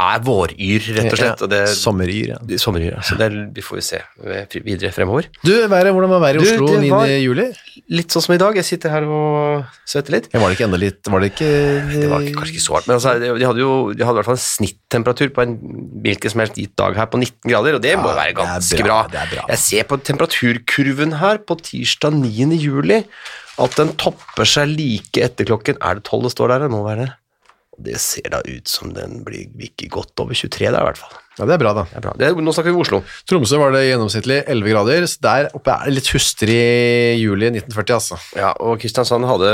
er 0.00 0.22
våryr, 0.24 0.86
rett 0.96 1.12
og 1.12 1.18
slett. 1.20 1.42
Og 1.46 1.50
det, 1.52 1.60
Sommeryr, 1.76 2.32
ja. 2.32 2.38
sommeryr, 2.62 2.92
ja. 2.96 3.02
Så 3.06 3.16
det 3.20 3.28
vi 3.56 3.64
får 3.64 3.78
vi 3.80 3.84
se 3.86 4.00
eh, 4.00 4.56
videre 4.66 4.90
fremover. 4.96 5.28
Du, 5.44 5.52
været, 5.68 5.92
hvordan 5.92 6.10
var 6.14 6.22
været 6.24 6.40
i 6.40 6.54
Oslo 6.54 6.68
9. 6.80 6.90
juli? 7.24 7.46
Litt 7.90 8.14
sånn 8.14 8.24
som 8.24 8.34
i 8.34 8.38
dag. 8.42 8.56
Jeg 8.60 8.66
sitter 8.68 8.92
her 8.94 9.06
og 9.08 9.64
svetter 9.88 10.16
litt. 10.16 10.28
Var 10.32 10.46
det 10.46 10.56
ikke 10.58 10.66
enda 10.68 10.78
litt 10.80 11.10
Var 11.10 11.20
det 11.24 11.30
ikke 11.32 11.50
Det 11.90 12.08
var 12.10 12.20
ikke- 12.26 12.36
kanskje 12.38 12.54
ikke 12.56 12.64
så 12.66 12.76
hardt, 12.76 12.86
men 12.90 12.96
altså, 12.98 13.14
de 13.38 13.46
hadde 13.50 13.60
jo 13.64 13.72
de 13.92 14.04
hadde 14.04 14.16
i 14.16 14.20
hvert 14.20 14.30
fall 14.30 14.38
en 14.38 14.46
snittemperatur 14.46 15.32
på 15.36 15.42
en 15.46 15.54
hvilken 16.04 16.30
som 16.34 16.40
helst 16.44 16.54
gitt 16.60 16.74
dag 16.80 16.94
her 16.96 17.06
på 17.10 17.18
19 17.20 17.50
grader, 17.50 17.74
og 17.78 17.82
det 17.82 17.96
må 17.98 18.08
Ja, 18.10 18.16
være 18.20 18.30
det 18.30 18.38
er 18.38 18.40
ganske 18.44 18.84
bra, 18.84 18.98
bra. 19.08 19.24
det 19.26 19.36
bra. 19.36 19.44
Jeg 19.50 19.58
ser 19.58 19.82
på 19.90 19.98
temperaturkurven 20.10 21.16
her 21.20 21.38
på 21.46 21.56
tirsdag 21.60 22.14
9. 22.14 22.56
juli 22.60 23.04
at 23.60 23.76
den 23.76 23.90
topper 24.00 24.48
seg 24.48 24.70
like 24.72 25.20
etter 25.20 25.44
klokken 25.44 25.76
Er 25.82 25.98
det 25.98 26.04
12 26.04 26.22
det 26.28 26.32
står 26.32 26.48
der? 26.54 26.58
Det 26.64 26.70
må 26.72 26.84
være 26.86 27.04
det? 27.06 27.10
Det 27.80 27.96
ser 28.02 28.28
da 28.32 28.42
ut 28.44 28.68
som 28.68 28.92
den 28.96 29.22
blir 29.24 29.48
ikke 29.66 29.88
godt 29.92 30.20
over 30.22 30.36
23 30.36 30.68
der, 30.68 30.80
i 30.80 30.88
hvert 30.90 31.00
fall. 31.00 31.16
Ja, 31.38 31.46
det 31.48 31.54
er 31.54 31.60
bra, 31.62 31.70
da. 31.72 31.84
Det 31.88 31.96
er 31.96 32.02
bra. 32.04 32.12
Det 32.20 32.26
er, 32.26 32.34
nå 32.44 32.52
snakker 32.52 32.68
vi 32.68 32.76
om 32.76 32.82
Oslo. 32.82 32.98
Tromsø 33.30 33.56
var 33.62 33.72
det 33.72 33.86
gjennomsnittlig 33.86 34.42
11 34.50 34.72
grader, 34.74 35.06
så 35.08 35.22
der 35.24 35.48
oppe 35.56 35.72
er 35.72 35.88
det 35.88 35.94
litt 35.96 36.10
hustrig 36.12 36.58
juli 37.16 37.48
1940, 37.48 37.94
altså. 37.96 38.18
Ja, 38.36 38.50
og 38.60 38.76
Kristiansand 38.82 39.24
hadde 39.28 39.52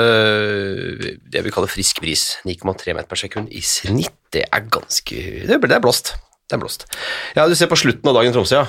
det 1.31 1.45
vi 1.47 1.53
kaller 1.55 1.71
frisk 1.71 2.01
bris, 2.03 2.25
9,3 2.49 2.97
meter 2.97 3.07
per 3.11 3.21
sekund 3.21 3.53
i 3.55 3.63
snitt. 3.63 4.17
Det 4.35 4.43
er 4.51 4.67
ganske 4.67 5.21
Det 5.47 5.55
er, 5.55 5.85
blåst. 5.85 6.17
Det 6.51 6.59
er 6.59 6.65
blåst. 6.65 6.89
Ja, 7.39 7.47
du 7.47 7.55
ser 7.55 7.71
på 7.71 7.79
slutten 7.79 8.11
av 8.11 8.19
dagen 8.19 8.33
i 8.33 8.35
Tromsø, 8.35 8.65
ja. 8.65 8.67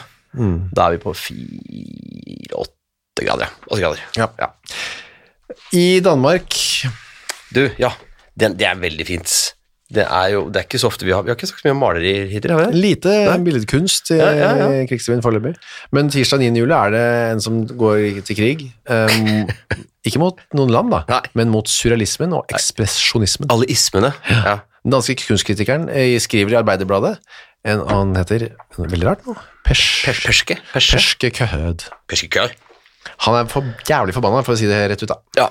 Da 0.78 0.86
er 0.86 0.98
vi 0.98 1.02
på 1.02 1.16
4-8 1.18 3.26
grader, 3.26 3.48
ja. 3.48 3.52
8 3.72 3.82
grader. 3.82 4.06
Ja. 4.20 4.30
ja. 4.38 4.52
I 5.74 5.88
Danmark 6.04 6.54
Du, 7.56 7.64
ja. 7.80 7.94
Den, 8.38 8.58
det 8.60 8.68
er 8.70 8.78
veldig 8.82 9.06
fint. 9.08 9.32
Det 9.88 10.04
er 10.04 10.32
jo 10.34 10.42
Det 10.52 10.60
er 10.60 10.66
ikke 10.68 10.80
så 10.82 10.90
ofte 10.92 11.06
vi 11.08 11.14
har 11.16 11.24
Vi 11.24 11.32
har 11.32 11.38
ikke 11.38 11.48
sagt 11.48 11.62
så 11.62 11.68
mye 11.70 11.74
om 11.78 11.80
maleri 11.80 12.10
hittil, 12.28 12.52
har 12.52 12.66
vi 12.66 12.74
det? 12.74 12.80
Lite 12.84 13.14
billedkunst 13.46 14.12
i 14.12 14.18
Ja, 14.20 14.32
ja, 14.36 14.50
ja. 14.60 14.68
krigsrevyen 14.90 15.24
foreløpig. 15.24 15.54
Men 15.96 16.10
tirsdag 16.12 16.44
9. 16.44 16.50
juli 16.60 16.76
er 16.76 16.92
det 16.92 17.04
en 17.32 17.44
som 17.46 17.62
går 17.72 18.20
til 18.28 18.36
krig. 18.36 18.66
Um, 18.92 19.48
ikke 20.08 20.20
mot 20.20 20.44
noen 20.60 20.74
land, 20.76 20.92
da, 20.92 21.02
Nei. 21.08 21.22
men 21.40 21.54
mot 21.56 21.72
surrealismen 21.72 22.36
og 22.36 22.52
ekspresjonismen. 22.52 23.48
Alle 23.54 23.68
ismene. 23.72 24.12
Ja. 24.28 24.58
Den 24.84 24.94
danske 24.98 25.16
kunstkritikeren 25.24 25.88
eh, 25.90 26.18
skriver 26.24 26.54
i 26.58 26.60
Arbeiderbladet 26.60 27.16
en, 27.68 27.82
Han 27.90 28.14
heter 28.16 28.50
Veldig 28.78 29.08
rart 29.08 29.26
nå. 29.28 29.34
Pers, 29.68 29.82
Perske. 30.06 30.60
Perske. 30.72 30.96
Perske 31.00 31.32
Køhød. 31.40 31.88
Perskekør. 32.08 32.54
Han 33.26 33.40
er 33.40 33.48
for 33.52 33.64
jævlig 33.88 34.14
forbanna, 34.16 34.44
for 34.44 34.56
å 34.56 34.60
si 34.60 34.68
det 34.68 34.84
rett 34.92 35.04
ut, 35.04 35.12
da. 35.16 35.18
Ja. 35.40 35.48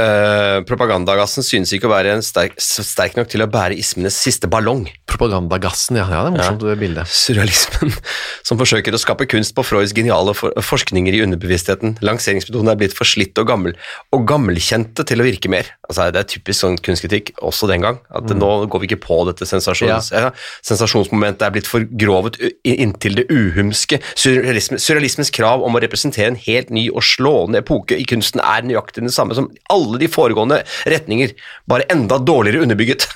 Eh, 0.00 0.60
propagandagassen 0.68 1.44
synes 1.44 1.72
ikke 1.74 1.88
å 1.88 1.92
være 1.92 2.14
en 2.14 2.22
sterk, 2.24 2.54
sterk 2.62 3.16
nok 3.18 3.28
til 3.32 3.42
å 3.44 3.48
bære 3.50 3.76
ismenes 3.80 4.16
siste 4.16 4.48
ballong. 4.50 4.84
Propagandagassen, 5.10 5.98
ja. 5.98 6.06
ja 6.08 6.22
det 6.24 6.30
er 6.30 6.36
morsomt 6.36 6.64
bilde. 6.80 7.04
Surrealismen, 7.10 7.92
som 8.46 8.60
forsøker 8.60 8.94
å 8.94 9.00
skape 9.00 9.26
kunst 9.30 9.54
på 9.56 9.64
Freuds 9.66 9.94
geniale 9.96 10.34
for 10.38 10.54
forskninger 10.64 11.16
i 11.16 11.22
underbevisstheten. 11.24 11.98
Lanseringsmetoden 12.06 12.70
er 12.72 12.78
blitt 12.80 12.96
for 12.96 13.08
slitt 13.08 13.38
og 13.42 13.48
gammel, 13.50 13.76
og 14.14 14.24
gammelkjente 14.30 15.04
til 15.08 15.22
å 15.22 15.26
virke 15.26 15.50
mer. 15.52 15.72
Altså, 15.88 16.08
det 16.14 16.22
er 16.22 16.30
typisk 16.30 16.62
sånn 16.62 16.78
kunstkritikk, 16.80 17.34
også 17.42 17.68
den 17.70 17.84
gang, 17.84 18.00
at 18.14 18.30
nå 18.30 18.50
går 18.70 18.84
vi 18.84 18.90
ikke 18.92 19.02
på 19.08 19.20
dette 19.28 19.48
sensasjons, 19.48 20.12
ja. 20.14 20.30
sensasjonsmomentet 20.66 21.44
er 21.46 21.54
blitt 21.54 21.68
forgrovet 21.70 22.38
inntil 22.62 23.18
det 23.18 23.26
uhumske. 23.32 24.00
Surrealisme, 24.14 24.78
surrealismens 24.80 25.32
krav 25.34 25.64
om 25.66 25.76
å 25.76 25.82
representere 25.82 26.30
en 26.30 26.38
helt 26.46 26.70
ny 26.74 26.86
og 26.94 27.02
slående 27.04 27.64
epoke 27.64 27.98
i 27.98 28.06
kunsten 28.08 28.42
er 28.44 28.64
nøyaktig 28.66 29.02
den 29.02 29.12
samme 29.12 29.36
som 29.36 29.50
alle 29.72 30.00
de 30.02 30.08
foregående 30.10 30.62
retninger, 30.90 31.34
bare 31.70 31.86
enda 31.92 32.18
dårligere 32.18 32.66
underbygget. 32.66 33.06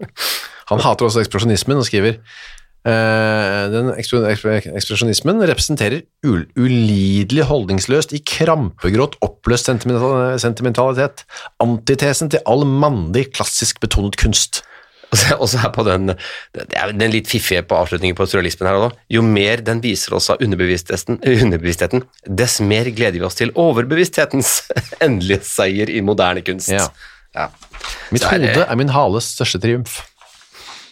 Han 0.70 0.82
hater 0.82 1.06
også 1.06 1.22
ekspresjonismen 1.22 1.78
og 1.78 1.86
skriver 1.86 2.16
eh, 2.18 3.64
den 3.70 3.92
ekspre- 3.94 4.24
ekspre- 4.32 4.72
ekspresjonismen 4.74 5.44
representerer 5.46 6.02
ul 6.26 6.44
ulidelig 6.58 7.46
holdningsløst 7.46 8.14
i 8.16 8.22
krampegrått 8.26 9.18
oppløst 9.26 9.70
sentimental 9.70 10.38
sentimentalitet. 10.42 11.22
Antitesen 11.62 12.32
til 12.34 12.42
all 12.50 12.66
mannlig, 12.66 13.28
klassisk 13.36 13.80
betonet 13.84 14.18
kunst. 14.20 14.64
Og 15.12 15.48
så- 15.48 15.60
er 15.64 15.70
på 15.72 15.84
den, 15.86 16.06
det 16.52 16.74
er 16.76 16.92
den 16.92 17.10
litt 17.14 17.28
fiffige 17.30 17.62
på 17.62 17.76
avslutningen 17.78 18.16
på 18.18 18.26
surrealismen 18.26 18.68
her 18.68 18.80
òg. 18.88 18.96
Jo 19.10 19.22
mer 19.22 19.62
den 19.64 19.80
viser 19.80 20.14
oss 20.18 20.28
av 20.30 20.42
underbevisstheten, 20.42 21.20
underbevisstheten, 21.22 22.02
dess 22.26 22.58
mer 22.60 22.90
gleder 22.90 23.20
vi 23.20 23.24
oss 23.24 23.38
til 23.38 23.52
overbevissthetens 23.54 24.50
endelige 25.06 25.44
seier 25.46 25.88
i 25.90 26.02
moderne 26.04 26.42
kunst. 26.46 26.68
Ja. 26.74 26.88
Ja. 27.36 27.48
Mitt 28.10 28.24
er 28.24 28.38
hode 28.40 28.66
er 28.66 28.76
min 28.76 28.88
hales 28.92 29.30
største 29.36 29.60
triumf. 29.62 30.00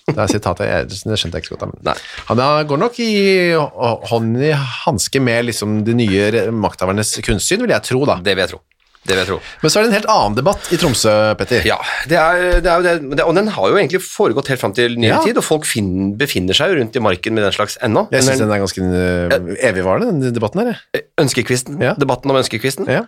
Det 0.05 0.19
er 0.21 0.29
sitatet, 0.29 0.67
jeg, 0.69 0.89
det 0.93 1.17
skjønte 1.19 1.39
jeg 1.39 1.43
ikke 1.47 1.55
så 1.55 1.57
godt. 1.59 1.79
men-. 1.85 2.03
Han 2.29 2.67
går 2.69 2.81
nok 2.83 2.99
i 3.01 3.53
hånd 3.57 4.37
i 4.45 4.51
hanske 4.85 5.21
med 5.25 5.47
liksom, 5.49 5.79
de 5.87 5.95
nye 5.97 6.51
makthavernes 6.53 7.15
kunstsyn, 7.25 7.65
vil 7.65 7.73
jeg 7.73 7.87
tro. 7.89 8.05
da. 8.05 8.19
Det 8.21 8.35
vil 8.37 8.45
jeg 8.45 8.53
tro. 8.53 8.61
Det 9.05 9.13
vil 9.13 9.21
jeg 9.21 9.29
tro. 9.29 9.39
Men 9.63 9.71
så 9.73 9.79
er 9.79 9.85
det 9.85 9.91
en 9.91 9.97
helt 9.99 10.09
annen 10.09 10.37
debatt 10.39 10.69
i 10.73 10.79
Tromsø, 10.81 11.13
Petter. 11.37 11.67
Ja, 11.69 11.77
det 12.09 12.17
er, 12.17 12.61
det 12.65 12.71
er 12.73 12.79
jo 12.81 13.11
det, 13.13 13.25
og 13.27 13.35
den 13.37 13.51
har 13.53 13.69
jo 13.69 13.77
egentlig 13.77 14.01
foregått 14.01 14.49
helt 14.49 14.63
fram 14.63 14.73
til 14.77 14.97
nyere 14.97 15.19
Ja. 15.19 15.23
tid, 15.27 15.37
og 15.37 15.45
folk 15.45 15.67
fin, 15.69 16.15
befinner 16.17 16.57
seg 16.57 16.73
jo 16.73 16.79
rundt 16.81 16.97
i 16.97 17.03
marken 17.05 17.37
med 17.37 17.45
den 17.45 17.53
slags 17.53 17.77
ennå. 17.85 18.07
Jeg 18.15 18.25
syns 18.25 18.41
den 18.41 18.51
er 18.55 18.63
ganske 18.65 18.81
uh, 18.81 19.53
evigvarende, 19.69 20.09
den 20.25 20.33
debatten 20.35 20.65
her. 20.65 20.81
Ønskekvisten, 21.21 21.83
Ja. 21.85 21.93
debatten 22.01 22.31
om 22.33 22.41
ønskekvisten. 22.41 22.89
Ja. 22.89 23.05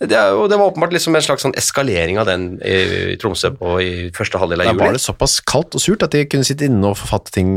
Det, 0.00 0.18
og 0.36 0.50
det 0.52 0.58
var 0.60 0.68
åpenbart 0.68 0.92
liksom 0.92 1.16
en 1.16 1.24
slags 1.24 1.44
sånn 1.46 1.54
eskalering 1.56 2.18
av 2.20 2.26
den 2.28 2.42
i, 2.60 3.14
Tromsø 3.20 3.48
på, 3.56 3.76
i 3.80 3.92
første 4.16 4.36
halvdel 4.40 4.60
av 4.60 4.68
Da 4.68 4.74
juli. 4.74 4.82
var 4.84 4.96
det 4.98 5.00
såpass 5.00 5.38
kaldt 5.48 5.78
og 5.78 5.80
surt 5.80 6.04
at 6.04 6.12
de 6.12 6.24
kunne 6.28 6.44
sitte 6.44 6.66
inne 6.68 6.90
og 6.90 6.98
forfatte 7.00 7.32
ting, 7.32 7.48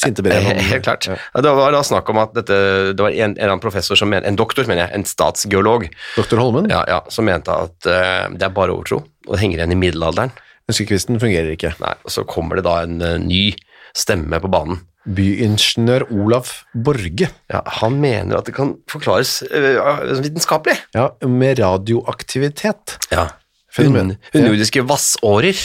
sinte 0.00 0.24
brev 0.26 0.42
Helt 0.72 0.86
klart. 0.86 1.06
Ja. 1.06 1.18
Ja, 1.36 1.44
Det 1.46 1.52
var 1.54 1.76
da 1.76 1.82
snakk 1.86 2.10
om 2.10 2.18
at 2.24 2.34
dette, 2.34 2.56
det 2.98 3.04
var 3.04 3.14
en, 3.14 3.34
en 3.34 3.38
eller 3.38 3.54
annen 3.54 3.62
professor, 3.62 3.98
som 3.98 4.10
men, 4.10 4.26
en 4.26 4.38
doktor, 4.38 4.66
mener 4.66 4.88
jeg, 4.88 4.94
en 4.98 5.06
statsgeolog, 5.08 5.86
Doktor 6.16 6.42
Holmen, 6.42 6.66
ja, 6.72 6.82
ja, 6.90 6.98
som 7.14 7.28
mente 7.30 7.54
at 7.54 7.86
uh, 7.86 8.26
det 8.34 8.48
er 8.48 8.56
bare 8.56 8.74
overtro, 8.74 9.04
og 9.28 9.36
det 9.36 9.42
henger 9.44 9.62
igjen 9.62 9.76
i 9.76 9.78
middelalderen. 9.86 10.34
ønskekvisten 10.70 11.22
fungerer 11.22 11.54
ikke. 11.54 11.74
Nei, 11.82 11.94
og 12.02 12.10
så 12.10 12.26
kommer 12.26 12.58
det 12.58 12.66
da 12.66 12.80
en 12.82 12.98
uh, 13.02 13.14
ny 13.22 13.52
stemme 13.96 14.40
på 14.42 14.50
banen. 14.52 14.80
Byingeniør 15.04 16.06
Olav 16.16 16.48
Borge, 16.72 17.28
Ja, 17.52 17.60
han 17.80 17.98
mener 18.00 18.38
at 18.38 18.46
det 18.48 18.54
kan 18.56 18.70
forklares 18.88 19.42
eh, 19.50 19.76
vitenskapelig. 20.24 20.78
ja, 20.96 21.10
med 21.28 21.58
radioaktivitet. 21.60 22.96
Ja. 23.12 23.26
Fenomen. 23.74 24.14
Un, 24.14 24.40
underjordiske 24.40 24.84
vassårer. 24.88 25.60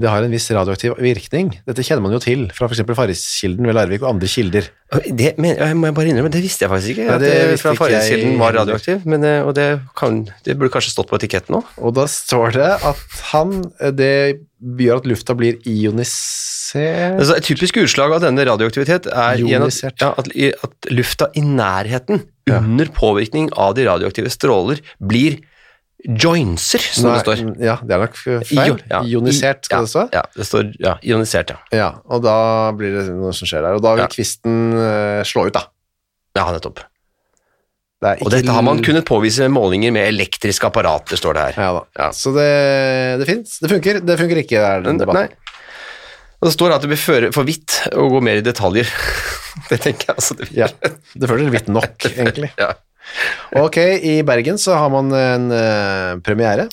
Det 0.00 0.08
har 0.08 0.24
en 0.24 0.32
viss 0.32 0.48
radioaktiv 0.54 0.94
virkning. 1.02 1.50
Dette 1.68 1.84
kjenner 1.84 2.04
man 2.04 2.14
jo 2.14 2.20
til 2.22 2.46
fra 2.56 2.68
f.eks. 2.70 2.82
Farriskilden 2.96 3.68
ved 3.68 3.76
Larvik 3.76 4.04
og 4.04 4.14
andre 4.14 4.30
kilder. 4.30 4.70
Det 5.06 5.34
men, 5.38 5.54
jeg 5.54 5.76
må 5.78 5.90
bare 5.94 6.10
innrømme, 6.10 6.32
det 6.32 6.42
visste 6.42 6.64
jeg 6.64 6.72
faktisk 6.72 6.94
ikke. 6.94 7.06
Nei, 7.06 7.16
at 7.18 7.22
det 7.22 7.32
det, 7.32 7.48
visste 7.52 7.66
fra 7.66 7.74
Farriskilden 7.78 8.38
var 8.40 8.56
radioaktiv, 8.56 9.04
men, 9.10 9.26
eh, 9.28 9.42
og 9.44 9.54
det, 9.58 9.68
kan, 9.98 10.22
det 10.46 10.56
burde 10.58 10.72
kanskje 10.74 10.94
stått 10.94 11.10
på 11.10 11.20
etiketten 11.20 11.60
òg. 11.60 11.74
Og 11.84 11.94
da 11.98 12.08
står 12.10 12.56
det 12.56 12.70
at 12.90 13.20
han 13.30 13.60
Det 13.96 14.14
gjør 14.60 15.00
at 15.00 15.06
lufta 15.08 15.36
blir 15.36 15.60
ionisert 15.68 16.48
Altså, 16.70 17.34
et 17.34 17.46
typisk 17.46 17.80
utslag 17.82 18.12
av 18.14 18.22
denne 18.22 18.44
radioaktivitet 18.46 19.08
er 19.10 19.40
at, 19.40 19.78
ja, 19.98 20.10
at, 20.14 20.28
at 20.30 20.90
lufta 20.92 21.30
i 21.34 21.42
nærheten, 21.42 22.22
under 22.50 22.90
påvirkning 22.94 23.50
av 23.58 23.76
de 23.78 23.86
radioaktive 23.86 24.30
stråler, 24.32 24.82
blir 24.98 25.40
joinser, 26.04 26.80
som 26.80 27.10
det 27.10 27.20
står. 27.24 27.42
Ja, 27.60 27.76
det 27.84 27.96
er 27.96 28.04
nok 28.04 28.14
feil. 28.16 28.44
Io- 28.50 28.78
ja, 28.90 29.00
Ionisert, 29.04 29.64
skal 29.68 29.82
ja, 29.82 29.86
det 29.86 29.92
stå. 29.92 30.04
Ja, 30.14 30.22
det 30.36 30.46
står 30.48 30.70
ja, 30.80 30.94
ionisert, 31.04 31.52
ja. 31.52 31.58
Ja, 31.76 31.88
og 32.08 32.22
da 32.24 32.36
blir 32.76 32.94
det 32.96 33.08
noe 33.12 33.34
som 33.36 33.50
skjer 33.50 33.66
der. 33.66 33.76
Og 33.76 33.84
da 33.84 33.96
vil 33.98 34.08
kvisten 34.12 34.72
uh, 34.78 35.20
slå 35.28 35.48
ut, 35.50 35.56
da. 35.58 35.66
Ja, 36.38 36.46
nettopp. 36.54 36.80
Det 38.00 38.14
er 38.14 38.22
Og 38.24 38.30
dette 38.32 38.52
har 38.56 38.64
man 38.64 38.78
kunnet 38.80 39.04
påvise 39.04 39.44
målinger 39.52 39.92
med 39.92 40.08
elektriske 40.08 40.64
apparater, 40.70 41.20
står 41.20 41.36
det 41.36 41.42
her. 41.50 41.58
Ja 41.60 41.72
da. 41.76 42.06
Så 42.16 42.32
det, 42.32 42.46
det 43.20 43.26
fins. 43.28 43.58
Det 43.60 43.68
funker. 43.68 44.00
Det 44.00 44.16
funker 44.16 44.40
ikke, 44.40 44.62
er 44.64 44.86
den 44.86 45.00
debatten. 45.02 45.28
nei. 45.28 45.56
Og 46.40 46.48
det 46.48 46.54
står 46.54 46.72
at 46.72 46.80
det 46.80 46.88
blir 46.88 47.00
føre 47.02 47.28
for 47.36 47.44
vidt 47.44 47.82
å 47.92 48.06
gå 48.08 48.22
mer 48.24 48.40
i 48.40 48.44
detaljer. 48.44 48.88
det 49.68 49.82
tenker 49.84 50.08
jeg 50.08 50.16
altså. 50.16 50.36
Det 50.38 50.48
blir. 50.48 50.62
Ja, 50.62 50.70
det 51.12 51.28
føles 51.28 51.52
vidt 51.52 51.68
nok, 51.68 52.06
egentlig. 52.14 52.48
Ja. 52.56 52.70
Ok, 53.64 53.78
i 53.80 54.20
Bergen 54.26 54.60
så 54.60 54.76
har 54.78 54.90
man 54.92 55.10
en 55.16 55.48
uh, 55.50 56.20
premiere. 56.24 56.68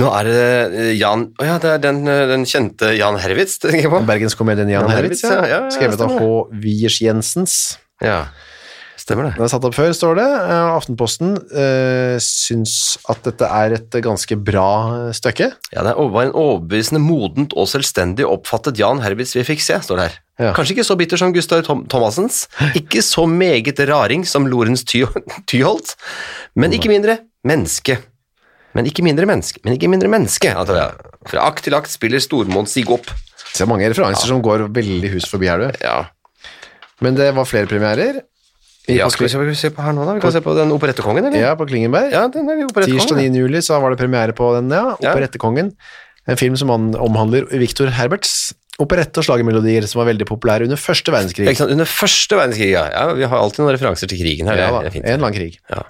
Nå 0.00 0.08
er 0.16 0.28
det 0.28 0.44
eh, 0.72 0.90
Jan 0.96 1.26
Å 1.36 1.44
ja, 1.46 1.58
det 1.60 1.72
er 1.74 1.80
den, 1.82 1.98
eh, 2.08 2.22
den 2.30 2.46
kjente 2.48 2.94
Jan 2.96 3.18
Herwitz. 3.20 3.58
Bergenskomedien 3.60 4.70
Jan 4.72 4.86
Jan 4.86 4.94
Herwitz, 4.94 5.20
ja. 5.26 5.34
ja, 5.36 5.48
ja, 5.50 5.58
skrevet 5.74 6.00
av 6.00 6.14
H. 6.16 6.30
Wiers 6.62 6.96
Jensens. 7.04 7.58
Ja, 8.00 8.22
stemmer 9.12 9.28
det. 9.28 9.34
Den 9.36 9.44
er 9.44 9.52
satt 9.52 9.66
opp 9.68 9.76
før, 9.76 9.92
står 9.96 10.16
det. 10.18 10.26
Eh, 10.26 10.70
Aftenposten 10.72 11.34
uh, 11.36 12.16
syns 12.24 12.96
at 13.12 13.20
dette 13.26 13.48
er 13.60 13.76
et 13.76 13.98
ganske 14.04 14.38
bra 14.40 14.68
eh, 14.96 15.10
stykke. 15.16 15.50
Ja, 15.74 15.84
Det 15.84 15.94
var 15.94 16.24
en 16.24 16.32
overbevisende, 16.32 17.02
modent 17.04 17.52
og 17.58 17.68
selvstendig 17.70 18.24
oppfattet 18.28 18.80
Jan 18.80 19.02
Herbitz 19.04 19.36
vi 19.36 19.44
fikk 19.46 19.64
se, 19.64 19.76
står 19.84 20.00
det 20.00 20.06
her. 20.08 20.20
Ja. 20.42 20.52
Kanskje 20.56 20.78
ikke 20.78 20.86
så 20.88 20.96
bitter 20.98 21.20
som 21.20 21.34
Gustav 21.34 21.60
Tom 21.66 21.84
Thomassens, 21.92 22.46
ikke 22.78 23.04
så 23.04 23.26
meget 23.28 23.78
raring 23.90 24.24
som 24.26 24.48
Lorentz 24.48 24.86
Ty 24.88 25.04
Tyholt, 25.50 25.94
men 26.56 26.72
ikke 26.74 26.90
mindre 26.90 27.20
menneske. 27.46 28.00
Men 28.72 28.88
ikke 28.88 29.04
mindre 29.04 29.28
menneske, 29.28 29.60
men 29.66 29.76
ikke 29.76 29.90
mindre 29.92 30.08
menneske. 30.08 30.48
Ja. 30.48 30.88
Fra 31.28 31.44
akt 31.44 31.66
til 31.66 31.76
akt 31.76 31.92
spiller 31.92 32.22
Stormoen 32.24 32.70
sig 32.70 32.88
opp. 32.88 33.10
Ser 33.52 33.66
er 33.66 33.68
mange 33.68 33.88
referanser 33.92 34.30
som 34.30 34.40
går 34.44 34.70
veldig 34.72 35.12
hus 35.12 35.28
forbi 35.28 35.50
her, 35.50 35.60
du. 35.60 35.82
Ja, 35.84 36.06
Men 37.04 37.18
det 37.18 37.32
var 37.36 37.44
flere 37.44 37.68
premierer. 37.68 38.22
Ja 38.90 39.06
skal, 39.12 39.28
vi, 39.28 39.30
skal 39.30 39.44
vi 39.46 39.54
se 39.54 39.70
på 39.70 39.84
her 39.84 39.94
nå, 39.94 40.06
da? 40.08 40.16
Vi 40.16 40.24
kan 40.24 40.32
se 40.34 40.42
på 40.42 40.56
den 40.58 40.72
Operettekongen, 40.74 41.28
eller? 41.28 41.38
Ja, 41.38 41.52
på 41.58 41.68
Klingenberg. 41.70 42.10
Ja, 42.10 42.24
den 42.32 42.50
er 42.50 42.64
Tirsdag 42.82 43.20
9. 43.20 43.28
juli 43.38 43.60
så 43.62 43.78
var 43.82 43.94
det 43.94 44.00
premiere 44.00 44.34
på 44.34 44.48
den, 44.56 44.72
ja. 44.74 44.96
Operettekongen. 44.98 45.70
En 46.30 46.38
film 46.38 46.58
som 46.58 46.70
han 46.70 46.90
omhandler 47.02 47.46
Victor 47.62 47.90
Herberts 47.94 48.52
operette- 48.82 49.20
og 49.20 49.26
slagermelodier 49.26 49.86
som 49.86 50.00
var 50.00 50.10
veldig 50.12 50.26
populære 50.28 50.66
under 50.68 50.80
første 50.80 51.12
verdenskrig. 51.12 51.48
Ikke 51.50 51.62
sant? 51.62 51.74
Under 51.74 51.88
første 51.88 52.38
verdenskrig, 52.38 52.70
ja. 52.72 52.86
ja. 52.90 53.08
Vi 53.18 53.26
har 53.28 53.38
alltid 53.38 53.64
noen 53.64 53.74
referanser 53.76 54.10
til 54.10 54.22
krigen 54.22 54.48
her. 54.50 54.62
Ja, 54.62 54.70
da, 54.80 54.92
en 55.02 55.24
lang 55.24 55.36
krig. 55.36 55.58
Ja. 55.70 55.84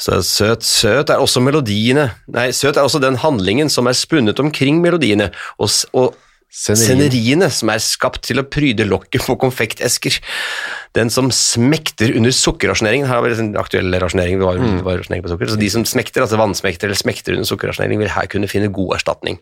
Så 0.00 0.20
søt, 0.26 0.64
søt 0.66 1.10
er 1.12 1.22
også 1.22 1.40
melodiene. 1.40 2.10
Nei, 2.32 2.50
søt 2.56 2.76
er 2.76 2.84
også 2.84 3.00
den 3.02 3.18
handlingen 3.22 3.70
som 3.72 3.88
er 3.88 3.96
spunnet 3.96 4.40
omkring 4.42 4.82
melodiene, 4.84 5.30
og, 5.58 5.72
og. 5.96 6.14
Sceneriene 6.52 7.50
som 7.52 7.68
er 7.72 7.78
skapt 7.82 8.22
til 8.28 8.40
å 8.40 8.44
pryde 8.48 8.86
lokket 8.88 9.26
på 9.26 9.36
konfektesker. 9.38 10.18
Den 10.96 11.10
som 11.12 11.28
smekter 11.30 12.14
under 12.16 12.30
sukkerrasjoneringen, 12.32 13.06
her 13.06 13.20
har 13.20 13.26
vi 13.26 13.34
en 13.36 13.56
aktuell 13.60 13.92
rasjonering, 13.92 14.38
det 14.38 14.46
var, 14.46 14.56
Mm. 14.56 14.82
var 14.82 14.96
rasjonering 14.98 15.22
på 15.22 15.28
sukker, 15.28 15.46
så 15.52 15.58
de 15.58 15.68
som 15.68 15.84
smekter, 15.84 16.22
altså 16.22 16.38
vannsmekter 16.40 16.84
eller 16.88 16.96
smekter 16.96 17.32
under 17.36 17.44
sukkerrasjonering, 17.44 17.98
vil 17.98 18.08
her 18.08 18.26
kunne 18.26 18.48
finne 18.48 18.72
god 18.72 18.96
erstatning. 18.96 19.38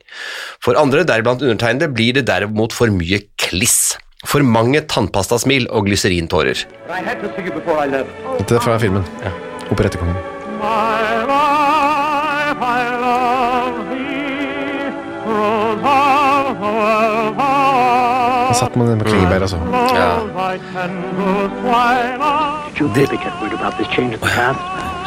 For 0.60 0.74
andre, 0.74 1.04
deriblant 1.04 1.40
undertegnede, 1.40 1.92
blir 1.94 2.14
det 2.14 2.26
derimot 2.26 2.72
for 2.72 2.88
mye 2.88 3.22
kliss. 3.38 3.96
For 4.24 4.40
mange 4.40 4.80
tannpastasmil 4.80 5.68
og 5.70 5.84
glyserintårer. 5.86 6.64
Dette 8.38 8.56
er 8.56 8.60
fra 8.60 8.78
filmen. 8.78 9.04
Operettekongen. 9.70 11.13
Get 23.24 23.34
man 23.40 23.52
about 23.58 23.74
this 23.78 23.88
change 23.88 24.12
altså. 24.14 24.26
Ja. 24.26 24.52
path? 24.52 24.60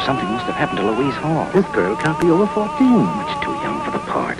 Something 0.06 0.28
must 0.34 0.46
have 0.50 0.58
happened 0.62 0.78
to 0.80 0.84
Louise 0.90 1.18
Hall. 1.24 1.46
This 1.56 1.66
girl 1.74 1.94
can't 2.04 2.18
be 2.20 2.28
over 2.30 2.46
14. 2.46 2.86
Much 3.20 3.34
too 3.44 3.54
young 3.64 3.78
for 3.84 3.92
the 3.96 4.02
part. 4.12 4.38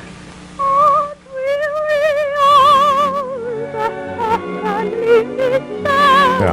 Ja. 6.40 6.52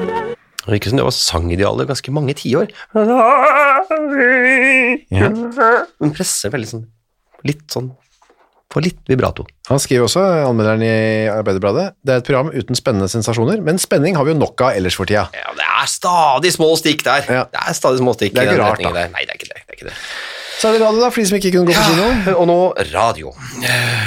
Det 0.65 0.71
virker 0.73 0.89
som 0.89 0.97
det 0.97 1.05
var 1.05 1.13
sangidealet 1.13 1.87
ganske 1.87 2.11
mange 2.11 2.33
tiår. 2.33 2.71
Hun 5.99 6.13
presser 6.15 6.49
veldig 6.55 6.69
sånn 6.71 6.85
Litt 7.45 7.67
sånn 7.69 7.91
Får 8.73 8.81
litt 8.81 8.97
vibrato. 9.07 9.45
Han 9.69 9.79
skriver 9.79 10.07
også, 10.07 10.21
anmelderen 10.49 10.81
i 10.83 11.27
Arbeiderbladet, 11.31 11.91
det 12.03 12.15
er 12.15 12.21
et 12.23 12.25
program 12.27 12.49
uten 12.51 12.75
spennende 12.75 13.07
sensasjoner, 13.11 13.61
men 13.63 13.77
spenning 13.79 14.17
har 14.17 14.25
vi 14.25 14.33
jo 14.33 14.39
nok 14.39 14.63
av 14.65 14.73
ellers 14.79 14.97
for 14.97 15.05
tida. 15.09 15.27
Ja, 15.37 15.51
det 15.55 15.67
er 15.69 15.91
stadig 15.91 16.51
små 16.55 16.71
stikk 16.81 17.03
der. 17.05 17.27
Ja. 17.29 17.43
Det 17.53 17.61
er 17.61 17.77
stadig 17.77 18.01
små 18.01 18.15
stikk 18.17 18.33
Det 18.35 18.41
er 18.43 18.51
ikke 18.55 18.63
rart, 18.63 18.81
da. 18.81 18.91
der. 18.97 19.11
Nei, 19.13 19.21
det 19.29 19.35
er 19.35 19.39
ikke 19.39 19.51
det. 19.51 19.61
det, 19.61 19.69
er 19.69 19.77
ikke 19.79 19.89
det. 19.91 19.95
Så 20.55 20.69
er 20.71 20.77
det 20.77 20.81
radio 20.81 21.03
da, 21.03 21.11
for 21.13 21.21
de 21.21 21.27
som 21.29 21.37
ikke 21.37 21.51
kunne 21.53 21.69
gå 21.69 21.75
på 21.77 21.85
kino. 21.91 22.35
Og 22.41 22.45
nå 22.49 22.57
radio. 22.93 23.31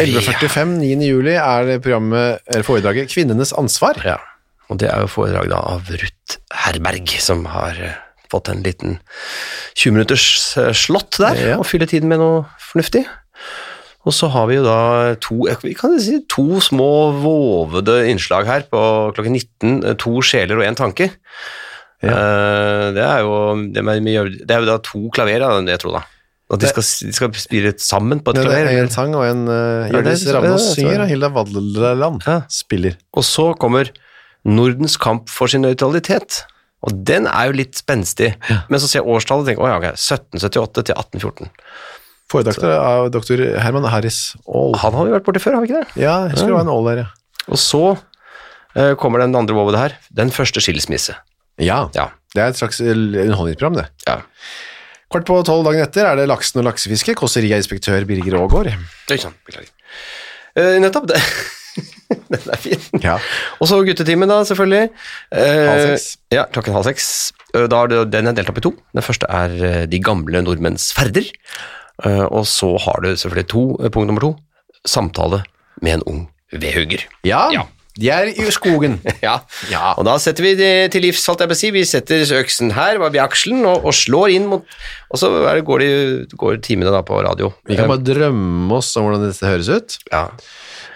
11.45, 0.02 0.74
9. 0.82 1.06
juli 1.06 1.36
er 1.38 1.68
det 1.70 1.78
programmet, 1.84 2.42
eller 2.50 2.66
foredraget 2.66 3.10
Kvinnenes 3.12 3.54
ansvar. 3.58 4.00
Ja, 4.06 4.18
og 4.68 4.80
det 4.82 4.90
er 4.90 5.04
jo 5.06 5.10
foredrag 5.12 5.48
da 5.52 5.62
av 5.76 5.88
Ruth 5.92 6.38
Herberg, 6.66 7.14
som 7.22 7.46
har 7.54 7.78
eh, 7.78 7.96
fått 8.32 8.50
en 8.52 8.64
liten 8.66 8.98
20 9.78 9.94
minutters 9.96 10.26
slott 10.76 11.16
der, 11.22 11.38
Ja. 11.52 11.56
og 11.60 11.66
fyller 11.68 11.88
tiden 11.88 12.10
med 12.10 12.20
noe 12.20 12.42
fornuftig. 12.72 13.06
Og 14.06 14.14
så 14.14 14.28
har 14.32 14.46
vi 14.48 14.54
jo 14.56 14.62
da 14.64 15.14
to, 15.20 15.40
kan 15.76 15.96
si, 16.00 16.20
to 16.30 16.60
små 16.64 16.86
vovede 17.20 17.96
innslag 18.08 18.46
her 18.48 18.62
på 18.70 18.80
klokken 19.16 19.34
19, 19.34 19.72
eh, 19.84 19.96
to 20.00 20.20
sjeler 20.24 20.60
og 20.60 20.64
en 20.68 20.78
tanke. 20.78 21.10
Eh, 22.02 22.84
Det 22.94 23.02
er 23.02 23.24
jo 23.26 23.34
det, 23.74 23.82
med, 23.84 24.04
det 24.46 24.54
er 24.54 24.62
jo 24.62 24.68
da 24.70 24.78
to 24.86 25.08
klaver, 25.14 25.42
da, 25.42 25.50
jeg 25.66 25.80
tror 25.82 25.98
da. 25.98 26.04
At 26.48 26.62
de 26.62 26.68
skal, 26.70 26.84
de 27.08 27.12
skal 27.12 27.32
spille 27.36 27.72
sammen 27.76 28.22
på 28.24 28.30
et 28.32 28.38
Det 28.38 28.44
er 28.46 28.52
klaver. 28.64 28.78
en 28.80 28.88
sang 28.94 29.14
og 29.18 29.26
en 29.26 29.42
uh, 29.50 29.88
Ja, 29.90 29.98
Jonis 29.98 30.22
Ravnås 30.32 30.68
synger, 30.78 31.02
og 31.04 31.08
Hilda 31.10 31.28
Waddeland 31.34 32.22
Ja. 32.24 32.38
spiller. 32.48 32.94
Og 33.12 33.26
så 33.28 33.50
kommer 33.60 33.90
Nordens 34.48 34.96
kamp 34.96 35.28
for 35.28 35.46
sin 35.50 35.60
nøytralitet. 35.66 36.44
Og 36.86 36.94
den 37.04 37.26
er 37.26 37.50
jo 37.50 37.56
litt 37.58 37.74
spenstig. 37.76 38.30
Men 38.70 38.80
så 38.80 38.86
ser 38.88 39.02
jeg 39.02 39.10
årstallet 39.10 39.42
og 39.44 39.48
tenker 39.50 39.66
å 39.66 39.68
ja, 39.68 39.76
ok, 39.76 39.88
1778 39.98 40.86
til 40.88 40.94
1814. 40.94 41.50
Foredrag 42.28 42.60
av 42.76 43.08
dr. 43.14 43.40
Herman 43.62 43.86
Harris 43.88 44.34
Aall. 44.44 44.76
Han 44.82 44.96
har 44.98 45.06
vi 45.08 45.14
vært 45.16 45.24
borti 45.24 45.40
før, 45.40 45.56
har 45.56 45.64
vi 45.64 45.70
ikke 45.70 45.80
det? 45.80 46.02
Ja, 46.02 46.14
jeg 46.26 46.34
husker 46.34 46.50
det 46.52 46.56
var 46.58 46.66
en 46.66 46.72
Aall 46.74 46.88
der, 46.90 47.02
ja. 47.06 47.08
Og 47.48 47.60
så 47.62 47.82
uh, 47.96 48.94
kommer 49.00 49.22
den 49.24 49.36
andre 49.38 49.56
våvede 49.56 49.80
her. 49.80 49.94
Den 50.12 50.32
første 50.34 50.60
skilsmisse. 50.60 51.16
Ja, 51.58 51.86
Ja. 51.96 52.10
det 52.36 52.42
er 52.44 52.52
et 52.52 52.60
slags 52.60 52.80
underholdningsprogram, 52.84 53.78
det. 53.80 53.86
ja. 54.06 54.20
Kvart 55.08 55.24
på 55.24 55.38
tolv 55.48 55.64
dagen 55.64 55.80
etter 55.80 56.04
er 56.04 56.18
det 56.20 56.26
Laksen 56.28 56.60
og 56.60 56.66
laksefiske, 56.66 57.14
Kåseriainspektør 57.16 57.96
inspektør 57.96 58.08
Birger 58.10 58.36
Aagaard. 58.42 58.74
Beklager. 59.08 59.70
Uh, 60.52 60.76
nettopp. 60.84 61.08
Det. 61.08 61.22
den 62.34 62.52
er 62.52 62.60
fin. 62.60 62.84
Ja. 63.00 63.14
Og 63.56 63.70
så 63.70 63.80
guttetimen, 63.88 64.28
da, 64.28 64.42
selvfølgelig. 64.44 64.90
Eh, 65.32 65.64
Halv 65.70 65.86
seks. 65.94 66.10
Ja, 66.34 66.44
klokken 66.52 66.76
halv 66.76 66.84
seks. 66.90 67.08
Da 67.56 67.80
er 67.86 67.88
det, 67.94 68.02
den 68.12 68.28
er 68.28 68.36
delt 68.36 68.52
opp 68.52 68.60
i 68.60 68.66
to. 68.68 68.74
Den 68.92 69.06
første 69.06 69.28
er 69.32 69.86
de 69.88 70.00
gamle 70.04 70.44
nordmenns 70.44 70.90
ferder. 70.92 71.24
Eh, 72.06 72.24
og 72.30 72.44
så 72.46 72.76
har 72.84 73.00
du 73.02 73.08
selvfølgelig 73.16 73.48
to, 73.50 73.64
eh, 73.82 73.90
punkt 73.90 74.06
nummer 74.10 74.20
to, 74.22 74.36
samtale 74.86 75.42
med 75.82 75.98
en 75.98 76.02
ung 76.06 76.20
vedhugger. 76.52 77.02
Ja, 77.26 77.48
Ja. 77.52 77.64
de 77.98 78.08
er 78.14 78.28
i 78.30 78.50
skogen. 78.54 79.00
Ja. 79.22 79.40
Ja. 79.70 79.94
og 79.98 80.04
da 80.06 80.14
setter 80.22 80.44
vi 80.46 80.52
det 80.54 80.92
til 80.94 81.02
livs, 81.02 81.24
holdt 81.26 81.40
jeg 81.42 81.50
på 81.50 81.56
å 81.56 81.58
si. 81.58 81.70
Vi 81.74 81.82
setter 81.84 82.22
øksen 82.38 82.70
her 82.76 82.98
ved 83.02 83.18
akselen 83.20 83.66
og, 83.66 83.84
og 83.84 83.92
slår 83.92 84.30
inn 84.36 84.46
mot 84.46 84.62
Og 85.10 85.18
så 85.18 85.32
det, 85.56 85.64
går, 85.66 85.78
de, 85.82 86.36
går 86.38 86.60
timene 86.62 86.92
da 86.94 87.02
på 87.02 87.18
radio. 87.24 87.50
Vi 87.66 87.74
kan 87.76 87.88
bare 87.90 88.04
drømme 88.06 88.70
oss 88.78 88.94
om 88.96 89.08
hvordan 89.08 89.26
dette 89.26 89.46
høres 89.50 89.68
ut. 89.72 89.98
Ja. 90.12 90.28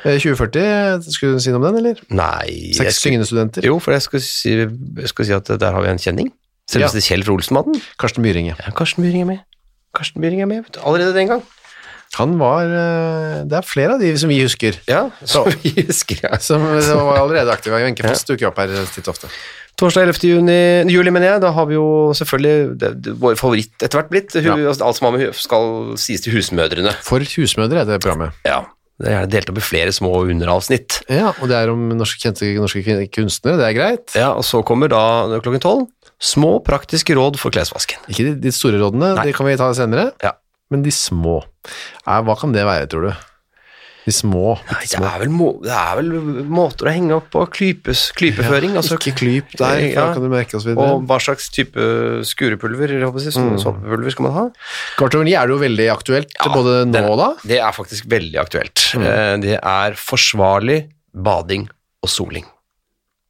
Eh, 0.04 0.18
2040, 0.22 1.02
skulle 1.14 1.38
du 1.38 1.42
si 1.42 1.50
noe 1.50 1.58
om 1.62 1.66
den, 1.68 1.78
eller? 1.82 1.98
Nei 2.10 2.72
Seks 2.78 2.98
syngende 3.02 3.26
studenter. 3.26 3.66
Jo, 3.66 3.78
for 3.82 3.94
jeg 3.94 4.02
skulle 4.06 4.22
si, 4.22 4.54
jeg 4.62 5.10
skulle 5.10 5.26
si 5.26 5.34
at 5.36 5.50
der 5.58 5.72
har 5.74 5.82
vi 5.82 5.90
en 5.90 5.98
kjenning. 6.02 6.30
Selveste 6.70 7.02
Kjell 7.02 7.24
fra 7.26 7.34
Olsenmannen. 7.34 7.82
Karsten 7.98 8.22
Myhringe. 8.24 8.54
Ja, 8.58 8.70
Karsten 8.78 9.02
Byring 9.04 9.22
er 9.26 9.30
med. 9.34 9.42
Karsten 9.96 10.22
Byring 10.24 10.42
er 10.44 10.48
med, 10.50 10.64
vet 10.66 10.78
du. 10.78 10.80
Allerede 10.88 11.14
den 11.16 11.28
gang. 11.32 11.42
Han 12.18 12.34
var 12.40 12.68
eh, 12.68 13.40
Det 13.48 13.56
er 13.56 13.64
flere 13.64 13.96
av 13.96 14.02
de 14.02 14.10
som 14.20 14.28
vi 14.32 14.42
husker. 14.42 14.76
Ja, 14.88 15.06
som 15.24 15.48
Så. 15.48 15.56
vi 15.62 15.72
husker 15.86 16.20
ja. 16.26 16.36
Som, 16.48 16.64
som 16.84 17.06
var 17.08 17.22
allerede 17.22 17.52
aktive. 17.52 17.80
Wenche 17.80 18.04
Foss 18.04 18.26
dukker 18.28 18.50
opp 18.50 18.60
her 18.60 18.72
titt 18.92 19.08
ofte. 19.08 19.30
Torsdag 19.80 20.10
11. 20.10 20.18
Juni, 20.28 20.56
juli, 20.92 21.10
mener 21.10 21.30
jeg, 21.30 21.40
da 21.46 21.50
har 21.56 21.64
vi 21.70 21.78
jo 21.78 21.86
selvfølgelig 22.14 22.74
det, 22.78 22.90
det, 23.06 23.14
vår 23.22 23.38
favoritt 23.40 23.72
etter 23.80 23.98
hvert 23.98 24.10
blitt. 24.12 24.36
Hu, 24.36 24.50
altså, 24.52 24.84
Alt 24.84 24.98
som 24.98 25.08
har 25.08 25.16
med 25.16 25.32
skal 25.40 25.72
sies 26.00 26.20
til 26.24 26.36
husmødrene. 26.36 26.92
For 27.06 27.24
husmødre 27.24 27.80
er 27.80 27.88
det 27.88 28.02
programmet. 28.04 28.36
Ja. 28.44 28.60
Det 29.02 29.10
er 29.16 29.24
delt 29.26 29.48
opp 29.50 29.58
i 29.58 29.64
flere 29.64 29.90
små 29.96 30.12
underavsnitt. 30.28 31.00
Ja, 31.10 31.32
og 31.32 31.48
det 31.50 31.56
er 31.56 31.72
om 31.72 31.88
norske, 31.96 32.20
kjente 32.22 32.52
norske 32.60 32.84
kunstnere, 33.16 33.56
det 33.58 33.70
er 33.70 33.78
greit. 33.78 34.12
Ja, 34.14 34.28
og 34.36 34.44
så 34.46 34.60
kommer 34.66 34.92
da 34.92 35.00
klokken 35.40 35.64
tolv 35.64 35.88
små 36.22 36.52
praktiske 36.62 37.16
råd 37.18 37.36
for 37.42 37.50
klesvasken. 37.54 37.98
Ikke 38.12 38.28
de, 38.30 38.36
de 38.44 38.54
store 38.54 38.78
rådene, 38.82 39.12
Nei. 39.18 39.26
de 39.28 39.34
kan 39.36 39.48
vi 39.48 39.56
ta 39.58 39.72
senere, 39.74 40.12
Ja. 40.22 40.36
men 40.70 40.84
de 40.86 40.90
små. 40.94 41.40
Eh, 42.06 42.22
hva 42.22 42.38
kan 42.38 42.52
det 42.54 42.62
være, 42.68 42.86
tror 42.92 43.08
du? 43.10 43.28
De 44.02 44.10
små, 44.10 44.56
Nei, 44.66 44.80
det 44.90 44.98
er, 44.98 45.28
må, 45.30 45.48
det 45.62 45.70
er 45.70 45.98
vel 46.00 46.08
måter 46.50 46.88
å 46.90 46.90
henge 46.90 47.12
opp 47.20 47.28
på 47.30 47.44
klypes, 47.54 48.08
klypeføring. 48.18 48.72
altså, 48.74 48.96
Ikke 48.98 49.12
klyp 49.20 49.52
der, 49.60 49.78
Ja. 49.92 50.06
da 50.08 50.14
kan 50.16 50.24
du 50.24 50.28
merke 50.32 50.56
oss 50.58 50.64
videre. 50.66 50.88
Og 50.96 51.04
hva 51.06 51.20
slags 51.22 51.46
type 51.54 51.78
skurepulver 52.26 52.90
si, 53.22 53.30
såpepulver 53.30 54.10
skal 54.10 54.26
man 54.26 54.32
ha? 54.34 54.44
Ni 55.22 55.34
er 55.38 55.46
det 55.46 55.54
jo 55.54 55.60
veldig 55.62 55.86
aktuelt, 55.94 56.34
Ja, 56.34 56.50
både 56.50 56.84
nå 56.90 56.92
det- 56.92 57.04
og 57.10 57.16
da. 57.18 57.28
Det 57.46 57.58
er 57.60 57.70
faktisk 57.70 58.06
veldig 58.10 58.38
aktuelt. 58.42 58.74
Mm. 58.98 59.40
Det 59.42 59.60
er 59.62 59.92
forsvarlig 59.94 60.88
bading 61.14 61.68
og 62.02 62.08
soling. 62.10 62.44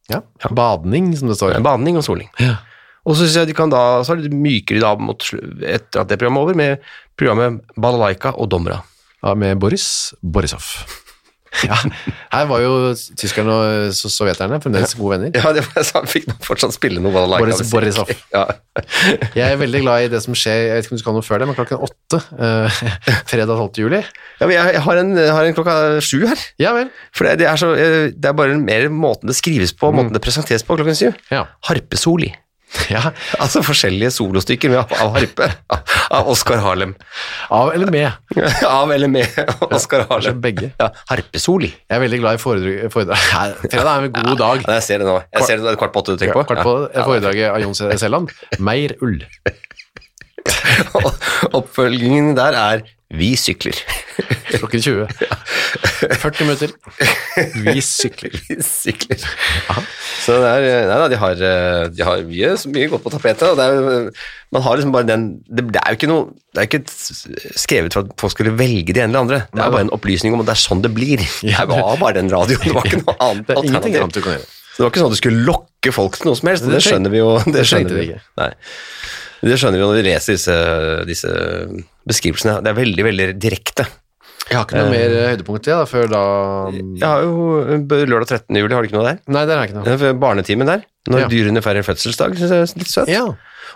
Ja. 0.09 0.21
Badning, 0.51 1.15
som 1.19 1.29
det 1.29 1.37
står. 1.37 1.61
Badning 1.63 1.97
og 1.99 2.03
soling. 2.05 2.31
Ja. 2.41 2.57
Og 3.03 3.17
så 3.17 3.25
synes 3.25 3.37
jeg 3.41 3.51
de 3.51 3.57
kan 3.59 3.73
da, 3.73 3.83
så 4.07 4.15
er 4.15 4.23
det 4.23 4.33
myker 4.35 4.79
de 4.79 4.83
da 4.85 4.95
mot, 5.01 5.25
etter 5.67 6.05
at 6.05 6.11
det 6.13 6.19
programmet 6.21 6.39
er 6.39 6.47
over, 6.47 6.59
med 6.59 6.91
programmet 7.19 7.63
Balalaika 7.77 8.35
og 8.39 8.51
Domra. 8.53 8.81
Ja, 9.23 9.35
med 9.39 9.59
Boris 9.63 10.13
Borisov. 10.23 10.67
Ja, 11.69 11.77
her 12.33 12.47
var 12.49 12.63
jo 12.63 12.95
tyskerne 13.21 13.53
og 13.53 13.91
so- 13.93 14.09
sovjeterne 14.09 14.57
fremdeles 14.65 14.95
gode 14.97 15.19
venner. 15.19 15.35
Ja, 15.37 15.51
det 15.53 15.67
var, 15.67 15.85
så 15.85 16.01
fikk 16.09 16.25
nok 16.31 16.47
fortsatt 16.47 16.73
spille 16.73 16.97
noe 17.05 17.13
Balalaika. 17.13 17.45
Boris. 17.45 17.69
Borisov. 17.69 18.09
Ja. 18.33 18.47
Jeg 19.37 19.45
er 19.53 19.59
veldig 19.61 19.83
glad 19.85 20.07
i 20.07 20.09
det 20.15 20.23
som 20.25 20.33
skjer, 20.33 20.63
jeg 20.71 20.79
vet 20.79 20.87
ikke 20.89 20.95
om 20.95 20.97
du 20.97 21.03
skal 21.03 21.13
ha 21.13 21.19
noe 21.19 21.27
før 21.27 21.43
det, 21.43 21.49
men 21.51 21.59
klokken 21.59 21.83
åtte, 21.85 22.23
eh, 22.41 22.81
fredag 23.35 23.53
12. 23.53 23.83
juli. 23.85 24.01
ja, 24.01 24.47
men 24.49 24.55
jeg, 24.57 24.73
jeg, 24.79 24.83
har 24.87 25.03
en, 25.03 25.13
jeg 25.21 25.35
har 25.37 25.51
en 25.51 25.59
klokka 25.59 25.75
sju 26.09 26.23
her. 26.25 26.47
Ja 26.65 26.73
vel. 26.79 26.89
For 27.13 27.29
det, 27.29 27.37
det, 27.43 27.51
er 27.53 27.61
så, 27.61 27.75
eh, 27.77 28.07
det 28.17 28.33
er 28.33 28.39
bare 28.41 28.57
mer 28.57 28.89
måten 28.89 29.29
det 29.29 29.37
skrives 29.37 29.77
på, 29.77 29.93
måten 29.93 30.17
det 30.17 30.25
presenteres 30.25 30.65
på 30.65 30.81
klokken 30.81 30.97
syv. 30.97 31.21
Ja. 31.29 31.45
Harpesoli. 31.69 32.33
ja. 32.95 33.03
Altså 33.41 33.63
forskjellige 33.65 34.11
solostykker 34.15 34.73
med, 34.73 34.95
av 35.03 35.13
harpe 35.17 35.49
av 36.17 36.29
Oskar 36.33 36.61
Harlem. 36.65 36.95
Av 37.53 37.73
eller 37.75 37.91
med. 37.93 38.37
Av 38.69 38.93
eller 38.93 39.11
med 39.13 39.29
Oskar 39.69 40.07
Harlem. 40.11 40.41
begge. 40.45 40.71
Ja, 40.81 40.91
harpesoli. 41.11 41.73
Jeg 41.73 41.99
er 41.99 42.05
veldig 42.05 42.23
glad 42.23 42.39
i 42.39 42.43
foredrag. 42.43 42.93
foredrag. 42.93 43.59
Fredag 43.67 43.93
er 43.93 44.09
en 44.09 44.17
god 44.17 44.41
dag. 44.41 44.65
Ja, 44.67 44.79
jeg 44.79 44.87
ser 44.89 45.03
det 45.05 45.11
nå. 45.11 45.19
Jeg 45.33 45.49
ser 45.49 45.61
det, 45.61 45.69
er 45.75 45.81
kvart 45.81 45.95
på 45.95 46.03
åtte 46.05 46.17
du 46.17 46.23
tenker 46.23 46.41
på. 46.41 46.47
Kvart 46.49 46.65
på 46.67 46.77
foredraget 47.11 47.53
av 47.53 47.61
Jon 47.65 47.77
Selland. 47.77 48.33
Meir 48.63 48.97
ull. 49.05 49.21
Oppfølgingen 51.53 52.33
der 52.39 52.57
er 52.59 52.85
Vi 53.13 53.33
sykler. 53.37 53.77
Klokken 54.57 54.81
20. 54.81 55.07
40 56.23 56.47
minutter. 56.49 56.71
Vi 57.65 57.81
sykler. 57.85 58.33
Vi 58.49 58.57
sykler. 58.65 59.21
Så 60.23 60.37
det 60.41 60.49
er, 60.49 60.87
nei 60.89 60.97
da, 61.03 61.09
de 61.13 61.19
har, 61.21 61.43
eh, 61.45 61.83
de 61.93 62.07
har 62.07 62.23
mye, 62.29 62.53
så 62.61 62.71
mye 62.73 62.89
godt 62.93 63.05
på 63.05 63.13
tapetet. 63.13 63.45
Og 63.53 63.59
det 63.59 63.67
er, 63.69 64.09
man 64.55 64.65
har 64.65 64.79
liksom 64.79 64.95
bare 64.95 65.09
den 65.09 65.27
det, 65.45 65.67
det 65.75 65.83
er 65.83 65.93
jo 65.95 65.99
ikke 66.01 66.11
noe 66.11 66.25
Det 66.53 66.63
er 66.63 66.69
ikke 66.69 67.57
skrevet 67.65 67.97
for 67.97 68.05
at 68.07 68.17
folk 68.21 68.35
skulle 68.37 68.55
velge 68.59 68.93
det 68.97 69.03
ene 69.05 69.13
eller 69.13 69.25
andre. 69.27 69.41
Det 69.53 69.61
er 69.65 69.75
bare 69.77 69.87
en 69.89 69.95
opplysning 69.97 70.37
om 70.37 70.45
at 70.45 70.49
det 70.51 70.57
er 70.57 70.63
sånn 70.65 70.85
det 70.85 70.93
blir. 70.97 71.21
Ja, 71.53 71.67
Det 71.69 71.77
var 71.77 72.01
bare 72.01 72.17
den 72.21 72.33
radioen, 72.33 72.65
det 72.65 72.77
var 72.77 72.89
ikke 72.89 73.03
noe 73.05 73.17
annet 73.29 73.51
er 73.53 73.61
alternativ. 73.63 73.99
annet 74.03 74.17
du 74.17 74.25
kan 74.25 74.39
gjøre. 74.39 74.49
Så 74.73 74.79
det 74.81 74.85
var 74.87 74.93
ikke 74.95 75.03
sånn 75.03 75.11
at 75.13 75.17
du 75.19 75.21
skulle 75.21 75.45
lokke 75.49 75.93
folk 75.93 76.17
til 76.17 76.31
noe 76.31 76.39
som 76.39 76.49
helst, 76.49 76.69
Det 76.71 76.81
skjønner 76.85 77.13
vi 77.13 77.21
jo. 77.21 77.33
Det 77.45 77.65
skjønner 77.69 77.99
vi. 77.99 78.07
Nei. 78.41 78.53
Det 79.43 79.59
skjønner 79.59 79.81
vi 79.81 79.87
når 79.87 79.97
vi 79.99 80.05
leser 80.07 80.37
disse, 80.39 80.57
disse 81.09 81.33
beskrivelsene. 82.09 82.61
Det 82.63 82.71
er 82.71 82.79
veldig, 82.79 83.07
veldig 83.09 83.27
direkte. 83.43 83.89
Jeg 84.49 84.59
har 84.59 84.67
ikke 84.67 84.81
noe 84.81 84.91
mer 84.93 85.15
eh, 85.17 85.29
høydepunkt 85.33 85.65
til 85.65 85.75
da, 85.79 85.85
før 85.89 86.09
da 86.11 86.23
Jeg 86.75 87.07
har 87.07 87.23
jo 87.25 87.45
eh, 87.63 88.05
lørdag 88.11 88.29
13. 88.43 88.59
juli, 88.59 88.75
har 88.75 88.85
du 88.85 88.91
ikke 88.91 88.99
noe 88.99 89.07
der? 89.07 89.21
Nei, 89.33 89.45
det 89.49 89.57
jeg 89.57 89.71
ikke 89.71 89.79
noe. 89.81 90.13
Barnetimen 90.23 90.69
der, 90.71 90.85
når 91.11 91.25
Ja. 91.25 91.31
dyrene 91.31 91.63
feirer 91.65 91.87
fødselsdag, 91.87 92.37
synes 92.39 92.55
jeg 92.55 92.67
er 92.67 92.83
litt 92.83 92.93
søtt. 92.93 93.13
Ja. 93.13 93.25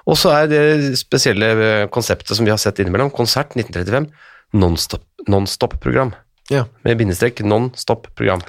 Og 0.07 0.19
så 0.21 0.35
er 0.35 0.51
det 0.51 0.63
spesielle 1.01 1.51
eh, 1.55 1.87
konseptet 1.93 2.37
som 2.39 2.47
vi 2.47 2.53
har 2.55 2.61
sett 2.63 2.83
innimellom, 2.83 3.13
konsert 3.15 3.57
1935, 3.57 4.11
non-stop 4.59 5.07
non 5.27 6.15
ja. 6.51 6.67
med 6.87 6.99
bindestrek, 6.99 7.43
non-stop-program. 7.43 8.45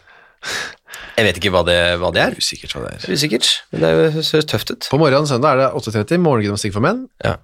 Jeg 1.18 1.26
vet 1.26 1.38
ikke 1.40 1.52
hva 1.54 1.64
det, 1.66 1.78
hva 2.00 2.12
det 2.14 2.22
er. 2.22 2.36
Usikkert 2.38 2.74
hva 2.76 2.82
det 2.86 2.92
er. 2.94 3.06
Er 3.10 3.14
Usikkert, 3.18 3.48
men 3.72 3.82
det 3.82 3.90
er 3.90 3.96
jo- 3.98 4.12
høres 4.18 4.46
tøft 4.52 4.72
ut. 4.72 4.88
På 4.92 5.00
morgenen 5.02 5.26
søndag 5.30 5.54
er 5.54 5.58
det 5.64 5.70
8.30 5.82 6.20
morgengymnastikk 6.22 6.74
for 6.74 6.82
menn 6.86 7.08
Ja. 7.26 7.36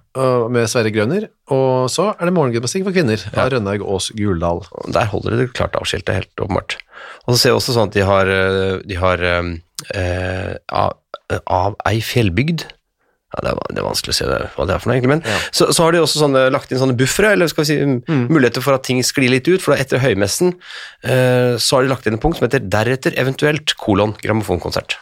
med 0.48 0.68
Sverre 0.70 0.92
Grønner, 0.94 1.28
og 1.50 1.90
så 1.90 2.14
er 2.14 2.24
det 2.30 2.34
morgengymnastikk 2.34 2.84
for 2.84 2.92
kvinner 2.92 3.18
av 3.36 3.50
Rønnaug 3.50 3.82
Aas 3.82 4.10
Guldal. 4.14 4.62
Der 4.92 5.06
holder 5.10 5.36
det 5.40 5.52
klart 5.54 5.72
avskilt, 5.74 6.04
det 6.06 6.14
er 6.14 6.20
helt 6.22 6.36
åpenbart. 6.46 6.76
Og 7.26 7.34
så 7.34 7.38
ser 7.40 7.50
jeg 7.50 7.58
også 7.58 7.74
sånn 7.74 7.88
at 7.88 7.94
de 7.94 8.00
har, 8.06 8.28
eh, 8.28 8.78
de 8.86 8.94
har 8.94 9.18
eh, 9.22 9.42
eh, 9.94 10.54
av, 10.70 10.92
av 11.46 11.74
ei 11.86 11.98
fjellbygd. 12.00 12.66
Ja, 13.34 13.42
det, 13.42 13.52
er, 13.52 13.74
det 13.74 13.82
er 13.82 13.86
vanskelig 13.88 14.14
å 14.14 14.18
se 14.20 14.26
det, 14.28 14.40
hva 14.54 14.66
det 14.68 14.76
er 14.76 14.82
for 14.82 14.90
noe, 14.90 14.98
egentlig. 14.98 15.16
Men 15.16 15.24
så, 15.50 15.70
så 15.74 15.86
har 15.86 15.94
de 15.94 16.02
også 16.04 16.20
sånne, 16.22 16.44
lagt 16.54 16.70
inn 16.70 16.82
sånne 16.82 16.98
buffere, 16.98 17.32
eller 17.34 17.50
skal 17.50 17.64
vi 17.64 17.70
si 17.72 17.78
muligheter 18.30 18.64
for 18.64 18.76
at 18.76 18.86
ting 18.86 19.02
sklir 19.06 19.32
litt 19.32 19.48
ut. 19.50 19.62
For 19.64 19.74
da 19.74 19.80
etter 19.82 20.02
høymessen 20.02 20.54
uh, 20.54 21.56
så 21.58 21.78
har 21.78 21.86
de 21.86 21.90
lagt 21.90 22.06
inn 22.06 22.18
et 22.18 22.22
punkt 22.22 22.38
som 22.38 22.46
heter 22.46 22.62
'deretter 22.62 23.18
eventuelt 23.20 23.74
kolon 23.80 24.14
grammofonkonsert' 24.22 24.98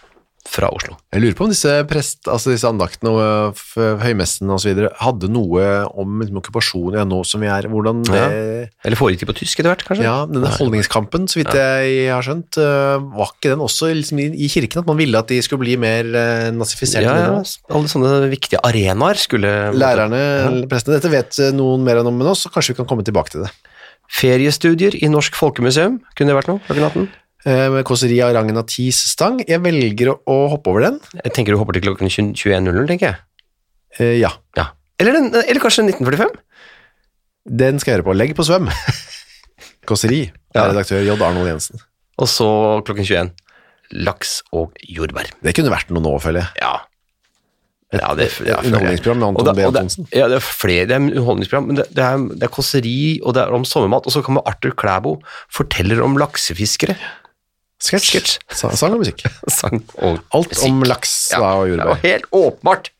fra 0.52 0.68
Oslo. 0.72 0.96
Jeg 1.12 1.22
lurer 1.22 1.36
på 1.38 1.46
om 1.46 1.52
disse, 1.52 1.72
prest, 1.88 2.20
altså 2.30 2.52
disse 2.52 2.68
andaktene 2.68 3.12
og 3.12 3.62
høymessen 4.02 4.50
og 4.52 4.60
så 4.62 4.70
videre 4.70 4.90
hadde 5.00 5.30
noe 5.32 5.64
om 5.98 6.20
liksom, 6.20 6.40
okkupasjonen 6.42 6.98
ja, 7.00 7.06
nå 7.08 7.22
som 7.28 7.42
vi 7.42 7.50
er, 7.52 7.68
hvordan 7.72 8.04
det... 8.08 8.20
Ja. 8.20 8.66
Eller 8.84 9.00
foregikk 9.00 9.24
de 9.24 9.30
på 9.30 9.36
tysk 9.40 9.62
etter 9.62 9.72
hvert, 9.72 9.84
kanskje? 9.88 10.04
Ja, 10.06 10.16
denne 10.28 10.52
holdningskampen, 10.58 11.26
så 11.30 11.40
vidt 11.40 11.56
jeg 11.56 12.12
har 12.12 12.26
skjønt, 12.26 12.60
øh, 12.60 13.08
var 13.16 13.32
ikke 13.34 13.54
den 13.54 13.64
også 13.64 13.90
liksom, 13.96 14.20
i, 14.22 14.50
kirken, 14.52 14.82
at 14.82 14.92
man 14.92 15.00
ville 15.00 15.18
at 15.18 15.32
de 15.32 15.40
skulle 15.44 15.64
bli 15.64 15.78
mer 15.80 16.08
uh, 16.12 16.48
nazifisert? 16.54 17.06
Ja, 17.06 17.16
ja, 17.24 17.42
alle 17.72 17.90
sånne 17.90 18.30
viktige 18.32 18.60
arenaer 18.66 19.20
skulle 19.20 19.52
Lærerne, 19.72 20.22
ja. 20.22 20.54
prestene, 20.70 20.98
dette 20.98 21.12
vet 21.12 21.42
noen 21.56 21.84
mer 21.86 22.02
om 22.02 22.12
enn 22.12 22.32
oss, 22.32 22.44
så 22.44 22.52
kanskje 22.52 22.74
vi 22.74 22.82
kan 22.82 22.90
komme 22.90 23.06
tilbake 23.06 23.34
til 23.34 23.46
det. 23.46 23.52
Feriestudier 24.12 24.94
i 25.00 25.08
Norsk 25.08 25.36
Folkemuseum, 25.38 26.00
kunne 26.16 26.32
det 26.32 26.36
vært 26.36 26.50
noe 26.50 26.60
klokken 26.66 26.88
18? 26.90 27.04
Eh, 27.06 27.21
med 27.44 27.84
kåseri 27.88 28.20
av 28.22 28.32
rangen 28.36 28.56
av 28.60 28.66
tis-stang, 28.70 29.40
jeg 29.48 29.58
velger 29.64 30.12
å, 30.14 30.36
hoppe 30.52 30.70
over 30.70 30.84
den. 30.86 31.00
Jeg 31.24 31.32
tenker 31.34 31.54
du 31.54 31.58
hopper 31.60 31.74
til 31.78 31.82
klokken 31.88 32.10
21.00, 32.12 32.86
tenker 32.90 33.08
jeg. 33.12 33.16
Eh, 33.98 34.16
ja, 34.22 34.30
Ja. 34.56 34.68
Eller, 35.02 35.16
den, 35.18 35.32
eller 35.34 35.60
kanskje 35.62 35.82
1945? 35.88 36.30
den 37.42 37.80
skal 37.82 37.90
jeg 37.90 37.96
høre 37.98 38.06
på. 38.06 38.14
Legg 38.14 38.36
på 38.38 38.44
svøm. 38.46 38.68
Kåseri, 39.90 40.30
Ja. 40.54 40.62
av 40.62 40.70
redaktør 40.70 41.02
J. 41.02 41.16
Arnold 41.18 41.48
Jensen. 41.50 41.80
Og 42.22 42.28
så 42.30 42.46
klokken 42.86 43.02
21. 43.08 43.32
Laks 44.06 44.36
og 44.54 44.76
jordbær. 44.86 45.32
Det 45.42 45.54
kunne 45.56 45.72
vært 45.72 45.90
noe 45.90 46.04
nå, 46.04 46.12
føler 46.22 46.44
jeg. 46.44 46.62
Ja. 46.62 46.76
Ja, 47.92 48.14
det, 48.16 48.28
Et 48.30 48.46
ja, 48.48 48.60
et 48.62 48.68
underholdningsprogram 48.70 49.18
med 49.20 49.26
Anton 49.42 49.56
B. 49.58 49.64
Antonsen. 49.68 50.06
Ja, 50.16 50.28
det 50.30 50.38
er 50.38 50.44
flere 50.46 50.86
det 50.88 50.94
er 50.96 51.02
underholdningsprogram, 51.02 51.66
men 51.68 51.76
det, 51.76 51.88
det, 51.92 52.04
er, 52.06 52.22
det 52.38 52.46
er 52.46 52.52
kåseri, 52.54 52.94
og 53.20 53.34
det 53.36 53.42
er 53.42 53.52
om 53.52 53.66
sommermat, 53.68 54.06
og 54.08 54.14
så 54.14 54.22
kommer 54.24 54.46
Arthur 54.48 54.72
Klæbo, 54.80 55.18
forteller 55.52 56.00
om 56.06 56.16
laksefiskere. 56.16 56.96
Sketsj. 57.82 58.08
Sketsj. 58.12 58.34
Sa- 58.54 58.70
Sang 58.78 58.94
og 58.96 59.02
musikk. 59.02 59.24
Sang 59.58 59.80
og 59.98 60.20
Alt 60.34 60.52
musikk. 60.54 60.64
om 60.70 60.82
laks 60.86 61.14
Ja, 61.32 61.40
da, 61.42 61.52
og 61.60 61.68
jordbær. 61.72 61.92
Ja, 61.96 62.00
helt 62.14 62.28
åpenbart. 62.38 62.90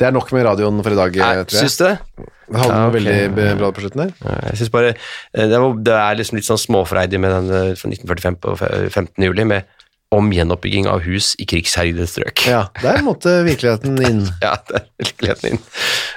Det 0.00 0.06
er 0.08 0.14
nok 0.16 0.30
med 0.32 0.46
radioen 0.48 0.78
for 0.82 0.94
i 0.94 0.96
dag, 0.96 1.16
Nei, 1.20 1.32
tror 1.44 1.58
jeg. 1.60 1.68
Syns 1.68 1.76
du 1.76 1.84
det? 1.84 1.96
Det 2.50 2.58
hadde 2.62 2.72
Ja, 2.72 2.86
okay. 2.88 2.94
veldig 2.96 3.58
bra 3.60 3.68
på 3.76 3.82
slutten 3.84 4.00
der. 4.06 4.14
Ja, 4.24 4.36
Jeg 4.48 4.56
synes 4.62 4.70
bare 4.74 4.88
eh, 4.94 5.44
det, 5.52 5.58
var, 5.60 5.74
det 5.86 5.98
er 6.00 6.16
liksom 6.18 6.38
litt 6.40 6.48
sånn 6.48 6.58
småfreidig 6.62 7.20
med 7.22 7.30
den 7.36 7.50
eh, 7.52 7.74
fra 7.78 7.90
1945 7.92 8.38
på 8.42 8.54
15. 8.58 9.26
juli 9.28 9.44
med 9.52 9.68
om 10.10 10.32
gjenoppbygging 10.34 10.88
av 10.90 11.04
hus 11.04 11.36
i 11.38 11.44
krigsherjede 11.46 12.02
strøk. 12.10 12.42
Ja, 12.50 12.64
der 12.82 13.04
måtte 13.06 13.36
virkeligheten 13.46 14.00
inn. 14.08 14.24
Ja, 14.42 14.56
det 14.66 14.80
er 14.80 14.88
virkeligheten 15.04 15.52
inn. 15.52 15.60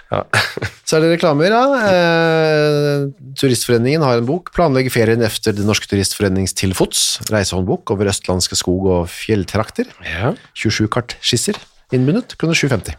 Ja. 0.10 0.24
Så 0.94 1.00
er 1.00 1.08
det 1.08 1.16
reklamer, 1.16 1.50
da. 1.50 1.62
Eh, 1.90 3.04
turistforeningen 3.42 4.04
har 4.06 4.20
en 4.20 4.28
bok. 4.28 4.52
Planlegge 4.54 4.92
ferien 4.94 5.24
efter 5.26 5.56
Det 5.58 5.64
Norske 5.66 5.88
Turistforenings 5.90 6.54
til 6.54 6.76
fots. 6.78 7.16
Reisehåndbok 7.34 7.96
over 7.96 8.12
østlandske 8.12 8.54
skog- 8.60 8.86
og 8.94 9.08
fjelltrakter. 9.10 9.90
Ja. 10.06 10.36
27 10.54 10.86
kartskisser 10.94 11.58
innbundet. 11.98 12.36
Kroner 12.38 12.54
750. 12.54 12.94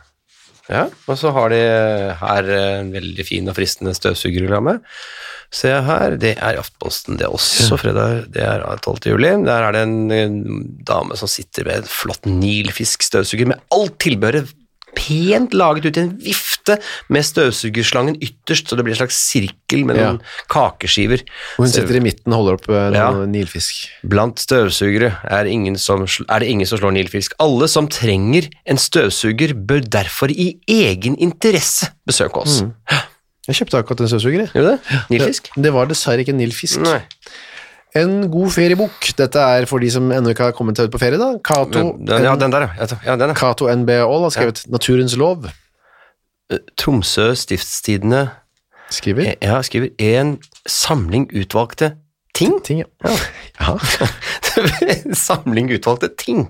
ja, 0.67 0.89
og 1.07 1.21
så 1.21 1.31
har 1.37 1.55
de 1.55 1.61
her 2.19 2.51
en 2.81 2.91
veldig 2.91 3.29
fin 3.29 3.47
og 3.53 3.55
fristende 3.61 3.95
støvsugerreklame. 3.95 4.81
Se 5.55 5.71
her, 5.71 6.19
det 6.19 6.35
er 6.35 6.59
Aftenposten, 6.59 7.21
det 7.21 7.29
er 7.29 7.39
også 7.39 7.79
fredag, 7.79 8.25
det 8.35 8.43
er 8.43 8.65
12. 8.83 9.07
juli. 9.07 9.31
Der 9.47 9.69
er 9.69 9.71
det 9.71 9.87
en, 9.87 10.11
en 10.11 10.43
dame 10.83 11.15
som 11.15 11.31
sitter 11.31 11.71
med 11.71 11.85
en 11.85 11.91
flott 11.95 12.27
nilfiskstøvsuger 12.27 13.55
med 13.55 13.63
alt 13.71 14.01
tilbehøret 14.03 14.51
pent 14.97 15.55
laget 15.57 15.85
ut 15.91 15.97
i 15.99 16.01
en 16.05 16.13
vifte 16.25 16.79
med 17.13 17.25
støvsugerslangen 17.27 18.17
ytterst, 18.23 18.69
så 18.71 18.77
det 18.79 18.85
blir 18.87 18.95
en 18.97 19.01
slags 19.03 19.19
sirkel 19.31 19.85
med 19.85 19.97
Ja. 19.97 20.13
noen 20.13 20.21
kakeskiver. 20.51 21.21
Og 21.59 21.65
hun 21.67 21.73
sitter 21.73 21.97
i 21.97 22.01
midten 22.01 22.33
og 22.33 22.41
holder 22.43 22.59
opp 22.59 22.69
noen 22.69 22.95
Ja. 22.95 23.11
nilfisk. 23.27 23.89
Blant 24.07 24.39
støvsugere 24.41 25.13
er, 25.31 25.45
ingen 25.47 25.77
som, 25.77 26.05
er 26.29 26.39
det 26.41 26.49
ingen 26.49 26.67
som 26.67 26.79
slår 26.79 26.93
nilfisk. 26.97 27.33
Alle 27.41 27.69
som 27.69 27.89
trenger 27.89 28.49
en 28.67 28.77
støvsuger, 28.77 29.55
bør 29.55 29.81
derfor 29.89 30.31
i 30.31 30.59
egen 30.69 31.17
interesse 31.19 31.91
besøke 32.07 32.37
oss. 32.43 32.63
Jeg 33.47 33.57
kjøpte 33.59 33.77
akkurat 33.83 34.01
en 34.01 34.09
støvsuger. 34.09 34.47
du 34.55 34.63
det? 34.65 34.79
Nilfisk? 35.11 35.51
Det 35.61 35.71
var 35.73 35.87
dessverre 35.87 36.21
ikke 36.25 36.33
en 36.33 36.39
nilfisk. 36.41 36.81
Nei. 36.81 37.03
En 37.95 38.15
god 38.31 38.51
feriebok. 38.57 39.11
Dette 39.19 39.43
er 39.57 39.69
for 39.71 39.83
de 39.83 39.91
som 39.95 40.09
ennå 40.11 40.33
ikke 40.35 40.49
har 40.49 40.55
kommet 40.57 40.79
seg 40.79 40.89
ut 40.89 40.95
på 40.95 41.01
ferie, 41.03 41.19
da. 41.21 41.37
Cato, 41.47 41.85
ja, 42.11 42.35
den 42.41 42.55
der, 42.55 42.67
ja. 42.67 42.89
ja. 43.07 43.15
Den, 43.21 43.31
ja. 43.31 43.37
Cato 43.39 43.69
NB 43.71 43.93
Aall 44.01 44.27
har 44.27 44.35
skrevet 44.35 44.65
Naturens 44.73 45.15
lov. 45.21 45.47
Tromsø 46.77 47.31
Stiftstidende 47.39 48.27
Skriver. 48.93 49.35
ja, 49.43 49.63
skriver 49.63 49.95
en 49.99 50.37
samling 50.69 51.29
utvalgte 51.33 51.95
ting. 52.35 52.59
Ting, 52.67 52.83
ja. 52.83 53.15
ja. 53.61 53.79
en 55.07 55.15
samling 55.15 55.71
utvalgte 55.73 56.11
ting. 56.19 56.49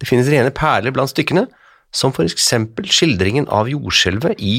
Det 0.00 0.08
finnes 0.08 0.28
rene 0.32 0.50
perler 0.54 0.94
blant 0.94 1.12
stykkene, 1.12 1.46
som 1.92 2.12
for 2.16 2.28
eksempel 2.28 2.88
skildringen 2.92 3.48
av 3.52 3.68
jordskjelvet 3.70 4.40
i 4.40 4.56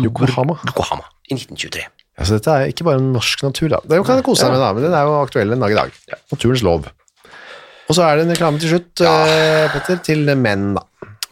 Yokohama. 0.00 0.58
Yokohama 0.66 1.06
i 1.30 1.36
1923. 1.36 1.86
Altså, 2.20 2.36
dette 2.36 2.52
er 2.52 2.68
ikke 2.72 2.84
bare 2.84 3.00
norsk 3.00 3.42
natur, 3.46 3.68
da. 3.72 3.78
Det 3.88 4.00
kan 4.04 4.20
du 4.20 4.26
kose 4.26 4.44
deg 4.44 4.52
med, 4.52 4.60
da, 4.60 4.72
men 4.76 4.84
den 4.84 4.96
er 4.96 5.06
jo 5.08 5.14
aktuell 5.24 5.54
en 5.56 5.62
dag 5.64 5.72
i 5.72 5.78
dag. 5.78 5.94
Naturens 6.34 6.62
lov. 6.66 6.90
Og 7.90 7.96
så 7.96 8.04
er 8.06 8.20
det 8.20 8.26
en 8.28 8.34
reklame 8.34 8.60
til 8.62 8.74
slutt, 8.74 9.00
eh, 9.02 9.70
Petter, 9.72 10.02
til 10.04 10.28
menn, 10.38 10.74
da. 10.76 10.84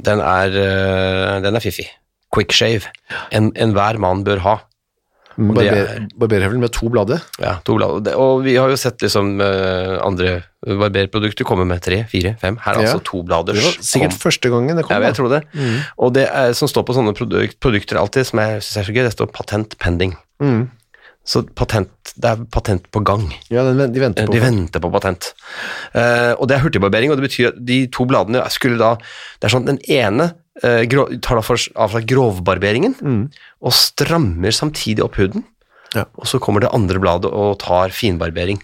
Den 0.02 0.22
er, 0.24 0.48
øh, 0.64 1.42
den 1.44 1.54
er 1.58 1.60
fiffig. 1.62 1.86
Quick 2.34 2.52
shave. 2.56 2.88
En, 3.34 3.52
enhver 3.56 3.98
mann 4.00 4.24
bør 4.24 4.40
ha. 4.46 4.56
Og 5.38 5.52
det 5.54 5.68
Barber, 5.68 5.76
er- 5.86 6.06
barberhøvel 6.18 6.58
med 6.58 6.72
to 6.74 6.88
blader. 6.90 7.20
Ja, 7.38 7.52
to 7.64 7.76
blad. 7.76 8.00
Det- 8.04 8.14
Og 8.18 8.42
vi 8.42 8.56
har 8.56 8.68
jo 8.68 8.76
sett 8.76 8.98
liksom 9.02 9.40
øh, 9.40 9.98
andre 10.02 10.42
barberprodukter 10.66 11.44
komme 11.46 11.64
med 11.64 11.80
tre, 11.80 12.04
fire, 12.10 12.34
fem. 12.40 12.56
Her 12.64 12.72
er 12.72 12.80
Ja. 12.82 12.88
altså 12.88 13.04
to 13.04 13.22
bladers. 13.22 13.54
Det 13.54 13.64
var 13.64 13.82
sikkert 13.82 14.10
kom. 14.10 14.18
første 14.18 14.50
gangen 14.50 14.76
det 14.76 14.84
kom. 14.84 14.94
Ja, 14.96 15.00
da. 15.00 15.06
jeg 15.06 15.14
tror 15.14 15.28
det. 15.28 15.42
Og 15.98 16.14
det 16.14 16.26
er, 16.32 16.52
som 16.58 16.66
står 16.68 16.82
på 16.82 16.94
sånne 16.96 17.14
produk- 17.14 17.54
produkter 17.60 17.96
alltid, 18.00 18.26
som 18.26 18.38
jeg 18.40 18.62
synes 18.62 18.76
er 18.82 18.82
så 18.92 18.96
gøy, 18.96 19.04
det 19.04 19.12
står 19.12 19.26
patent 19.32 19.78
pending. 19.78 20.16
Mm. 20.40 20.70
Så 21.28 21.42
patent, 21.56 21.92
det 22.16 22.30
er 22.30 22.44
patent 22.48 22.86
på 22.94 23.02
gang. 23.04 23.26
Ja, 23.52 23.66
de 23.68 23.74
venter 24.00 24.24
på 24.24 24.32
De 24.32 24.40
venter 24.40 24.80
på 24.80 24.90
patent. 24.94 25.34
Uh, 25.92 26.32
og 26.38 26.46
det 26.48 26.56
er 26.56 26.62
hurtigbarbering, 26.64 27.12
og 27.12 27.20
det 27.20 27.26
betyr 27.26 27.50
at 27.50 27.58
de 27.68 27.82
to 27.92 28.06
bladene 28.08 28.40
skulle 28.54 28.80
da 28.80 28.94
Det 28.96 29.48
er 29.48 29.52
sånn 29.52 29.66
at 29.66 29.72
den 29.74 29.82
ene 29.92 30.30
uh, 30.64 30.82
grov, 30.88 31.12
tar 31.24 31.40
da 31.40 31.44
for, 31.44 31.60
av 31.76 31.92
seg 31.92 32.08
grovbarberingen 32.08 32.96
og 33.04 33.76
strammer 33.76 34.56
samtidig 34.56 35.04
opp 35.04 35.20
huden. 35.20 35.44
Ja. 35.96 36.06
Og 36.16 36.28
så 36.30 36.40
kommer 36.40 36.64
det 36.64 36.72
andre 36.76 37.00
bladet 37.02 37.30
og 37.32 37.58
tar 37.60 37.92
finbarbering. 37.92 38.62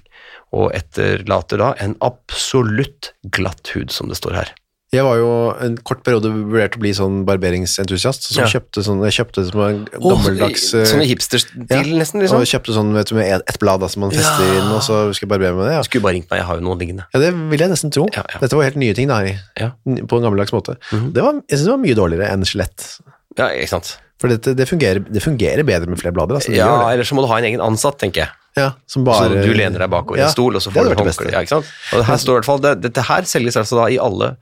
Og 0.54 0.70
etterlater 0.76 1.60
da 1.60 1.72
en 1.82 1.96
absolutt 2.04 3.12
glatt 3.34 3.74
hud, 3.74 3.92
som 3.92 4.08
det 4.08 4.20
står 4.20 4.40
her. 4.40 4.54
Jeg 4.94 5.04
var 5.04 5.16
jo 5.18 5.28
en 5.64 5.76
kort 5.82 6.02
periode 6.06 6.30
vurdert 6.30 6.76
å 6.78 6.80
bli 6.82 6.92
sånn 6.96 7.24
barberingsentusiast, 7.26 8.28
som 8.30 8.44
Ja. 8.44 8.48
kjøpte 8.54 8.84
sånn, 8.86 9.02
jeg 9.04 9.16
kjøpte 9.18 9.44
som 9.50 9.60
en 9.64 9.80
gammeldags 9.90 10.68
oh, 10.74 10.80
eh, 10.80 10.86
Sånn 10.86 11.02
i 11.02 11.08
hipsterstil, 11.10 11.66
ja. 11.70 11.82
nesten, 11.98 12.20
liksom. 12.22 12.38
Og 12.40 12.46
kjøpte 12.48 12.74
sånn, 12.76 12.92
vet 12.94 13.10
du, 13.10 13.14
med 13.18 13.42
ett 13.46 13.58
blad 13.62 13.80
da, 13.80 13.88
som 13.88 14.00
man 14.06 14.10
fester 14.14 14.44
Ja. 14.46 14.60
inn, 14.60 14.70
og 14.72 14.82
så 14.86 15.00
skal 15.14 15.26
jeg 15.28 15.32
barbere 15.34 15.54
med 15.56 15.66
det. 15.68 15.74
Ja. 15.76 15.82
Skulle 15.82 16.02
bare 16.06 16.14
ringt 16.18 16.30
meg, 16.30 16.38
jeg 16.40 16.46
har 16.46 16.56
jo 16.60 16.64
noe 16.68 16.76
liggende. 16.78 17.06
ja, 17.12 17.20
det 17.20 17.32
vil 17.34 17.58
jeg 17.58 17.70
nesten 17.70 17.90
tro. 17.92 18.06
Ja, 18.14 18.22
ja. 18.32 18.38
Dette 18.40 18.54
var 18.56 18.62
helt 18.64 18.76
nye 18.76 18.94
ting 18.94 19.08
da, 19.08 19.20
i- 19.24 19.38
Ja. 19.58 19.72
på 19.86 20.16
en 20.16 20.22
gammeldags 20.22 20.52
måte. 20.52 20.76
Mhm. 20.92 21.12
det 21.12 21.22
var, 21.22 21.32
jeg 21.48 21.58
synes 21.58 21.64
det 21.66 21.74
var 21.74 21.82
mye 21.84 21.94
dårligere 21.94 22.30
enn 22.32 22.44
skjelett. 22.44 23.00
Ja, 23.38 23.50
ikke 23.50 23.72
sant. 23.74 23.96
For 24.22 24.30
dette, 24.30 24.54
det, 24.56 24.66
fungerer, 24.70 25.02
det 25.10 25.20
fungerer 25.24 25.66
bedre 25.66 25.90
med 25.90 25.98
flere 26.00 26.14
blader. 26.14 26.38
Altså, 26.38 26.54
Ja, 26.54 26.70
eller 26.92 27.04
så 27.06 27.16
må 27.18 27.24
du 27.24 27.28
ha 27.32 27.40
en 27.40 27.48
egen 27.48 27.62
ansatt, 27.64 27.98
tenker 28.00 28.24
jeg. 28.24 28.30
ja, 28.56 28.68
som 28.86 29.04
Så 29.04 29.28
du 29.34 29.50
lener 29.52 29.82
deg 29.82 29.90
bakover 29.90 30.20
i 30.20 30.22
Ja, 30.22 30.28
en 30.28 30.32
stol, 30.36 30.54
og 30.54 30.62
så 30.62 30.70
får 30.70 30.92
du 30.92 31.02
håndkle. 31.02 31.32
Ja, 31.34 31.42
ikke 31.42 31.56
sant? 31.56 31.72
Og 31.92 32.04
her 32.06 32.20
står 32.22 32.32
i 32.32 32.38
hvert 32.38 32.48
fall, 32.48 32.62
det, 32.62 32.74
dette 32.86 33.02
her 33.08 33.26
selges 33.26 33.58
altså 33.58 33.80
da 33.80 33.88
i 33.90 33.98
alle 33.98 34.36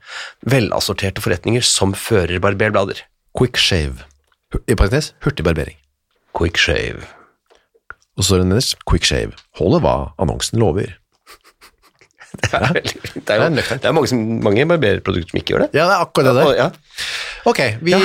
velassorterte 0.45 1.23
forretninger 1.25 1.65
som 1.65 1.95
fører 1.97 2.39
barberblader. 2.43 3.01
Quick 3.35 3.57
shave. 3.57 4.05
I 4.69 4.77
parentes, 4.77 5.13
hurtig 5.25 5.43
barbering. 5.47 5.79
Quick 6.37 6.57
shave. 6.61 7.01
Og 8.13 8.21
så 8.21 8.27
står 8.29 8.43
det 8.43 8.49
nederst, 8.51 8.77
quick 8.85 9.07
shave. 9.09 9.33
Holder 9.57 9.81
hva 9.81 9.95
annonsen 10.21 10.61
lover. 10.61 10.93
Det 12.33 12.49
er, 12.59 12.73
veldig 12.73 12.93
det 13.15 13.33
er, 13.33 13.41
jo, 13.41 13.77
det 13.81 13.87
er 13.89 13.93
mange, 13.95 14.09
som, 14.11 14.21
mange 14.45 14.65
barberprodukter 14.69 15.31
som 15.33 15.39
ikke 15.39 15.53
gjør 15.55 15.63
det. 15.65 15.69
Ja, 15.77 15.85
det 15.89 15.95
er 15.95 16.03
akkurat 16.05 16.29
det 16.29 16.33
der. 16.39 16.55
Ja. 16.57 16.67
Ok, 17.49 17.59
vi 17.83 17.93
ja. 17.93 17.99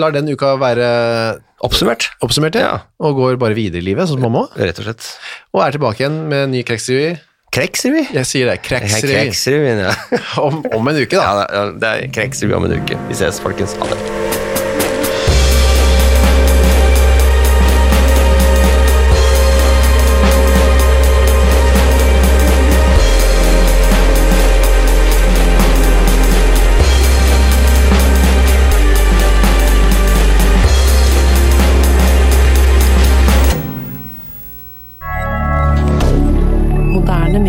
lar 0.00 0.14
den 0.16 0.28
uka 0.32 0.54
være 0.60 0.90
Oppsummert, 1.60 2.06
oppsummert, 2.24 2.56
ja. 2.56 2.70
Og 3.04 3.18
går 3.18 3.36
bare 3.40 3.52
videre 3.58 3.82
i 3.82 3.84
livet, 3.90 4.08
sånn 4.08 4.16
som 4.16 4.24
mamma, 4.24 4.46
rett 4.56 4.78
og 4.80 4.86
slett. 4.86 5.10
og 5.52 5.60
er 5.66 5.76
tilbake 5.76 6.00
igjen 6.06 6.16
med 6.30 6.46
en 6.46 6.54
ny 6.56 6.62
Kreksrevy. 6.64 7.10
Kreksrevy. 7.52 8.06
Jeg 8.14 8.28
sier 8.30 8.48
det, 8.48 8.60
Kreksrevy, 8.64 9.12
Kreksrevyen, 9.26 9.84
ja. 9.84 9.92
om, 10.46 10.62
om 10.72 10.88
en 10.92 11.02
uke 11.02 11.18
da. 11.18 11.26
ja. 11.26 11.36
det 11.44 11.60
er- 11.60 11.76
Det 11.84 11.92
er 11.92 12.16
Kreksrevy 12.16 12.56
om 12.56 12.64
en 12.70 12.78
uke. 12.80 12.96
Vi 13.10 13.18
ses, 13.20 13.42
folkens. 13.44 13.76
Ha 13.82 13.92
det. 13.92 14.19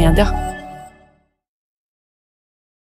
Media. 0.02 0.51